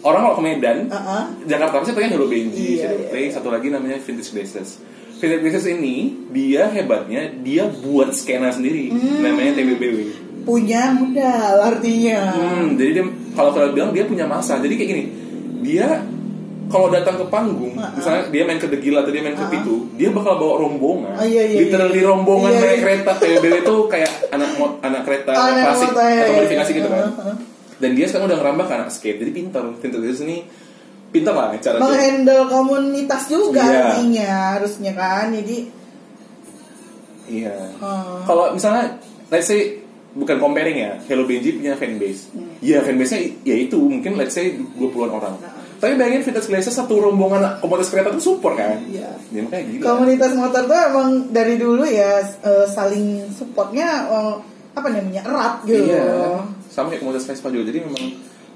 orang 0.00 0.20
kalau 0.20 0.36
ke 0.36 0.42
Medan, 0.44 0.78
Uh-uh. 0.86 1.22
Jakarta 1.44 1.74
pasti 1.76 1.92
pengen 1.92 2.10
Hello 2.12 2.26
Benji, 2.26 2.76
Iya, 2.76 2.88
iya. 2.88 3.06
Play, 3.08 3.26
satu 3.28 3.48
lagi 3.48 3.66
namanya 3.68 3.98
Vintage 3.98 4.30
Places. 4.30 4.68
Vintage 5.14 5.42
Places 5.42 5.66
ini 5.68 5.96
dia 6.28 6.66
hebatnya 6.66 7.32
dia 7.36 7.66
buat 7.66 8.10
skena 8.12 8.48
sendiri, 8.48 8.90
Hmm. 8.90 9.20
namanya 9.20 9.54
TBBW. 9.54 9.98
punya 10.40 10.88
modal 10.90 11.54
artinya 11.62 12.32
Hmm, 12.32 12.72
jadi 12.74 12.90
dia 12.94 13.04
kalau 13.32 13.50
kalau 13.50 13.68
bilang 13.70 13.92
dia 13.92 14.02
punya 14.02 14.24
masa. 14.24 14.56
Jadi 14.56 14.74
kayak 14.74 14.88
gini, 14.88 15.04
dia 15.60 16.02
kalau 16.68 16.92
datang 16.92 17.16
ke 17.16 17.24
panggung, 17.26 17.72
Uh-uh. 17.72 17.96
misalnya 17.96 18.28
dia 18.28 18.44
main 18.44 18.60
ke 18.60 18.68
The 18.68 18.76
Gila 18.76 19.00
atau 19.00 19.08
dia 19.08 19.22
main 19.22 19.32
ke 19.32 19.40
Uh-uh. 19.40 19.48
Pitu, 19.50 19.74
dia 19.96 20.12
bakal 20.12 20.36
bawa 20.36 20.54
rombongan. 20.60 21.16
Oh, 21.16 21.24
iya, 21.24 21.42
iya, 21.42 21.64
Literally 21.64 21.96
iya. 21.96 22.06
rombongan 22.06 22.50
Iya, 22.52 22.60
naik 22.60 22.68
iya. 22.70 22.82
kereta 22.84 23.10
TBBW 23.16 23.54
itu 23.58 23.74
kayak 23.88 24.10
anak 24.28 24.50
anak 24.78 25.02
kereta 25.02 25.30
Oh, 25.32 25.48
klasik 25.48 25.88
motor, 25.90 26.04
iya, 26.04 26.12
atau 26.12 26.28
iya, 26.28 26.36
modifikasi 26.36 26.70
iya. 26.70 26.78
gitu 26.78 26.88
kan. 26.88 27.04
Uh-uh. 27.08 27.34
Dan 27.78 27.90
dia 27.94 28.06
sekarang 28.06 28.26
udah 28.26 28.38
ngerambah 28.38 28.64
ke 28.64 28.74
anak 28.74 28.90
skate, 28.90 29.18
jadi 29.18 29.30
pintar. 29.32 29.62
Vintage 29.72 30.02
Places 30.02 30.22
ini 30.22 30.36
pintar 31.08 31.32
lah 31.32 31.56
cara 31.56 31.74
dia. 31.74 31.80
menghandle 31.80 32.42
komunitas 32.46 33.22
juga 33.26 33.64
Iya. 33.64 33.80
artinya 33.80 34.28
harusnya 34.52 34.92
kan 34.92 35.32
jadi 35.32 35.56
Iya. 37.28 37.54
uh, 37.76 38.24
Kalau 38.24 38.52
misalnya, 38.52 38.96
let's 39.28 39.46
say 39.46 39.84
bukan 40.16 40.36
comparing 40.40 40.78
ya, 40.78 40.92
Hello 41.08 41.28
Benji 41.28 41.56
punya 41.56 41.76
fanbase. 41.76 42.32
Hmm. 42.32 42.56
Ya 42.64 42.80
fanbase-nya 42.80 43.44
ya 43.44 43.56
itu 43.56 43.76
mungkin 43.76 44.16
let's 44.16 44.36
say 44.36 44.56
20-an 44.56 45.10
orang. 45.12 45.34
Nah. 45.40 45.58
Tapi 45.78 45.94
bayangin 45.94 46.26
Vintage 46.26 46.50
Glacier 46.50 46.74
satu 46.74 46.98
rombongan 46.98 47.62
komunitas 47.62 47.94
kereta 47.94 48.10
itu 48.10 48.22
support 48.34 48.58
kan? 48.58 48.82
Iya. 48.90 49.14
Ya 49.30 49.40
makanya 49.46 49.64
gila. 49.70 49.82
komunitas 49.86 50.32
motor 50.34 50.62
tuh 50.66 50.74
emang 50.74 51.08
dari 51.30 51.54
dulu 51.54 51.86
ya 51.86 52.18
eh, 52.24 52.66
saling 52.66 53.30
supportnya 53.30 54.10
eh, 54.10 54.34
apa 54.74 54.88
namanya 54.90 55.22
erat 55.22 55.54
gitu 55.66 55.86
Iya. 55.86 56.42
Sama 56.66 56.90
kayak 56.90 57.06
komunitas 57.06 57.30
Vespa 57.30 57.54
juga. 57.54 57.70
Jadi 57.70 57.78
memang 57.86 58.04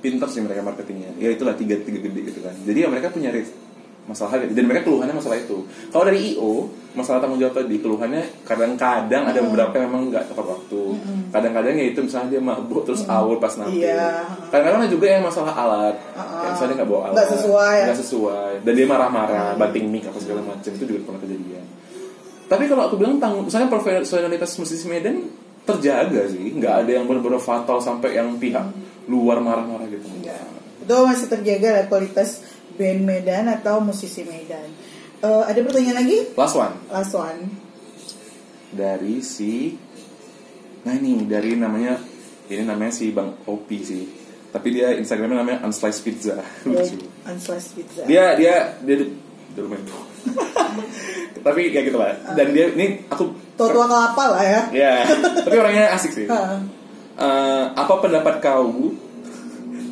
pinter 0.03 0.26
sih 0.34 0.42
mereka 0.42 0.66
marketingnya. 0.66 1.14
Ya 1.22 1.30
itulah 1.30 1.55
tiga 1.55 1.78
tiga 1.78 2.03
gede 2.03 2.20
gitu 2.26 2.42
kan. 2.42 2.55
Jadi 2.66 2.78
ya 2.82 2.88
mereka 2.90 3.14
punya 3.14 3.30
masalah 4.03 4.34
harga 4.34 4.50
dan 4.50 4.64
mereka 4.66 4.90
keluhannya 4.90 5.14
masalah 5.14 5.38
itu. 5.38 5.62
Kalau 5.94 6.05
dari 6.05 6.34
IO 6.34 6.66
masalah 6.92 7.22
tanggung 7.22 7.38
jawab 7.38 7.55
tadi 7.55 7.78
keluhannya 7.78 8.22
kadang-kadang 8.42 9.22
ada 9.30 9.38
beberapa 9.40 9.74
yang 9.78 9.88
memang 9.94 10.03
nggak 10.11 10.24
tepat 10.34 10.46
waktu. 10.46 10.82
Kadang-kadang 11.30 11.74
ya 11.78 11.84
itu 11.94 12.00
misalnya 12.03 12.28
dia 12.34 12.42
mabuk 12.42 12.82
terus 12.82 13.07
awur 13.07 13.38
pas 13.38 13.55
nampil. 13.55 13.86
Iya. 13.86 14.26
Kadang-kadang 14.50 14.80
ada 14.84 14.90
juga 14.90 15.07
yang 15.07 15.22
masalah 15.22 15.55
alat. 15.55 15.96
Uh-uh. 16.12 16.26
Kayak 16.42 16.53
misalnya 16.59 16.74
nggak 16.82 16.90
bawa 16.90 17.00
alat. 17.07 17.14
Nggak 17.14 17.30
sesuai. 17.38 17.78
Nggak 17.86 18.00
sesuai. 18.03 18.53
Dan 18.66 18.72
dia 18.74 18.86
marah-marah, 18.90 19.48
banting 19.55 19.86
mic 19.86 20.05
apa 20.11 20.18
segala 20.18 20.40
macam 20.42 20.70
itu 20.74 20.84
juga 20.84 21.00
pernah 21.07 21.20
kejadian. 21.22 21.64
Tapi 22.50 22.64
kalau 22.68 22.82
aku 22.84 22.94
bilang 23.00 23.16
tanggung, 23.16 23.48
misalnya 23.48 23.72
profesionalitas 23.72 24.61
musisi 24.61 24.84
Medan 24.84 25.24
terjaga 25.62 26.26
sih, 26.28 26.53
nggak 26.53 26.74
ada 26.84 26.90
yang 26.90 27.07
benar-benar 27.07 27.40
fatal 27.40 27.78
sampai 27.78 28.18
yang 28.18 28.36
pihak 28.36 28.66
luar 29.07 29.38
marah-marah 29.38 29.86
gitu. 29.88 30.05
Iya. 30.20 30.36
itu 30.82 30.94
masih 30.98 31.30
terjaga 31.30 31.68
lah 31.78 31.84
kualitas 31.86 32.42
band 32.74 33.00
Medan 33.04 33.48
atau 33.48 33.80
musisi 33.80 34.24
Medan 34.24 34.92
Eh, 35.22 35.42
ada 35.46 35.60
pertanyaan 35.62 36.02
lagi 36.02 36.34
Last 36.34 36.58
one 36.58 36.74
last 36.90 37.14
one 37.14 37.40
dari 38.72 39.20
si, 39.20 39.76
nah 40.80 40.96
ini 40.96 41.28
dari 41.28 41.60
namanya 41.60 42.00
ini 42.48 42.64
namanya 42.64 42.88
si 42.88 43.12
Bang 43.12 43.36
Opi 43.44 43.78
sih. 43.84 44.04
Tapi 44.48 44.68
dia 44.72 44.96
Instagramnya 44.96 45.44
namanya 45.44 45.58
Unsliced 45.68 46.00
Pizza. 46.00 46.40
Lucu. 46.64 46.96
unsliced 47.28 47.76
pizza 47.76 48.02
dia 48.08 48.32
dia 48.34 48.80
dia 48.80 48.96
dia 49.52 49.60
lumayan 49.60 49.84
tua. 49.84 50.02
Tapi 51.46 51.68
ya 51.68 51.84
gitu 51.84 52.00
lah. 52.00 52.16
Dan 52.32 52.56
dia 52.56 52.72
ini 52.72 53.04
aku 53.12 53.30
tua-tua 53.60 53.86
kelapa 53.86 54.24
lah 54.32 54.42
ya 54.42 54.62
ya, 54.72 54.92
tapi 55.44 55.56
orangnya 55.60 55.92
asik 55.94 56.12
sih. 56.16 56.26
Eh, 57.12 57.64
apa 57.76 58.00
pendapat 58.00 58.40
kau 58.40 58.88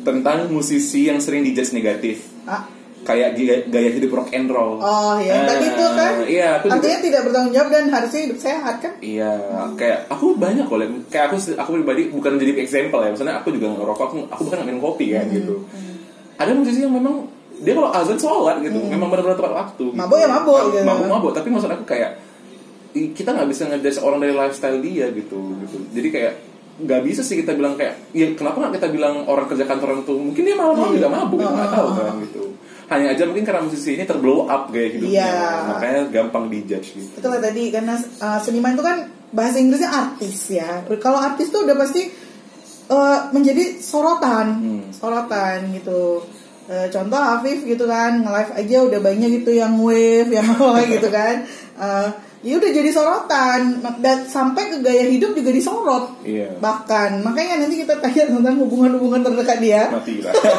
tentang 0.01 0.49
musisi 0.49 1.05
yang 1.05 1.21
sering 1.21 1.45
dijudge 1.45 1.77
negatif? 1.77 2.30
Ah, 2.43 2.63
Kayak 3.01 3.33
gaya, 3.33 3.55
gaya 3.65 3.89
hidup 3.91 4.13
rock 4.13 4.29
and 4.29 4.45
roll. 4.45 4.77
oh 4.77 5.17
ya 5.17 5.33
Eh, 5.33 5.43
tadi 5.43 5.65
itu 5.67 5.85
kan 5.91 6.11
Iya, 6.21 6.47
aku 6.53 6.65
juga- 6.65 6.75
artinya 6.77 6.99
tidak 7.01 7.21
bertanggung 7.25 7.49
jawab 7.51 7.69
dan 7.71 7.85
harusnya 7.87 8.21
hidup 8.21 8.39
sehat 8.39 8.75
kan 8.77 8.93
Iya, 8.99 9.31
kayak 9.73 9.99
aku 10.07 10.25
banyak 10.35 10.63
kok, 10.63 10.77
liat- 10.77 11.09
kayak 11.09 11.25
aku 11.27 11.35
aku 11.51 11.69
pribadi 11.75 12.01
bukan 12.07 12.37
jadi 12.37 12.53
example 12.57 13.01
ya, 13.01 13.09
misalnya 13.09 13.35
aku 13.37 13.49
juga 13.49 13.73
ngerokok, 13.73 14.03
aku 14.05 14.15
aku 14.27 14.41
bahkan 14.45 14.63
minum 14.63 14.81
kopi 14.83 15.11
kan 15.11 15.25
Hmm, 15.25 15.33
gitu. 15.33 15.55
Ada 16.35 16.53
musisi 16.53 16.79
yang 16.79 16.93
memang 16.93 17.25
dia 17.57 17.73
kalau 17.73 17.89
azan 17.89 18.17
sholat 18.17 18.57
gitu, 18.59 18.77
memang 18.79 19.07
benar-benar 19.07 19.33
tepat 19.35 19.53
waktu. 19.55 19.83
Gitu. 19.83 19.91
Hmm. 19.91 20.01
Mabuk 20.01 20.17
ya 20.17 20.27
mabuk, 20.27 20.53
Ma- 20.55 20.65
gitu. 20.67 20.85
Mabuk 20.85 21.07
mabuk, 21.07 21.31
tapi 21.31 21.47
maksud 21.49 21.69
aku 21.69 21.85
kayak 21.87 22.11
kita 22.91 23.29
nggak 23.31 23.47
bisa 23.47 23.63
ngejudge 23.65 23.99
orang 23.99 24.19
dari 24.19 24.33
lifestyle 24.35 24.77
dia 24.77 25.09
gitu, 25.09 25.39
gitu. 25.57 25.77
Jadi 25.89 26.07
kayak 26.11 26.33
nggak 26.81 27.01
bisa 27.03 27.21
sih 27.21 27.37
kita 27.37 27.53
bilang 27.53 27.73
kayak, 27.73 27.95
ya 28.11 28.27
kenapa 28.31 28.57
nggak 28.59 28.73
kita 28.75 28.87
bilang 28.89 29.23
orang 29.25 29.45
kerja 29.45 29.63
kantoran 29.63 30.01
tuh 30.01 30.17
mungkin 30.17 30.41
dia 30.41 30.53
malam-malam 30.53 30.91
Iya. 30.91 30.97
juga 30.97 31.09
mabuk, 31.11 31.37
kita 31.37 31.51
nggak 31.51 31.71
tahu 31.71 31.87
Ah. 31.87 31.95
kan 31.99 32.15
gitu. 32.21 32.43
Hanya 32.87 33.07
aja 33.09 33.23
mungkin 33.23 33.43
karena 33.43 33.61
musisi 33.61 33.89
ini 33.93 34.03
terblow 34.03 34.45
up 34.45 34.67
gaya 34.67 34.89
hidupnya, 34.89 35.15
Iya. 35.15 35.33
makanya 35.65 35.99
gampang 36.09 36.45
dijudge 36.47 36.87
gitu. 36.91 37.13
Itulah 37.15 37.39
tadi 37.39 37.63
karena 37.69 37.95
uh, 37.95 38.39
seniman 38.39 38.73
itu 38.73 38.83
kan 38.83 38.97
bahasa 39.31 39.57
Inggrisnya 39.57 39.89
artis 39.89 40.37
ya. 40.49 40.69
Kalau 40.97 41.15
artis 41.17 41.47
tuh 41.47 41.63
udah 41.63 41.75
pasti 41.75 42.11
uh, 42.87 43.31
menjadi 43.31 43.79
sorotan, 43.79 44.47
Hmm. 44.53 44.83
sorotan 44.91 45.71
gitu. 45.71 46.19
Uh, 46.67 46.87
contoh 46.87 47.15
Afif 47.17 47.63
gitu 47.63 47.83
kan 47.83 48.19
nge-live 48.19 48.51
aja 48.55 48.77
udah 48.81 48.99
banyak 49.01 49.29
gitu 49.37 49.51
yang 49.53 49.75
wave, 49.77 50.27
yang 50.29 50.47
apa 50.51 50.83
gitu 50.85 51.07
kan. 51.07 51.43
Uh, 51.75 52.07
ya 52.41 52.57
udah 52.57 52.71
jadi 52.73 52.89
sorotan 52.89 53.85
dan 54.01 54.25
sampai 54.25 54.73
ke 54.73 54.77
gaya 54.81 55.05
hidup 55.05 55.37
juga 55.37 55.53
disorot. 55.53 56.25
Iya. 56.25 56.57
Bahkan 56.57 57.21
makanya 57.21 57.61
nanti 57.61 57.85
kita 57.85 58.01
tanya 58.01 58.33
tentang 58.33 58.57
hubungan-hubungan 58.57 59.21
terdekat 59.21 59.61
dia 59.61 59.93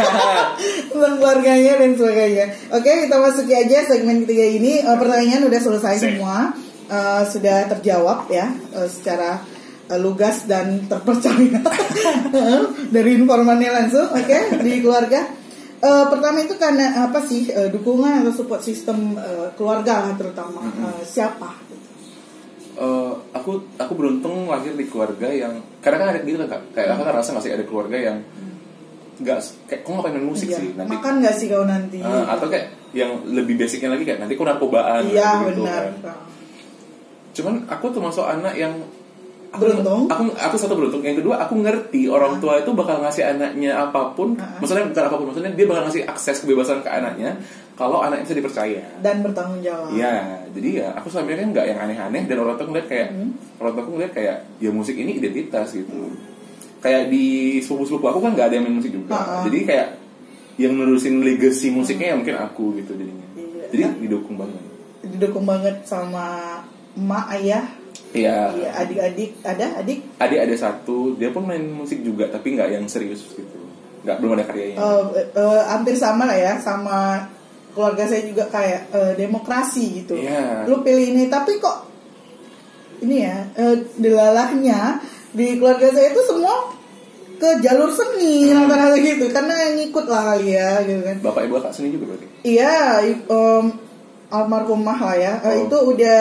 tentang 0.90 1.14
keluarganya 1.18 1.82
dan 1.82 1.90
sebagainya. 1.98 2.46
Oke, 2.70 2.90
kita 3.06 3.16
masuki 3.18 3.54
aja 3.54 3.82
segmen 3.82 4.22
ketiga 4.22 4.46
ini. 4.46 4.72
Eh, 4.78 4.96
pertanyaan 4.96 5.42
udah 5.46 5.60
selesai 5.60 5.96
semua, 5.98 6.54
Eh, 6.92 7.22
sudah 7.24 7.72
terjawab 7.72 8.28
ya 8.28 8.52
eh, 8.76 8.84
secara 8.84 9.40
eh, 9.88 9.96
lugas 9.96 10.44
dan 10.44 10.84
terpercaya 10.84 11.56
dari 12.94 13.10
informannya 13.16 13.70
langsung. 13.72 14.12
Oke, 14.12 14.60
di 14.60 14.84
keluarga. 14.84 15.24
Eh, 15.82 16.04
pertama 16.12 16.44
itu 16.44 16.54
karena 16.60 17.08
apa 17.08 17.24
sih 17.24 17.48
eh, 17.48 17.72
dukungan 17.72 18.22
atau 18.22 18.30
support 18.30 18.60
sistem 18.60 19.16
eh, 19.16 19.48
keluarga 19.56 20.04
lah 20.04 20.12
terutama 20.20 20.62
Eh, 20.68 21.02
siapa? 21.02 21.71
Eh, 22.82 23.12
aku 23.32 23.50
aku 23.76 23.92
beruntung 23.94 24.50
lahir 24.50 24.74
di 24.74 24.82
keluarga 24.84 25.30
yang 25.30 25.54
kadang 25.78 26.02
kan 26.02 26.08
ada 26.10 26.20
gitu 26.20 26.34
kan 26.42 26.58
kayak 26.72 26.92
aku 26.92 27.02
kan 27.04 27.14
rasa 27.14 27.30
nggak 27.30 27.44
sih 27.44 27.52
ada 27.52 27.62
keluarga 27.62 27.94
yang 27.94 28.18
nggak 29.14 29.38
kayak 29.66 29.80
kok 29.80 29.90
ngapain 29.92 30.12
main 30.12 30.26
musik 30.26 30.50
Iya, 30.50 30.58
sih 30.58 30.68
nanti 30.74 30.90
Makan 30.90 31.14
nggak 31.22 31.34
sih 31.36 31.46
kau 31.46 31.62
nanti? 31.62 31.98
Eh, 32.00 32.24
atau 32.26 32.46
kayak 32.48 32.66
yang 32.90 33.22
lebih 33.24 33.54
basicnya 33.56 33.86
lagi 33.88 34.02
kayak 34.02 34.18
nanti 34.18 34.34
kok 34.34 34.42
narkobaan 34.44 35.02
Iya 35.06 35.46
gitu 35.46 35.62
benar. 35.62 35.82
kan. 36.02 36.18
cuman 37.32 37.54
aku 37.64 37.86
termasuk 37.88 38.24
anak 38.26 38.52
yang 38.52 38.74
aku, 39.48 39.62
Beruntung. 39.62 40.00
aku 40.06 40.22
aku 40.34 40.56
satu 40.58 40.74
beruntung 40.74 41.00
yang 41.00 41.14
kedua 41.14 41.38
aku 41.38 41.54
ngerti 41.56 42.04
orang 42.04 42.36
tua 42.38 42.58
itu 42.58 42.72
bakal 42.72 42.98
ngasih 42.98 43.24
anaknya 43.26 43.78
apa 43.78 44.10
pun 44.10 44.34
Ah. 44.36 44.58
maksudnya 44.58 44.84
bukan 44.84 45.04
apa 45.06 45.16
pun 45.16 45.26
maksudnya 45.30 45.52
dia 45.52 45.64
bakal 45.64 45.86
ngasih 45.86 46.02
akses 46.04 46.40
kebebasan 46.40 46.80
ke 46.80 46.90
anaknya 46.90 47.38
kalau 47.72 48.00
anaknya 48.00 48.26
bisa 48.26 48.36
dipercaya 48.36 48.82
Dan 48.98 49.22
bertanggung 49.22 49.60
jawab. 49.60 49.92
Iya, 49.92 50.41
jadi 50.52 50.68
ya 50.78 50.88
aku 50.94 51.08
selama 51.08 51.32
kan 51.34 51.48
nggak 51.50 51.66
yang 51.66 51.78
aneh-aneh 51.80 52.22
dan 52.24 52.36
orang 52.38 52.54
tua 52.54 52.66
ngeliat 52.66 52.86
kayak 52.86 53.08
Hmm. 53.10 53.30
orang 53.56 53.72
tua 53.72 53.84
ngeliat 53.86 54.12
kayak 54.12 54.36
ya 54.58 54.70
musik 54.70 54.94
ini 54.94 55.16
identitas 55.16 55.72
gitu. 55.72 56.12
Kayak 56.78 57.08
di 57.08 57.24
sepupu-sepupu 57.58 58.06
aku 58.06 58.18
kan 58.20 58.32
nggak 58.32 58.46
ada 58.48 58.54
yang 58.56 58.64
main 58.66 58.76
musik 58.76 58.90
juga, 58.90 59.14
Ha-ha. 59.14 59.46
jadi 59.46 59.58
kayak 59.62 59.88
yang 60.58 60.72
nerusin 60.74 61.22
legacy 61.22 61.70
musiknya 61.70 62.12
ya 62.12 62.16
mungkin 62.18 62.36
aku 62.36 62.76
gitu 62.76 62.92
jadinya. 62.92 63.26
Iya. 63.32 63.64
Jadi 63.70 63.82
didukung 64.02 64.34
banget. 64.36 64.60
Didukung 65.02 65.44
banget 65.44 65.76
sama 65.82 66.58
emak 66.92 67.26
ayah 67.38 67.64
Iya. 68.12 68.52
Iya, 68.52 68.70
adik-adik 68.76 69.30
ada 69.40 69.66
adik 69.80 69.98
Adik 70.18 70.38
ada 70.38 70.54
satu, 70.54 71.16
dia 71.16 71.32
pun 71.32 71.48
main 71.48 71.64
musik 71.64 72.04
juga 72.04 72.28
tapi 72.28 72.52
nggak 72.52 72.68
yang 72.70 72.84
serius 72.84 73.24
gitu. 73.30 73.58
Nggak 74.04 74.16
belum 74.18 74.32
ada 74.34 74.44
karyanya. 74.44 74.76
eh, 74.76 75.02
eh, 75.32 75.62
hampir 75.64 75.94
sama 75.94 76.26
lah 76.26 76.36
ya 76.36 76.52
sama 76.58 77.24
keluarga 77.72 78.04
saya 78.04 78.22
juga 78.22 78.44
kayak 78.46 78.80
eh, 78.90 79.12
demokrasi 79.16 79.84
gitu. 79.98 80.14
Iya. 80.14 80.64
Lu 80.64 80.80
pilih 80.80 81.06
ini 81.10 81.26
tapi 81.26 81.56
kok 81.56 81.88
ini 83.00 83.16
ya 83.20 83.36
eh, 83.54 83.76
delalahnya 83.96 85.00
di 85.30 85.56
keluarga 85.56 85.88
saya 85.88 86.08
itu 86.08 86.22
semua 86.22 86.70
ke 87.36 87.58
jalur 87.58 87.90
seni 87.90 88.46
rata-rata 88.46 88.94
gitu 88.96 89.26
karena 89.28 89.74
ngikut 89.74 90.06
lah 90.06 90.22
kali 90.30 90.54
ya 90.54 90.78
gitu 90.80 91.02
kan 91.02 91.16
Bapak 91.20 91.42
ibu 91.42 91.58
kakak 91.58 91.72
seni 91.72 91.90
juga 91.90 92.04
berarti. 92.08 92.26
iya 92.44 93.02
em, 93.02 93.64
almarhumah 94.28 94.98
lah 95.02 95.16
ya 95.16 95.32
Eh, 95.42 95.50
Oh. 95.50 95.66
itu 95.66 95.76
udah 95.90 96.20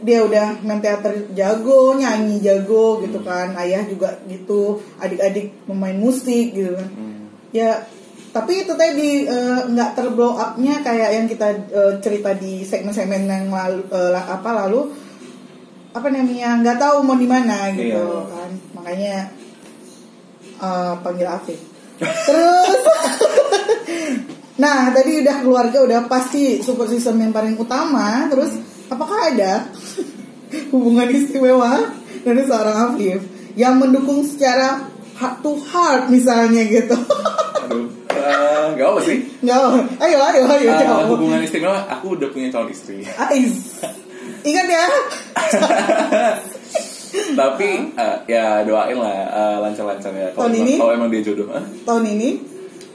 dia 0.00 0.24
udah 0.24 0.58
main 0.60 0.80
teater 0.80 1.12
jago 1.30 1.94
nyanyi 1.94 2.40
jago 2.40 2.98
gitu 2.98 3.20
kan 3.20 3.52
ayah 3.54 3.84
juga 3.84 4.16
gitu 4.26 4.80
adik-adik 4.96 5.52
pemain 5.62 5.94
musik 5.94 6.50
gitu 6.50 6.72
kan 6.72 6.88
Hmm. 6.90 7.30
ya 7.52 7.86
tapi 8.30 8.62
itu 8.62 8.72
tadi 8.72 9.24
eh, 9.24 9.60
nggak 9.66 9.90
terblow 9.92 10.34
upnya 10.34 10.78
kayak 10.80 11.10
yang 11.12 11.26
kita 11.26 11.48
eh, 11.66 11.92
cerita 11.98 12.30
di 12.32 12.62
segmen-segmen 12.62 13.26
yang 13.26 13.50
lalu 13.50 13.82
la- 13.90 14.30
apa 14.30 14.50
lalu. 14.64 14.90
Apa 15.90 16.06
namanya 16.06 16.54
nggak 16.56 16.78
tahu 16.78 17.02
mau 17.02 17.18
di 17.18 17.26
mana 17.26 17.74
gitu 17.74 17.98
Iya. 17.98 18.30
kan. 18.30 18.50
Makanya 18.78 19.16
eh, 20.56 20.92
panggil 21.02 21.26
Afif. 21.26 21.60
Terus 22.00 22.80
nah 24.62 24.92
tadi 24.92 25.24
udah 25.24 25.36
keluarga 25.40 25.78
udah 25.82 26.00
pasti 26.06 26.60
support 26.60 26.88
system 26.88 27.18
yang 27.18 27.32
paling 27.34 27.58
utama. 27.58 28.30
Terus 28.30 28.54
apakah 28.86 29.34
ada 29.34 29.66
hubungan 30.72 31.10
istimewa 31.10 31.90
dari 32.22 32.42
seorang 32.46 32.94
Afif 32.94 33.20
yang 33.58 33.82
mendukung 33.82 34.22
secara 34.22 34.86
heart 35.18 35.42
to 35.42 35.58
heart 35.66 36.06
misalnya 36.08 36.62
gitu? 36.64 36.94
Aduh, 37.66 37.90
eh, 38.70 38.74
nggak 38.74 38.88
apa 38.88 39.00
sih. 39.02 39.16
nggak 39.40 39.58
ayo 39.98 40.18
ayo 40.22 40.42
ayo 40.48 40.68
Eh, 40.68 40.78
jawab 40.80 41.06
hubungan 41.08 41.40
istimewa, 41.40 41.82
aku 41.84 42.14
udah 42.14 42.28
punya 42.28 42.48
calon 42.48 42.68
istri. 42.68 43.02
Ais. 43.04 43.82
ingat 44.42 44.66
ya 44.66 44.84
Tapi 47.32 47.68
eh, 47.90 48.16
ya 48.26 48.62
doain 48.62 48.94
lah 48.94 49.16
eh, 49.28 49.56
lancar-lancar 49.60 50.12
ya. 50.12 50.28
Kalau 50.30 50.46
emang- 50.46 50.60
ini? 50.60 50.74
Kalau 50.78 50.92
emang 50.94 51.08
dia 51.08 51.22
jodoh. 51.22 51.46
Hah? 51.48 51.64
tahun 51.84 52.06
ini 52.08 52.30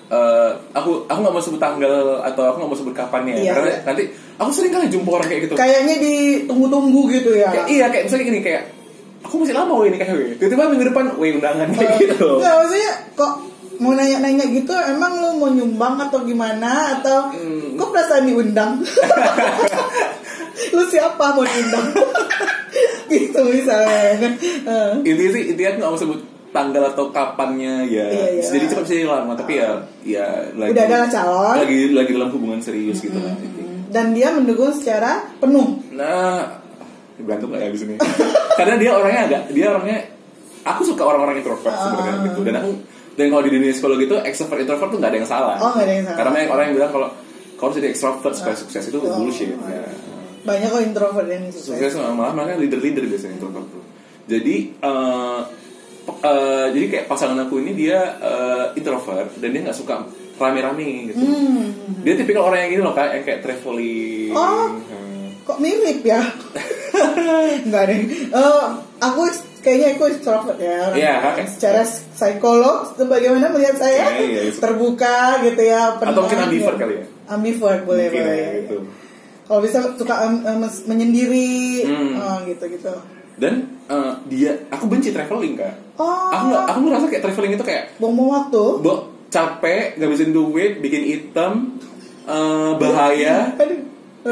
Eh, 0.06 0.52
aku 0.72 1.02
aku 1.04 1.18
nggak 1.18 1.34
mau 1.34 1.42
sebut 1.42 1.58
tanggal 1.58 2.22
atau 2.22 2.46
aku 2.46 2.56
nggak 2.56 2.70
mau 2.70 2.78
sebut 2.78 2.94
kapannya 2.94 3.42
Iya, 3.42 3.52
karena 3.52 3.70
iya. 3.72 3.80
nanti 3.82 4.04
aku 4.38 4.54
sering 4.54 4.70
kali 4.70 4.86
jumpa 4.86 5.10
orang 5.12 5.26
kayak 5.26 5.42
gitu. 5.44 5.54
kayaknya 5.58 5.98
ditunggu-tunggu 5.98 7.02
gitu 7.10 7.34
ya 7.34 7.50
Kayak, 7.50 7.66
iya 7.68 7.86
kayak 7.90 8.04
misalnya 8.06 8.26
gini 8.30 8.40
kayak 8.40 8.70
aku 9.20 9.42
masih 9.42 9.58
lama 9.58 9.74
weh 9.76 9.90
nikah 9.90 10.06
weh. 10.08 10.38
Tiba-tiba 10.38 10.70
minggu 10.70 10.86
depan 10.94 11.06
weh 11.18 11.34
undangan 11.34 11.68
kayak 11.74 11.98
gitu. 11.98 12.38
Enggak 12.38 12.54
maksudnya 12.56 12.92
kok 13.18 13.32
mau 13.78 13.92
nanya-nanya 13.92 14.46
gitu 14.50 14.72
emang 14.72 15.14
lu 15.16 15.30
mau 15.36 15.50
nyumbang 15.50 16.00
atau 16.00 16.22
gimana 16.22 16.72
atau 16.96 17.30
Hmm. 17.30 17.76
kok 17.76 17.90
perasaan 17.90 18.26
diundang 18.26 18.80
lu 20.72 20.84
siapa 20.86 21.26
mau 21.32 21.44
diundang 21.44 21.86
gitu 23.12 23.40
misalnya 23.44 24.32
Eh. 24.66 24.92
intinya 25.04 25.32
sih 25.32 25.44
intinya 25.48 25.72
nggak 25.78 25.90
mau 25.90 25.98
sebut 25.98 26.20
tanggal 26.50 26.88
atau 26.88 27.12
kapannya 27.12 27.84
ya 27.86 28.08
Iya, 28.08 28.26
iya. 28.34 28.44
jadi 28.46 28.66
cepat 28.66 28.86
sih 28.86 29.04
lama 29.04 29.36
tapi 29.36 29.60
ya 29.60 29.76
ya 30.02 30.26
lagi 30.54 30.72
Udah 30.72 30.86
ada 30.86 31.00
calon. 31.06 31.56
lagi 31.60 31.80
lagi 31.92 32.12
dalam 32.12 32.30
hubungan 32.32 32.60
serius 32.60 33.00
gitu 33.00 33.18
lah 33.18 33.36
dan 33.92 34.12
dia 34.12 34.32
mendukung 34.32 34.72
secara 34.72 35.36
penuh 35.36 35.84
nah 35.92 36.64
berantem 37.18 37.48
lah 37.48 37.60
ya 37.60 37.70
di 37.70 37.78
sini 37.78 37.96
karena 38.58 38.76
dia 38.76 38.92
orangnya 38.92 39.22
agak 39.26 39.42
dia 39.52 39.66
orangnya 39.70 40.00
aku 40.64 40.82
suka 40.84 41.04
orang-orang 41.04 41.40
introvert 41.40 41.70
Ah. 41.70 41.92
sebenarnya 41.92 42.16
gitu 42.26 42.40
dan 42.42 42.56
aku 42.58 42.72
dan 43.16 43.26
kalau 43.28 43.42
di 43.42 43.52
dunia 43.52 43.72
psikologi 43.72 44.06
itu 44.06 44.16
extrovert 44.18 44.60
introvert 44.62 44.90
tuh 44.90 44.98
nggak 44.98 45.10
ada 45.10 45.18
yang 45.18 45.30
salah 45.30 45.56
Oh, 45.58 45.72
nggak 45.72 45.82
ada 45.82 45.94
yang 45.94 46.06
salah. 46.06 46.18
karena 46.18 46.32
banyak 46.34 46.50
orang 46.50 46.66
yang 46.66 46.76
bilang 46.76 46.92
kalau 46.92 47.10
kalau 47.56 47.72
jadi 47.72 47.88
extrovert 47.88 48.34
supaya 48.34 48.56
sukses 48.56 48.84
itu 48.86 48.98
bullshit 49.00 49.50
ya 49.50 49.58
banyak 50.44 50.68
kok 50.68 50.82
introvert 50.84 51.26
yang 51.26 51.44
sukses 51.48 51.72
sukses 51.72 51.92
malah 51.96 52.32
mereka 52.32 52.58
leader-leader 52.58 53.04
biasanya 53.06 53.34
introvert 53.34 53.68
tuh 53.68 53.84
jadi 54.26 54.56
eh, 54.76 55.40
pe- 56.04 56.20
eh, 56.22 56.66
jadi 56.72 56.86
kayak 56.88 57.06
pasangan 57.06 57.40
aku 57.42 57.58
ini 57.58 57.72
dia 57.74 57.98
eh, 58.18 58.66
introvert 58.76 59.32
dan 59.36 59.50
dia 59.50 59.62
nggak 59.62 59.76
suka 59.76 60.06
rame-rame 60.36 61.10
gitu 61.10 61.18
Hmm. 61.18 61.72
dia 62.02 62.14
tipikal 62.14 62.46
orang 62.46 62.60
yang 62.62 62.72
gini 62.72 62.82
loh 62.82 62.92
kak 62.92 63.10
yang 63.10 63.24
kayak 63.24 63.40
traveling 63.40 64.36
Oh. 64.36 64.68
Hmm. 64.84 65.32
kok 65.42 65.58
mirip 65.58 66.04
ya 66.04 66.20
Enggak 67.66 67.84
deh 67.88 68.02
Eh, 68.28 68.66
aku 68.98 69.22
kayaknya 69.66 69.88
aku 69.92 70.04
extrovert 70.08 70.58
ya 70.58 70.94
Iya, 70.94 71.14
kan? 71.34 71.46
secara 71.50 71.82
psikolog 71.84 72.78
bagaimana 73.02 73.50
melihat 73.50 73.76
saya? 73.76 74.14
Iya, 74.14 74.22
iya, 74.22 74.42
iya. 74.46 74.54
terbuka 74.54 75.18
gitu 75.42 75.58
ya 75.60 75.98
atau 75.98 76.06
mungkin 76.16 76.30
penang, 76.32 76.48
ambivert 76.48 76.78
kali 76.78 76.94
ya? 76.94 77.04
Ambivert 77.26 77.82
boleh 77.84 78.06
Mungkin 78.06 78.22
boleh. 78.22 78.38
ya, 78.38 78.50
gitu. 78.62 78.78
kalau 79.44 79.60
bisa 79.60 79.78
suka 79.94 80.16
em, 80.24 80.34
mes- 80.56 80.86
menyendiri 80.86 81.82
Hmm. 81.84 82.14
oh, 82.16 82.38
gitu 82.46 82.66
gitu. 82.68 82.94
Dan 83.36 83.54
eh, 83.86 84.14
dia 84.28 84.52
aku 84.70 84.86
benci 84.86 85.10
traveling 85.10 85.54
kak. 85.56 85.74
Oh. 85.98 86.30
Aku 86.30 86.44
nggak 86.48 86.64
aku 86.66 86.78
ngerasa 86.82 87.06
kayak 87.08 87.24
traveling 87.24 87.52
itu 87.54 87.64
kayak 87.64 87.84
buang 87.98 88.16
waktu? 88.16 88.64
Bo 88.80 88.94
capek 89.28 89.98
ngabisin 89.98 90.32
duit 90.32 90.80
bikin 90.80 91.04
item 91.04 91.82
eh, 92.24 92.72
bahaya. 92.76 93.50
Aduh. 93.62 93.82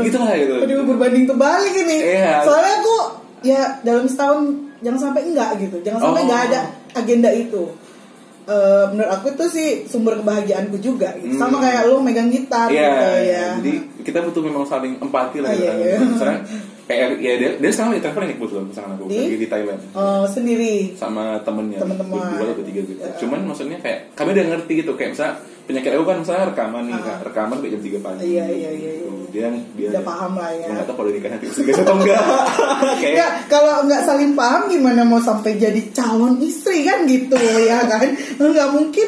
Gitu 0.02 0.18
lah 0.18 0.34
gitu. 0.34 0.54
Aduh 0.60 0.82
berbanding 0.88 1.26
terbalik 1.26 1.74
ini. 1.76 1.98
Iya. 2.16 2.42
soalnya 2.42 2.74
aku 2.80 2.96
ya 3.44 3.62
dalam 3.82 4.08
setahun 4.08 4.73
jangan 4.84 5.00
sampai 5.02 5.22
enggak 5.26 5.50
gitu 5.58 5.78
jangan 5.80 6.00
sampai 6.02 6.20
Oh. 6.20 6.26
enggak 6.26 6.42
ada 6.48 6.60
agenda 6.94 7.32
itu 7.32 7.64
Eh, 8.44 8.86
menurut 8.92 9.08
aku 9.10 9.32
itu 9.32 9.46
sih 9.50 9.68
sumber 9.88 10.20
kebahagiaanku 10.20 10.76
juga 10.78 11.16
gitu. 11.16 11.32
Hmm. 11.32 11.40
sama 11.40 11.64
kayak 11.64 11.88
lu 11.88 12.04
megang 12.04 12.28
gitar 12.28 12.68
Iya, 12.68 12.76
gitu 12.76 13.08
iya. 13.24 13.24
ya 13.24 13.46
jadi 13.56 13.72
kita 14.04 14.20
butuh 14.22 14.44
memang 14.44 14.68
saling 14.68 15.00
empati 15.00 15.40
lah 15.40 15.48
Ah, 15.48 15.56
gitu 15.56 15.64
iya, 15.64 15.72
kan. 15.72 15.80
iya. 15.80 15.98
Misalnya 16.04 16.40
kayak 16.84 17.08
ya 17.18 17.34
dia, 17.40 17.50
dia 17.56 17.70
sekarang 17.72 17.90
lagi 17.90 18.04
traveling 18.04 18.28
nih 18.28 18.38
kebetulan 18.38 18.66
pasangan 18.68 18.92
aku 18.94 19.04
Di? 19.08 19.16
lagi 19.18 19.38
di 19.40 19.48
Thailand 19.48 19.82
Oh, 19.96 20.24
sendiri 20.28 20.74
sama 20.94 21.24
temennya 21.40 21.80
Temen-temen. 21.80 22.12
berdua 22.12 22.44
atau 22.44 22.56
bertiga 22.60 22.82
gitu. 22.84 23.00
Ya. 23.00 23.16
Cuman 23.16 23.40
maksudnya 23.48 23.78
kayak 23.80 24.00
kami 24.12 24.30
udah 24.30 24.46
ngerti 24.50 24.72
gitu 24.76 24.92
kayak 24.94 25.10
misalnya 25.16 25.36
penyakit 25.64 25.92
aku 25.94 26.04
kan 26.04 26.18
misalnya 26.20 26.46
rekaman 26.52 26.84
nih, 26.86 26.96
Ah. 26.96 27.02
Kak. 27.02 27.18
rekaman 27.32 27.56
sampai 27.58 27.72
jam 27.72 27.82
3 27.82 28.00
pagi. 28.00 28.20
Iya, 28.30 28.46
iya, 28.48 28.70
iya, 28.72 28.92
iya. 29.00 29.12
Dia 29.34 29.48
dia 29.74 29.88
Udah 29.90 30.04
paham 30.06 30.38
lah 30.38 30.52
ya. 30.54 30.68
Nggak 30.70 30.86
tahu 30.86 30.96
kalau 30.96 31.10
nikah 31.10 31.30
nanti 31.32 31.46
bisa 31.50 31.62
atau 31.82 31.96
enggak. 31.98 32.22
kayak 33.02 33.14
Enggak, 33.18 33.32
kalau 33.48 33.76
nggak 33.84 34.02
saling 34.04 34.32
paham 34.34 34.62
gimana 34.68 35.02
mau 35.02 35.18
sampai 35.18 35.58
jadi 35.58 35.82
calon 35.90 36.38
istri 36.38 36.86
kan 36.86 37.02
gitu 37.10 37.34
ya 37.66 37.82
kan? 37.84 38.14
Nggak 38.38 38.70
mungkin 38.70 39.08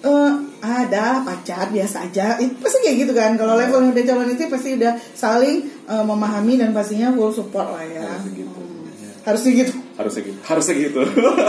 eh, 0.00 0.32
ada 0.60 1.20
pacar 1.20 1.68
biasa 1.68 2.08
aja. 2.08 2.40
Itu 2.40 2.56
pasti 2.56 2.80
kayak 2.80 2.96
gitu 3.04 3.12
kan. 3.12 3.36
Kalau 3.36 3.52
level 3.52 3.92
udah 3.92 4.00
calon 4.00 4.32
istri 4.32 4.48
pasti 4.48 4.80
udah 4.80 4.96
saling 5.12 5.56
eh, 5.84 6.04
memahami 6.06 6.56
dan 6.56 6.72
pastinya 6.72 7.12
full 7.12 7.28
support 7.28 7.68
lah 7.68 7.84
ya. 7.84 8.00
Harusnya 8.08 8.32
gitu. 8.32 8.56
Hmm. 8.56 9.12
Harusnya 9.28 9.52
gitu. 9.60 9.72
Harusnya 10.00 10.22
gitu. 10.24 10.38
Harusnya 10.40 10.74
gitu. 10.80 11.00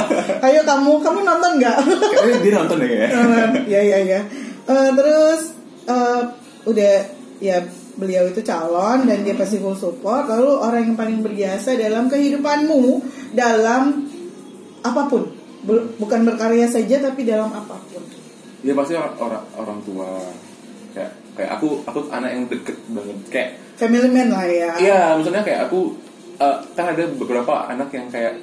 Ayo 0.45 0.62
kamu, 0.68 0.91
kamu 0.99 1.20
nonton 1.24 1.52
nggak? 1.58 1.78
Kayaknya 1.88 2.39
dia 2.43 2.54
nonton 2.60 2.78
ya. 2.84 3.08
ya 3.64 3.82
ya 3.82 3.99
ya. 4.04 4.20
Eh, 4.68 4.89
terus 4.91 5.41
eh, 5.88 6.22
udah 6.68 6.93
ya 7.39 7.58
beliau 7.95 8.28
itu 8.28 8.43
calon 8.43 9.08
dan 9.08 9.24
dia 9.24 9.36
pasti 9.39 9.58
full 9.58 9.76
support. 9.76 10.28
Lalu 10.28 10.52
orang 10.52 10.82
yang 10.91 10.97
paling 10.99 11.20
berjasa 11.24 11.80
dalam 11.80 12.12
kehidupanmu 12.12 12.84
dalam 13.32 14.12
apa 14.82 15.02
pun, 15.08 15.32
Bu- 15.62 15.93
bukan 15.95 16.26
berkarya 16.26 16.68
saja 16.68 16.99
tapi 16.99 17.24
dalam 17.24 17.47
apa 17.49 17.80
pun. 17.89 18.04
Dia 18.62 18.76
pasti 18.76 18.93
orang 18.93 19.16
orang, 19.18 19.43
orang 19.58 19.80
tua. 19.88 20.10
Kayak 20.91 21.12
kayak 21.39 21.52
aku 21.56 21.80
aku 21.88 21.99
anak 22.12 22.30
yang 22.36 22.43
deket 22.52 22.76
banget 22.91 23.18
kayak 23.32 23.49
Family 23.80 24.12
man 24.14 24.30
lah 24.30 24.45
ya. 24.45 24.72
Iya, 24.78 25.02
maksudnya 25.18 25.41
kayak 25.41 25.66
aku 25.66 25.95
eh, 26.42 26.56
kan 26.74 26.86
ada 26.89 27.04
beberapa 27.08 27.54
anak 27.70 27.94
yang 27.94 28.10
kayak 28.10 28.42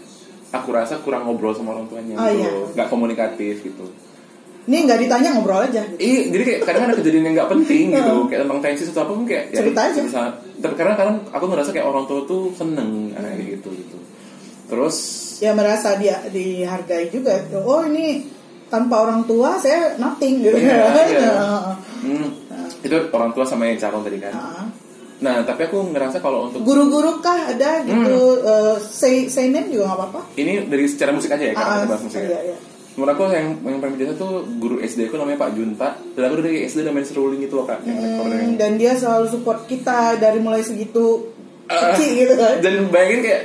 aku 0.48 0.68
rasa 0.70 1.02
kurang 1.02 1.26
ngobrol 1.26 1.52
sama 1.52 1.76
orang 1.76 1.90
tuanya 1.90 2.14
Oh, 2.16 2.24
gitu, 2.24 2.40
iya. 2.40 2.50
nggak 2.72 2.88
komunikatif 2.88 3.60
gitu. 3.60 3.86
Ini 4.68 4.84
nggak 4.84 5.00
ditanya 5.00 5.28
ngobrol 5.32 5.64
aja. 5.64 5.80
Gitu. 5.82 6.00
Iya, 6.00 6.20
jadi 6.28 6.42
kayak 6.44 6.60
kadang 6.64 6.82
ada 6.88 6.94
kejadian 6.96 7.24
yang 7.28 7.34
nggak 7.40 7.50
penting 7.52 7.84
gitu, 7.96 8.14
kayak 8.28 8.40
tentang 8.44 8.60
tensi 8.60 8.82
atau 8.84 9.02
apa 9.02 9.12
pun 9.12 9.24
kayak 9.24 9.44
ya, 9.48 9.58
Cerita 9.64 9.80
aja. 9.88 10.00
bisa. 10.04 10.20
Tapi 10.60 10.74
karena 10.76 10.94
kadang 10.96 11.16
aku 11.28 11.44
ngerasa 11.48 11.70
kayak 11.72 11.86
orang 11.88 12.04
tua 12.04 12.20
tuh 12.24 12.52
seneng 12.52 13.12
anaknya 13.12 13.44
gitu 13.56 13.68
gitu. 13.72 13.96
Terus 14.68 14.96
Ya 15.38 15.54
merasa 15.54 15.94
dia 15.94 16.18
dihargai 16.28 17.08
juga. 17.08 17.38
Oh 17.62 17.86
ini 17.86 18.26
tanpa 18.68 19.06
orang 19.06 19.22
tua 19.24 19.56
saya 19.56 19.94
nothing 19.96 20.42
gitu. 20.42 20.58
Iya, 20.58 20.84
iya. 21.08 21.30
Heeh. 21.32 21.74
hmm, 22.04 22.28
itu 22.84 22.96
orang 23.08 23.30
tua 23.32 23.44
sama 23.44 23.64
yang 23.64 23.78
calon 23.78 24.02
tadi 24.02 24.18
kan. 24.18 24.32
Heeh. 24.34 24.64
Nah, 25.18 25.42
tapi 25.42 25.64
aku 25.64 25.82
ngerasa 25.88 26.18
kalau 26.18 26.46
untuk 26.46 26.62
Guru-guru 26.62 27.18
kah 27.18 27.50
ada 27.50 27.82
gitu? 27.82 28.16
eh, 28.38 28.76
say 28.80 29.26
say 29.26 29.48
name 29.48 29.66
juga 29.68 29.88
nggak 29.88 29.98
apa-apa. 29.98 30.20
ini 30.34 30.62
dari 30.64 30.84
secara 30.84 31.10
musik 31.10 31.28
aja 31.28 31.42
ya, 31.42 31.52
kan 31.52 31.60
Ah, 31.60 31.74
kita 31.76 31.86
bahas 31.88 32.02
musik. 32.02 32.20
ya. 32.20 32.28
iya, 32.28 32.40
iya. 32.44 32.56
Menurut 32.92 33.10
aku 33.12 33.22
yang 33.28 33.46
yang 33.60 33.78
paling 33.78 33.94
biasa 33.94 34.12
tuh 34.14 34.30
guru 34.58 34.76
SD 34.80 35.06
aku 35.06 35.16
namanya 35.16 35.38
Pak 35.40 35.50
Junta 35.52 35.88
dan 36.12 36.22
aku 36.24 36.34
dari 36.40 36.62
SD 36.64 36.82
udah 36.82 36.90
main 36.92 37.02
seruling 37.04 37.38
gitu 37.40 37.54
loh 37.54 37.64
kak 37.64 37.82
yang 37.82 37.94
recorder 37.96 38.30
yang- 38.32 38.42
Hmm, 38.44 38.56
dan 38.56 38.70
dia 38.74 38.92
selalu 38.92 39.26
support 39.28 39.58
kita 39.64 39.98
dari 40.16 40.38
mulai 40.38 40.62
segitu 40.62 41.30
Ah, 41.64 41.92
kecil 41.92 42.10
gitu 42.16 42.34
kan. 42.34 42.58
dan 42.58 42.74
bayangin 42.88 43.20
kayak 43.20 43.42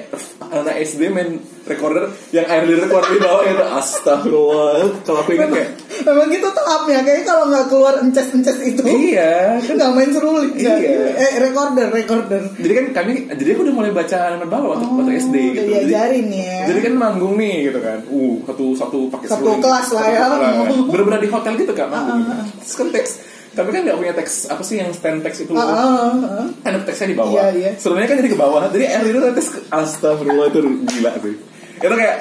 anak 0.48 0.76
SD 0.80 1.02
main 1.08 1.38
recorder 1.64 2.08
yang 2.32 2.48
air 2.48 2.64
keluar 2.66 3.04
di 3.04 3.20
bawah 3.20 3.44
itu 3.44 3.66
astagfirullah 3.78 4.74
kalau 5.04 5.20
aku 5.22 5.32
ingat 5.34 5.50
kayak 5.52 5.70
Memang 6.02 6.28
gitu 6.34 6.48
tahapnya 6.50 7.00
Kayaknya 7.06 7.26
kalau 7.28 7.44
nggak 7.54 7.66
keluar 7.70 7.94
ences-ences 8.02 8.58
itu 8.66 8.82
iya 8.88 9.56
kan. 9.66 9.74
nggak 9.78 9.92
main 9.94 10.10
seruling 10.10 10.54
kan? 10.58 10.80
Iya. 10.82 11.14
Eh 11.14 11.32
recorder 11.44 11.88
recorder. 11.94 12.42
Jadi 12.58 12.74
kan 12.74 12.86
kami 13.04 13.12
jadi 13.30 13.50
aku 13.54 13.62
udah 13.70 13.76
mulai 13.76 13.92
baca 13.94 14.18
nomor 14.34 14.48
bawah 14.50 14.68
waktu, 14.76 14.86
waktu 14.90 15.12
SD 15.22 15.36
udah 15.36 15.44
gitu. 15.54 15.62
jadi, 15.62 15.72
diajarin 15.86 16.28
ya. 16.34 16.58
jadi 16.72 16.80
kan 16.90 16.94
manggung 16.98 17.34
nih 17.38 17.56
gitu 17.70 17.80
kan. 17.80 18.00
Uh 18.10 18.34
satu 18.50 18.66
satu 18.74 19.00
pakai 19.14 19.28
Satu 19.30 19.46
seruling. 19.46 19.62
kelas 19.62 19.88
lah 19.94 20.06
ya. 20.10 20.26
bener-bener 20.92 21.20
di 21.22 21.30
hotel 21.30 21.54
gitu 21.60 21.74
kan 21.78 21.88
manggung. 21.90 22.22
Terus 22.64 22.76
kan 22.76 22.90
teks 22.90 23.12
tapi 23.54 23.70
kan 23.70 23.86
nggak 23.86 23.98
punya 24.02 24.14
teks 24.18 24.50
apa 24.50 24.66
sih 24.66 24.82
yang 24.82 24.90
stand 24.90 25.22
teks 25.22 25.46
itu? 25.46 25.54
Ah, 25.54 25.62
ah, 25.62 25.78
ah, 25.78 26.42
ah. 26.42 26.48
kan 26.66 26.82
teksnya 26.90 27.14
di 27.14 27.18
bawah. 27.18 27.38
Iya, 27.38 27.48
iya. 27.54 27.72
serunya 27.78 28.10
kan 28.10 28.18
jadi 28.18 28.34
ke 28.34 28.38
bawah. 28.38 28.66
Jadi 28.74 28.86
air 28.90 29.06
itu 29.06 29.20
nanti 29.22 29.42
astagfirullah 29.70 30.50
itu 30.50 30.60
gila 30.90 31.12
sih. 31.22 31.36
Itu 31.78 31.94
kayak 31.94 32.18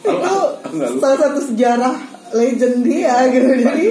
aku, 0.00 0.08
itu 0.08 0.16
aku, 0.16 0.40
aku 0.64 0.74
lupa. 0.96 1.00
salah 1.04 1.18
satu 1.20 1.40
sejarah 1.44 1.94
legend 2.32 2.76
dia 2.82 3.14
gitu 3.28 3.48
jadi 3.52 3.86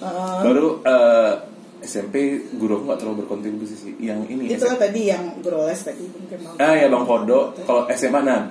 Baru, 0.00 0.40
baru 0.42 0.68
eh, 0.82 1.32
SMP 1.80 2.14
guru 2.52 2.76
aku 2.76 2.84
nggak 2.86 2.98
terlalu 2.98 3.16
berkontribusi 3.24 3.74
sih 3.74 3.92
yang 3.98 4.24
ini 4.24 4.48
itulah 4.48 4.76
tadi 4.76 5.08
yang 5.08 5.40
guru 5.40 5.64
les 5.64 5.76
tadi 5.76 6.04
mungkin 6.04 6.38
mau 6.40 6.54
Ah 6.56 6.74
ya 6.74 6.86
Bang 6.88 7.04
Kodo, 7.04 7.52
kalau 7.62 7.84
SMA 7.90 8.20
nah 8.20 8.48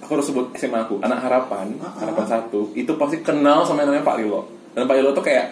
aku 0.00 0.10
harus 0.12 0.26
sebut 0.26 0.46
SMA 0.54 0.78
aku, 0.80 0.98
anak 1.00 1.20
harapan, 1.20 1.76
Uh-uh. 1.76 1.96
harapan 1.96 2.26
satu, 2.26 2.72
itu 2.74 2.92
pasti 2.94 3.20
kenal 3.20 3.62
sama 3.62 3.84
yang 3.84 3.92
namanya 3.92 4.04
Pak 4.04 4.16
Lilo. 4.18 4.40
Dan 4.72 4.84
Pak 4.84 4.96
Lilo 4.98 5.10
tuh 5.12 5.22
kayak 5.22 5.46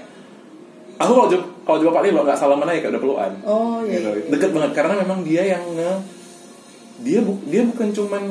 aku 0.96 1.12
kalau 1.14 1.28
jumpa 1.28 1.46
kalau 1.62 1.78
jumpa 1.78 1.92
Pak 1.94 2.04
Lilo 2.04 2.20
nggak 2.24 2.36
salaman 2.36 2.66
aja 2.66 2.78
kayak 2.80 2.92
udah 2.92 3.02
pelukan. 3.04 3.32
oh 3.44 3.78
iya, 3.84 3.96
Gitu. 3.96 4.08
iya. 4.10 4.24
Deket 4.32 4.50
banget 4.50 4.70
karena 4.74 4.94
memang 4.98 5.18
dia 5.22 5.42
yang 5.46 5.62
nge 5.72 5.92
dia 6.98 7.18
bu, 7.22 7.32
dia 7.46 7.62
bukan 7.64 7.88
cuman 7.94 8.22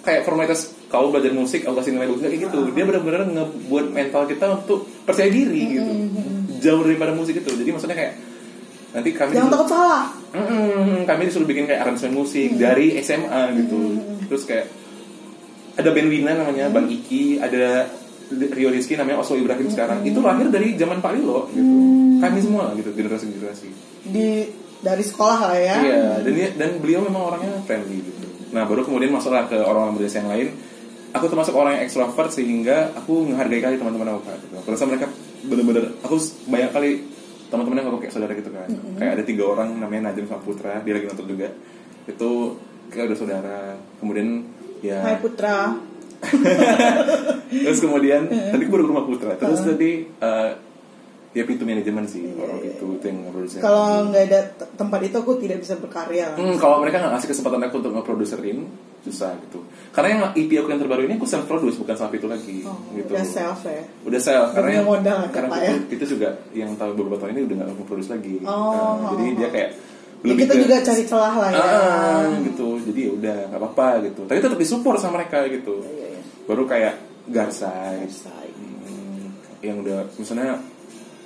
kayak 0.00 0.24
formalitas 0.24 0.72
kau 0.90 1.14
belajar 1.14 1.30
musik, 1.30 1.62
aku 1.62 1.78
kasih 1.78 1.94
nilai 1.94 2.10
bagus 2.10 2.26
kayak 2.26 2.50
gitu. 2.50 2.58
Dia 2.74 2.84
benar-benar 2.84 3.22
ngebuat 3.30 3.86
mental 3.94 4.26
kita 4.26 4.46
untuk 4.58 4.90
percaya 5.06 5.30
diri 5.30 5.78
gitu. 5.78 5.92
Jauh 6.60 6.82
daripada 6.82 7.14
musik 7.14 7.38
itu. 7.38 7.46
Jadi 7.46 7.70
maksudnya 7.70 7.96
kayak 7.96 8.14
nanti 8.90 9.14
kami 9.14 9.38
jangan 9.38 9.54
takut 9.54 9.70
salah 9.70 10.10
Mm-mm, 10.34 11.06
kami 11.06 11.30
disuruh 11.30 11.46
bikin 11.46 11.70
kayak 11.70 11.86
aransemen 11.86 12.18
musik 12.18 12.58
dari 12.58 12.98
SMA 13.02 13.54
gitu. 13.54 14.02
Terus 14.26 14.42
kayak 14.46 14.66
ada 15.78 15.94
band 15.94 16.10
Wina 16.10 16.34
namanya 16.34 16.66
Bang 16.74 16.90
Iki, 16.90 17.38
ada 17.38 17.86
Rio 18.30 18.70
Rizky 18.70 18.94
namanya 18.94 19.22
Oslo 19.22 19.38
Ibrahim 19.38 19.70
sekarang. 19.70 20.02
Itu 20.02 20.18
lahir 20.22 20.50
dari 20.50 20.74
zaman 20.74 20.98
Pak 20.98 21.12
Lilo 21.18 21.46
gitu. 21.54 21.74
Kami 22.18 22.38
semua 22.42 22.74
gitu 22.74 22.90
generasi-generasi. 22.94 23.68
di 24.10 24.46
dari 24.80 25.04
sekolah 25.04 25.38
lah 25.52 25.58
ya 25.60 25.76
Iya, 25.84 26.02
dan 26.24 26.34
dan 26.56 26.70
beliau 26.80 27.04
memang 27.04 27.34
orangnya 27.34 27.52
friendly 27.68 28.00
gitu. 28.00 28.26
Nah, 28.50 28.66
baru 28.66 28.82
kemudian 28.82 29.12
masuklah 29.14 29.46
ke 29.46 29.54
orang-orang 29.54 29.98
berdesa 30.00 30.24
yang 30.24 30.30
lain. 30.30 30.48
Aku 31.10 31.26
termasuk 31.26 31.54
orang 31.54 31.78
yang 31.78 31.82
ekstrovert 31.86 32.30
sehingga 32.30 32.94
aku 32.94 33.26
menghargai 33.26 33.58
kali 33.58 33.74
teman-teman 33.76 34.14
aku 34.14 34.30
Kak, 34.30 34.36
gitu. 34.46 34.54
Aku 34.62 34.68
rasa 34.70 34.84
mereka 34.86 35.06
bener-bener 35.42 35.90
aku 36.04 36.16
banyak 36.46 36.70
kali 36.70 36.90
teman-teman 37.50 37.76
yang 37.82 37.88
aku 37.90 37.98
kayak 37.98 38.14
saudara 38.14 38.32
gitu 38.34 38.50
kan. 38.54 38.68
Kayak 38.94 39.12
ada 39.18 39.24
tiga 39.26 39.44
orang 39.50 39.68
namanya 39.74 40.10
Najam 40.14 40.30
sama 40.30 40.40
Putra, 40.40 40.78
dia 40.80 40.92
lagi 40.94 41.06
nonton 41.10 41.26
juga. 41.26 41.48
Itu 42.06 42.30
kayak 42.94 43.10
udah 43.10 43.18
saudara. 43.18 43.60
Kemudian 43.98 44.28
ya 44.80 45.02
Hai 45.02 45.18
Putra 45.18 45.76
terus 47.64 47.80
kemudian 47.80 48.28
tadi 48.28 48.62
aku 48.68 48.72
baru 48.72 48.84
ke 48.86 48.90
rumah 48.92 49.04
Putra. 49.08 49.32
Terus 49.40 49.60
tadi 49.64 50.04
eh, 50.04 50.50
dia 51.30 51.46
pintu 51.46 51.62
manajemen 51.62 52.04
sih 52.10 52.26
orang 52.34 52.58
itu 52.58 52.86
itu 52.98 53.04
yang 53.06 53.18
ngeproduksi. 53.22 53.62
kalau 53.62 54.10
nggak 54.10 54.24
ada 54.26 54.40
tempat 54.74 55.00
itu 55.06 55.14
aku 55.14 55.38
tidak 55.38 55.62
bisa 55.62 55.78
berkarya 55.78 56.34
Hmm, 56.34 56.58
kalau 56.58 56.82
mereka 56.82 56.98
nggak 56.98 57.12
ngasih 57.14 57.28
kesempatan 57.30 57.62
aku 57.70 57.78
untuk 57.78 57.94
ngeproduserin 57.94 58.66
susah 59.00 59.32
gitu. 59.48 59.64
Karena 59.90 60.08
yang 60.12 60.20
EP 60.36 60.50
aku 60.60 60.68
yang 60.68 60.80
terbaru 60.80 61.02
ini 61.08 61.16
aku 61.16 61.24
self 61.24 61.48
produce 61.48 61.80
bukan 61.80 61.96
sama 61.96 62.12
itu 62.14 62.28
lagi 62.28 62.60
oh, 62.68 62.76
gitu. 62.92 63.10
udah 63.16 63.26
self 63.26 63.60
ya 63.64 63.82
Udah 64.04 64.20
self 64.20 64.48
karena 64.52 64.70
yang 64.80 64.86
modal 64.86 65.18
ya, 65.24 65.28
karena 65.32 65.56
ya? 65.56 65.72
itu 65.88 66.04
juga 66.04 66.28
yang 66.52 66.70
tahun 66.76 66.92
beberapa 66.94 67.16
tahun 67.16 67.32
ini 67.36 67.42
udah 67.48 67.56
nggak 67.64 67.88
produce 67.88 68.10
lagi. 68.12 68.34
Oh, 68.44 69.00
Nah, 69.00 69.16
jadi 69.16 69.24
oh, 69.24 69.34
dia 69.36 69.48
oh. 69.48 69.50
kayak 69.50 69.70
ya, 70.20 70.34
kita 70.36 70.54
juga 70.60 70.74
cari 70.84 71.02
celah 71.08 71.34
lah 71.40 71.50
ya 71.50 71.64
ah, 71.64 72.24
gitu. 72.44 72.68
Jadi 72.84 73.00
ya 73.00 73.10
udah 73.16 73.36
nggak 73.50 73.60
apa-apa 73.60 73.88
gitu. 74.04 74.20
Tapi 74.28 74.38
tetap 74.38 74.58
disupport 74.60 74.98
sama 75.00 75.24
mereka 75.24 75.48
gitu. 75.48 75.80
Iya, 75.80 76.06
iya. 76.16 76.20
Baru 76.44 76.62
kayak 76.68 76.94
Garsai 77.30 78.04
Garsai. 78.04 78.48
hmm, 78.52 79.24
yang 79.64 79.80
udah 79.80 80.08
misalnya 80.20 80.60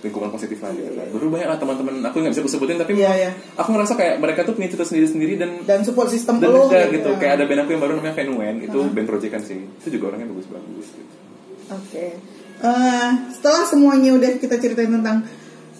lingkungan 0.04 0.28
positif 0.28 0.60
lah 0.60 0.70
gitu 0.76 0.92
kan. 0.92 1.08
Baru 1.08 1.26
banyak 1.32 1.48
lah 1.48 1.56
teman-teman 1.56 1.94
aku 2.04 2.16
nggak 2.20 2.32
bisa 2.36 2.44
sebutin 2.44 2.76
tapi 2.76 2.92
Iya, 3.00 3.12
iya. 3.16 3.30
aku 3.56 3.72
ngerasa 3.72 3.96
kayak 3.96 4.14
mereka 4.20 4.44
tuh 4.44 4.52
punya 4.52 4.68
cerita 4.68 4.84
sendiri-sendiri 4.84 5.34
dan 5.40 5.50
dan 5.64 5.80
support 5.80 6.12
sistem 6.12 6.38
dan 6.38 6.52
lo 6.52 6.68
juga 6.68 6.92
gitu 6.92 7.10
ya. 7.10 7.18
kayak 7.18 7.32
ada 7.40 7.44
band 7.48 7.60
aku 7.64 7.70
yang 7.72 7.82
baru 7.82 7.92
namanya 7.96 8.14
Venuen 8.20 8.56
itu 8.60 8.78
band 8.92 9.06
proyekan 9.08 9.40
sih 9.40 9.58
itu 9.64 9.88
juga 9.96 10.12
orangnya 10.12 10.28
bagus-bagus 10.28 10.86
gitu. 10.92 11.14
Oke. 11.72 12.06
Eh, 12.54 13.10
setelah 13.32 13.64
semuanya 13.64 14.14
udah 14.14 14.30
kita 14.36 14.56
ceritain 14.60 14.92
tentang 14.92 15.24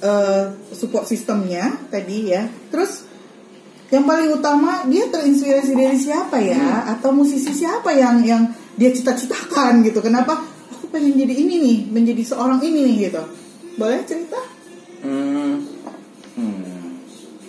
eh, 0.01 0.45
support 0.73 1.05
sistemnya 1.05 1.71
tadi 1.93 2.33
ya. 2.33 2.49
Terus 2.73 3.05
yang 3.93 4.09
paling 4.09 4.33
utama 4.35 4.83
dia 4.89 5.07
terinspirasi 5.07 5.77
dari 5.77 5.95
siapa 6.01 6.41
ya? 6.41 6.89
Atau 6.97 7.13
musisi 7.15 7.53
siapa 7.55 7.93
yang 7.95 8.25
yang 8.25 8.43
dia 8.75 8.91
cita-citakan 8.91 9.85
gitu? 9.87 10.03
Kenapa 10.03 10.41
aku 10.73 10.91
pengen 10.91 11.15
jadi 11.15 11.31
ini 11.31 11.55
nih, 11.63 11.79
menjadi 11.95 12.23
seorang 12.27 12.59
ini 12.65 12.81
nih 12.91 12.97
gitu? 13.07 13.23
Boleh 13.75 14.01
cerita? 14.05 14.39
hmm, 15.01 15.55
hmm, 16.33 16.85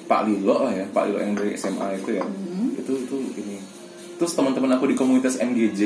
Pak 0.05 0.21
Lilo 0.25 0.55
lah 0.61 0.73
ya 0.73 0.85
Pak 0.85 1.03
Lilo 1.05 1.19
yang 1.19 1.33
dari 1.33 1.55
SMA 1.55 1.87
itu 1.95 2.09
ya 2.13 2.25
Hmm. 2.25 2.71
itu 2.73 2.91
itu 2.99 3.15
ini 3.35 3.57
terus 4.15 4.31
teman-teman 4.31 4.71
aku 4.73 4.85
di 4.85 4.95
komunitas 4.95 5.37
MGJ 5.37 5.81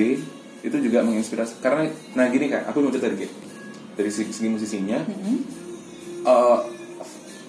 itu 0.61 0.77
juga 0.79 1.01
menginspirasi 1.01 1.59
karena 1.59 1.85
nah 2.13 2.25
gini 2.27 2.45
kan 2.47 2.65
aku 2.65 2.79
mau 2.79 2.89
cerita 2.89 3.07
dikit 3.07 3.29
dari 3.93 4.09
segi, 4.09 4.31
segi 4.31 4.47
musisinya 4.47 4.99
Hmm. 5.01 5.37
eh, 6.21 6.57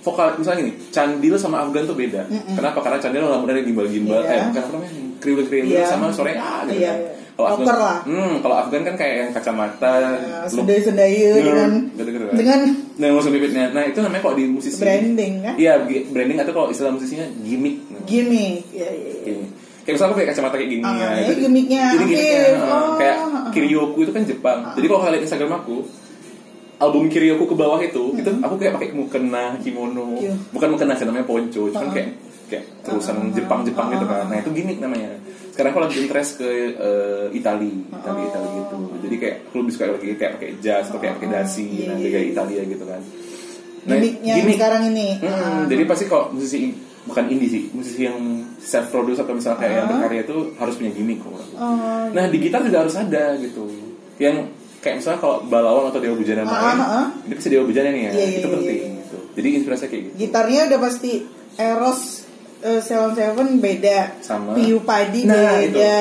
vokal 0.00 0.36
misalnya 0.36 0.60
gini 0.62 0.72
Candil 0.88 1.34
sama 1.36 1.60
Afgan 1.60 1.84
tuh 1.84 1.94
beda 1.94 2.24
kenapa 2.28 2.78
karena 2.80 2.98
Candil 2.98 3.22
lah 3.22 3.40
dari 3.42 3.60
gimbal-gimbal 3.62 4.20
Iya. 4.20 4.30
eh 4.30 4.40
bukan 4.46 4.60
apa 4.60 4.72
namanya 4.74 4.92
kriwil-kriwil 5.18 5.68
Iya. 5.70 5.84
sama 5.86 6.08
sore 6.10 6.32
ah 6.34 6.64
gitu 6.64 6.76
Iya, 6.76 6.88
kan. 6.88 6.98
iya. 6.98 7.12
Kalau 7.42 7.56
Afgan 7.56 7.76
lah. 7.76 7.98
hmm 8.02 8.32
kalau 8.38 8.56
Afgan 8.56 8.82
kan 8.82 8.94
kayak 8.94 9.14
yang 9.16 9.30
kacamata 9.30 9.92
Uh, 10.00 10.44
lu- 10.44 10.50
Sendai-sendai 10.52 11.12
Hmm, 11.12 11.34
dengan 11.34 11.70
gitu-gitu 11.94 12.24
kan. 12.24 12.36
dengan 12.36 12.60
Nah, 12.94 13.06
langsung 13.10 13.32
bibitnya. 13.32 13.64
Nah, 13.70 13.82
itu 13.82 13.98
namanya 13.98 14.20
kok 14.20 14.34
di 14.34 14.44
musisi. 14.46 14.76
branding 14.76 15.34
kan? 15.40 15.54
Iya, 15.54 15.72
branding 16.06 16.36
atau 16.38 16.52
kalau 16.52 16.68
istilah 16.68 16.90
musisinya 16.90 17.24
gimmick. 17.40 17.76
Gimmick. 18.04 18.68
Ya, 18.70 18.86
ya, 18.86 19.12
ya. 19.24 19.40
Kayak 19.80 19.94
misalnya 19.96 20.06
aku 20.06 20.16
pakai 20.16 20.28
kacamata 20.28 20.54
kayak 20.54 20.70
gini 20.70 20.84
Ah, 20.84 20.94
ya. 21.16 21.32
gimmicknya 21.32 21.82
Ini 21.86 21.98
gimmicknya. 21.98 22.36
Afif. 22.36 22.58
ah, 22.58 22.68
Oh. 22.68 22.94
Kayak 22.94 23.16
Kiryoku 23.50 23.98
itu 24.00 24.12
kan 24.12 24.22
Jepang. 24.22 24.58
Jadi 24.70 24.86
kalau 24.86 25.00
kalian 25.00 25.22
Instagram 25.22 25.52
aku, 25.56 25.76
album 26.78 27.04
Kiryoku 27.06 27.44
ke 27.46 27.54
bawah 27.54 27.76
itu, 27.78 28.04
itu 28.14 28.30
aku 28.36 28.54
kayak 28.56 28.72
pakai 28.74 28.88
mukena, 28.90 29.56
kimono. 29.58 30.16
Iya. 30.16 30.32
Bukan 30.50 30.68
mukena 30.70 30.92
sih 30.92 31.04
namanya 31.04 31.24
poncho, 31.24 31.68
cuman 31.68 31.88
kayak 31.90 32.08
kayak 32.46 32.64
terusan 32.82 33.30
Jepang-Jepang 33.30 33.88
gitu 33.90 34.04
kan. 34.04 34.24
Nah, 34.26 34.36
itu 34.36 34.50
gimmick 34.50 34.78
namanya. 34.78 35.16
Sekarang 35.60 35.76
aku 35.76 35.84
lagi 35.84 35.96
interest 36.00 36.30
ke 36.40 36.48
eh, 36.72 37.36
Itali, 37.36 37.68
Itali, 37.84 38.22
Itali 38.24 38.48
gitu. 38.56 38.76
Jadi 39.04 39.14
kayak 39.20 39.36
aku 39.44 39.56
lebih 39.60 39.72
suka 39.76 39.84
lagi 39.92 40.06
kayak 40.16 40.32
pakai 40.40 40.50
jazz 40.56 40.88
atau 40.88 40.96
kayak 40.96 41.20
pakai 41.20 41.28
dasi, 41.28 41.68
Iya, 41.68 41.84
nah 41.84 41.96
iya, 42.00 42.08
kayak 42.08 42.24
iya. 42.24 42.32
Italia 42.32 42.62
gitu 42.64 42.84
kan. 42.88 43.00
Gimmicknya 43.80 44.32
yang 44.36 44.48
sekarang 44.56 44.82
ini. 44.88 45.06
Hmm, 45.20 45.28
Ah. 45.28 45.62
Jadi 45.68 45.82
pasti 45.84 46.04
kalau 46.08 46.32
musisi 46.32 46.72
bukan 47.04 47.24
indie 47.28 47.48
sih, 47.52 47.62
musisi 47.72 48.08
yang 48.08 48.16
self 48.56 48.88
produce 48.88 49.20
atau 49.20 49.36
misalnya 49.36 49.60
kayak 49.60 49.74
yang 49.74 49.84
Ah. 49.84 49.92
berkarya 50.00 50.20
itu 50.24 50.36
harus 50.56 50.74
punya 50.76 50.90
gimmick 50.92 51.20
kok. 51.20 51.32
Oh, 51.32 52.08
Nah 52.08 52.24
di 52.24 52.38
gitar 52.40 52.64
juga 52.64 52.78
harus 52.80 52.96
ada 52.96 53.36
gitu. 53.36 53.68
Yang 54.16 54.48
kayak 54.80 54.96
misalnya 55.04 55.20
kalau 55.20 55.44
Balawang 55.44 55.92
atau 55.92 56.00
Dewa 56.00 56.16
Bujana 56.16 56.40
main, 56.40 56.56
Ah, 56.56 56.72
ah, 56.72 56.88
ah. 57.04 57.06
ini 57.24 57.36
pasti 57.36 57.52
Dewa 57.52 57.68
Bujana 57.68 57.92
nih 57.92 58.02
ya, 58.08 58.12
iya, 58.16 58.24
itu 58.32 58.48
iya, 58.48 58.54
penting 58.56 58.80
iya. 58.80 58.96
gitu. 59.04 59.18
Jadi 59.36 59.48
inspirasinya 59.60 59.88
kayak 59.92 60.02
gitu. 60.08 60.14
gitarnya 60.16 60.60
udah 60.72 60.80
pasti 60.80 61.12
Eros 61.56 62.00
eh, 62.62 62.80
Seven 62.80 63.12
Seven 63.12 63.48
beda 63.58 64.20
Sama. 64.20 64.52
Piu 64.52 64.80
Padi 64.80 65.24
Nah, 65.24 65.36
beda 65.56 65.98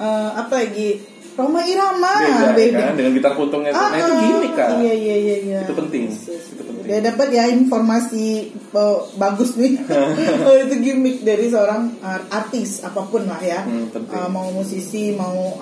Eh, 0.00 0.30
apa 0.34 0.54
lagi 0.58 0.96
Roma 1.30 1.60
Irama 1.62 2.20
Beda, 2.52 2.90
kan 2.90 2.94
dengan 2.94 3.12
gitar 3.12 3.32
puntungnya 3.32 3.70
itu. 3.70 3.78
Ah, 3.78 3.88
Nah 3.88 3.98
itu 3.98 4.12
gimmick 4.18 4.52
kan. 4.54 4.68
iya 4.76 4.92
iya 4.92 5.16
iya 5.16 5.36
iya 5.40 5.60
Itu 5.62 5.72
penting. 5.74 6.02
Yes, 6.06 6.20
yes. 6.26 6.44
Itu 6.50 6.62
penting. 6.62 6.84
Udah 6.84 6.98
dapat 7.06 7.28
ya 7.30 7.44
informasi 7.48 8.26
oh, 8.72 9.08
bagus 9.14 9.54
nih 9.54 9.76
oh, 10.44 10.56
itu 10.58 10.74
gimmick 10.80 11.20
dari 11.20 11.46
seorang 11.46 11.96
art- 12.00 12.28
artis 12.30 12.80
apa 12.80 13.04
pun 13.04 13.24
lah 13.24 13.38
ya 13.38 13.62
Hmm, 13.62 13.88
penting. 13.88 14.16
Eh, 14.16 14.28
mau 14.28 14.48
musisi 14.50 15.12
mau 15.12 15.60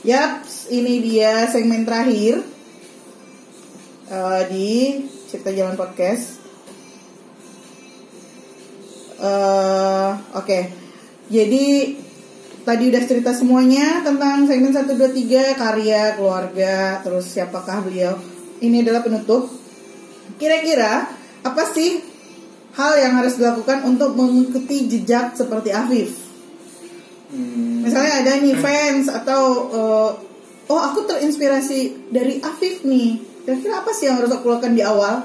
Yaps, 0.00 0.70
ini 0.70 0.98
dia 1.00 1.46
segmen 1.46 1.82
terakhir 1.82 2.38
eh, 4.08 4.42
di 4.46 4.68
Cipta 5.26 5.50
Jalan 5.50 5.74
Podcast. 5.74 6.37
Eh, 9.18 10.10
Oke, 10.38 10.58
jadi 11.26 11.66
tadi 12.62 12.84
udah 12.86 13.02
cerita 13.02 13.34
semuanya 13.34 14.06
tentang 14.06 14.46
segmen 14.46 14.70
1, 14.70 14.94
2, 14.94 15.10
3, 15.10 15.58
karya, 15.58 16.14
keluarga, 16.14 17.02
terus 17.02 17.26
siapakah 17.26 17.82
beliau. 17.82 18.14
Ini 18.62 18.86
adalah 18.86 19.02
penutup. 19.02 19.50
Kira-kira 20.38 21.10
apa 21.42 21.62
sih 21.74 21.98
hal 22.78 22.92
yang 23.00 23.18
harus 23.18 23.34
dilakukan 23.40 23.82
untuk 23.82 24.14
mengikuti 24.14 24.86
jejak 24.86 25.34
seperti 25.34 25.74
Afif? 25.74 26.14
Hmm, 27.28 27.82
Misalnya 27.82 28.22
ada 28.22 28.32
nih 28.38 28.54
fans 28.54 29.10
atau 29.10 29.42
eh, 29.74 30.10
oh 30.68 30.80
aku 30.80 31.10
terinspirasi 31.10 32.10
dari 32.14 32.38
Afif 32.38 32.86
nih. 32.86 33.18
kira-kira 33.42 33.80
apa 33.80 33.90
sih 33.96 34.06
yang 34.06 34.20
harus 34.20 34.30
aku 34.30 34.46
lakukan 34.46 34.76
di 34.76 34.84
awal. 34.84 35.24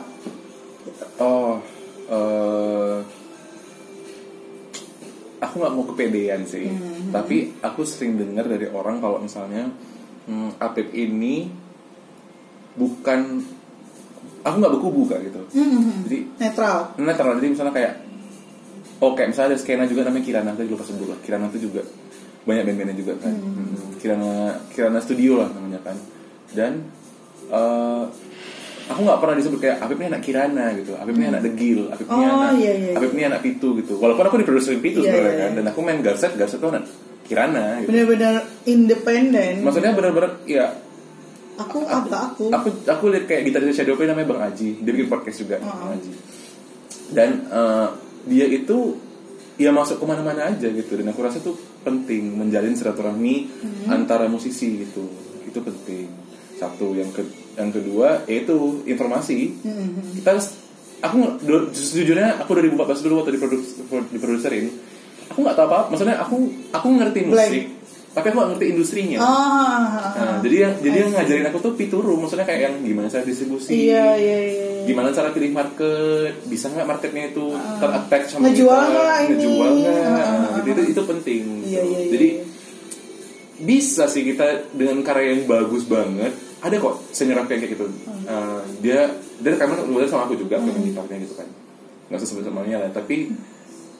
Oh, 1.20 1.60
eh, 2.10 2.98
aku 5.44 5.60
nggak 5.60 5.74
mau 5.76 5.86
kepedean 5.92 6.42
sih. 6.48 6.72
Hmm. 6.72 7.12
Tapi 7.12 7.60
aku 7.60 7.84
sering 7.84 8.16
dengar 8.16 8.48
dari 8.48 8.72
orang 8.72 9.04
kalau 9.04 9.20
misalnya 9.20 9.68
hmm, 10.28 10.58
Apip 10.64 10.96
ini 10.96 11.52
bukan 12.80 13.44
aku 14.44 14.56
nggak 14.58 14.74
beku 14.80 14.88
buka 14.90 15.16
gitu. 15.20 15.40
Hmm, 15.52 16.08
Jadi 16.08 16.18
netral 16.40 16.96
netral. 16.98 17.36
Jadi 17.38 17.48
misalnya 17.52 17.74
kayak 17.76 17.94
oh 19.04 19.12
kayak 19.14 19.36
misalnya 19.36 19.56
ada 19.56 19.58
skena 19.60 19.84
juga 19.86 20.08
namanya 20.08 20.24
Kirana 20.24 20.52
tadi 20.56 20.72
lupa 20.72 20.88
sebut 20.88 21.08
lah. 21.12 21.20
Kirana 21.20 21.52
itu 21.52 21.68
juga 21.68 21.84
banyak 22.44 22.64
band-bandnya 22.64 22.96
juga 22.96 23.14
kan. 23.20 23.34
Hmm, 23.36 24.00
Kirana 24.00 24.58
Kirana 24.72 25.00
Studio 25.04 25.44
lah 25.44 25.50
namanya 25.52 25.80
kan. 25.84 25.98
Dan 26.56 26.88
eh, 27.52 28.04
aku 28.84 29.00
nggak 29.02 29.20
pernah 29.20 29.36
disebut 29.36 29.60
kayak 29.60 29.78
Apip 29.80 29.96
ini 29.96 30.08
anak 30.08 30.22
Kirana 30.22 30.66
gitu. 30.74 30.92
Apip 30.94 31.14
ini 31.14 31.26
anak 31.28 31.42
Degil. 31.42 31.88
Apip 31.88 32.04
ini 32.06 32.20
Oh, 32.20 32.36
anak 32.38 32.52
iya, 32.54 32.72
iya, 32.72 32.90
iya. 32.90 32.94
Apip 32.94 33.12
ini 33.12 33.24
anak 33.24 33.42
Pitu 33.42 33.70
gitu. 33.78 33.94
Walaupun 33.98 34.24
aku 34.24 34.36
di 34.38 34.46
produser 34.46 34.76
Pitu 34.78 35.00
Iya, 35.00 35.08
sebenarnya 35.08 35.24
iya, 35.30 35.40
kan. 35.40 35.50
iya. 35.50 35.58
Dan 35.58 35.66
aku 35.68 35.80
main 35.80 36.00
Garset, 36.00 36.32
Garset 36.34 36.58
tuh 36.58 36.70
anak 36.70 36.84
Kirana 37.24 37.80
gitu. 37.80 37.88
benar-benar 37.90 38.36
independen 38.68 39.64
Maksudnya 39.64 39.92
benar-benar 39.92 40.44
ya 40.44 40.76
aku 41.56 41.86
apa 41.86 42.18
aku 42.30 42.44
aku 42.50 42.68
aku 42.84 43.04
lihat 43.10 43.26
kayak 43.26 43.48
gitaris 43.48 43.72
Shadow 43.74 43.96
Play 43.96 44.10
namanya 44.10 44.28
Bang 44.28 44.42
Aji 44.44 44.82
dia 44.82 44.92
bikin 44.92 45.08
podcast 45.08 45.38
juga 45.38 45.56
Oh. 45.58 45.72
Bang 45.72 45.96
Aji 45.96 46.12
dan 47.14 47.30
eh, 47.48 47.88
dia 48.26 48.46
itu 48.46 49.00
ya 49.56 49.70
masuk 49.70 50.00
ke 50.00 50.06
mana-mana 50.06 50.50
aja 50.50 50.66
gitu 50.66 50.98
dan 50.98 51.08
aku 51.08 51.22
rasa 51.22 51.40
tuh 51.40 51.56
penting 51.80 52.28
menjalin 52.34 52.74
silaturahmi 52.74 53.36
Hmm. 53.62 53.88
antara 53.94 54.26
musisi 54.26 54.82
gitu 54.82 55.08
itu 55.44 55.60
penting 55.60 56.10
satu 56.56 56.92
yang 56.92 57.08
ke 57.10 57.24
yang 57.54 57.70
kedua 57.70 58.26
yaitu 58.26 58.56
informasi 58.84 59.54
Hmm, 59.60 60.14
kita 60.16 60.34
harus 60.34 60.48
aku 61.00 61.38
sejujurnya 61.70 62.40
aku 62.40 62.56
2014 62.56 63.04
dulu 63.04 63.14
waktu 63.20 63.36
diprodus, 63.36 63.78
diproduserin 64.10 64.72
aku 65.26 65.40
nggak 65.40 65.56
tahu 65.56 65.68
apa 65.68 65.80
maksudnya 65.88 66.16
aku 66.18 66.36
aku 66.70 66.88
ngerti 66.94 67.20
Blank. 67.24 67.50
musik 67.50 67.64
tapi 68.14 68.26
aku 68.26 68.36
nggak 68.36 68.50
ngerti 68.52 68.66
industrinya 68.70 69.18
ah 69.18 70.14
Nah, 70.14 70.38
jadi 70.40 70.56
yang 70.62 70.74
jadi 70.80 70.98
yang 71.00 71.12
ngajarin 71.12 71.46
aku 71.50 71.58
tuh 71.60 71.74
pituru, 71.74 72.14
maksudnya 72.16 72.46
kayak 72.46 72.62
yang 72.64 72.76
gimana 72.80 73.10
cara 73.10 73.26
distribusi, 73.26 73.74
iya 73.74 74.14
iya 74.14 74.38
iya 74.46 74.68
gimana 74.84 75.10
cara 75.10 75.32
pilih 75.32 75.50
market, 75.50 76.46
bisa 76.46 76.70
nggak 76.70 76.86
marketnya 76.86 77.24
itu 77.28 77.46
terattach 77.76 78.24
sama. 78.30 78.46
Ngejual 78.46 78.80
nggak 78.86 79.18
ini? 79.18 79.28
ngejual 79.34 79.70
nggak, 79.74 79.96
Ah, 79.96 80.06
ah, 80.06 80.14
Nah, 80.14 80.28
ah. 80.46 80.52
gitu, 80.56 80.70
itu 80.72 80.84
itu 80.92 81.02
penting. 81.04 81.42
iya 81.60 81.82
gitu. 81.82 81.90
iya 81.90 81.98
iya 81.98 82.10
Jadi 82.10 82.28
bisa 83.60 84.06
sih 84.06 84.24
kita 84.24 84.46
dengan 84.72 85.02
karya 85.02 85.34
yang 85.34 85.44
bagus 85.46 85.84
banget, 85.84 86.34
ada 86.64 86.76
kok 86.76 86.96
senyerap 87.12 87.46
kayak 87.46 87.68
gitu. 87.70 87.86
Hmm. 87.86 88.24
Uh, 88.24 88.62
dia 88.80 89.12
dia 89.38 89.50
rekaman 89.52 89.76
kemudian 89.78 90.08
sama 90.08 90.24
aku 90.24 90.36
juga 90.36 90.56
main 90.58 90.72
gitarnya 90.74 91.20
gitu 91.20 91.36
kan, 91.36 91.48
nggak 92.08 92.18
usah 92.18 92.30
sebut 92.30 92.46
namanya 92.46 92.80
lah, 92.80 92.90
tapi 92.90 93.36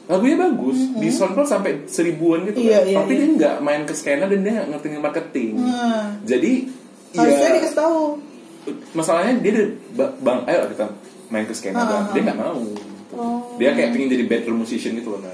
lagunya 0.04 0.36
bagus 0.38 0.76
di 0.94 1.08
SoundCloud 1.08 1.44
sampai 1.44 1.84
seribuan 1.86 2.44
gitu 2.44 2.58
Hmm. 2.58 2.66
Iya, 2.66 2.78
kan, 2.78 2.84
iya, 2.86 2.96
tapi 2.98 3.12
iya. 3.12 3.20
dia 3.20 3.28
nggak 3.34 3.56
main 3.60 3.82
ke 3.84 3.94
skena 3.94 4.24
dan 4.24 4.40
dia 4.40 4.52
nggak 4.54 4.68
ngerti 4.70 4.88
marketing. 4.98 5.50
Nah, 5.58 6.04
Jadi 6.22 6.52
harusnya 7.12 7.46
ya 7.46 7.54
dikasih 7.54 7.78
tahu 7.78 8.00
masalahnya 8.92 9.32
dia 9.38 9.50
udah 9.54 9.66
ba- 9.94 10.14
bang 10.18 10.40
ayo 10.46 10.60
kita 10.66 10.84
main 11.28 11.44
ke 11.44 11.54
skena 11.54 11.78
Ah, 11.78 11.84
Bang." 11.84 12.00
ah, 12.00 12.04
dia 12.10 12.20
ah. 12.20 12.24
nggak 12.26 12.38
mau 12.38 12.60
Oh. 13.14 13.54
dia 13.56 13.70
kayak 13.70 13.94
pengen 13.94 14.10
jadi 14.10 14.24
bedroom 14.26 14.58
musician 14.60 14.90
gitu 14.92 15.06
loh 15.08 15.22
nah. 15.22 15.30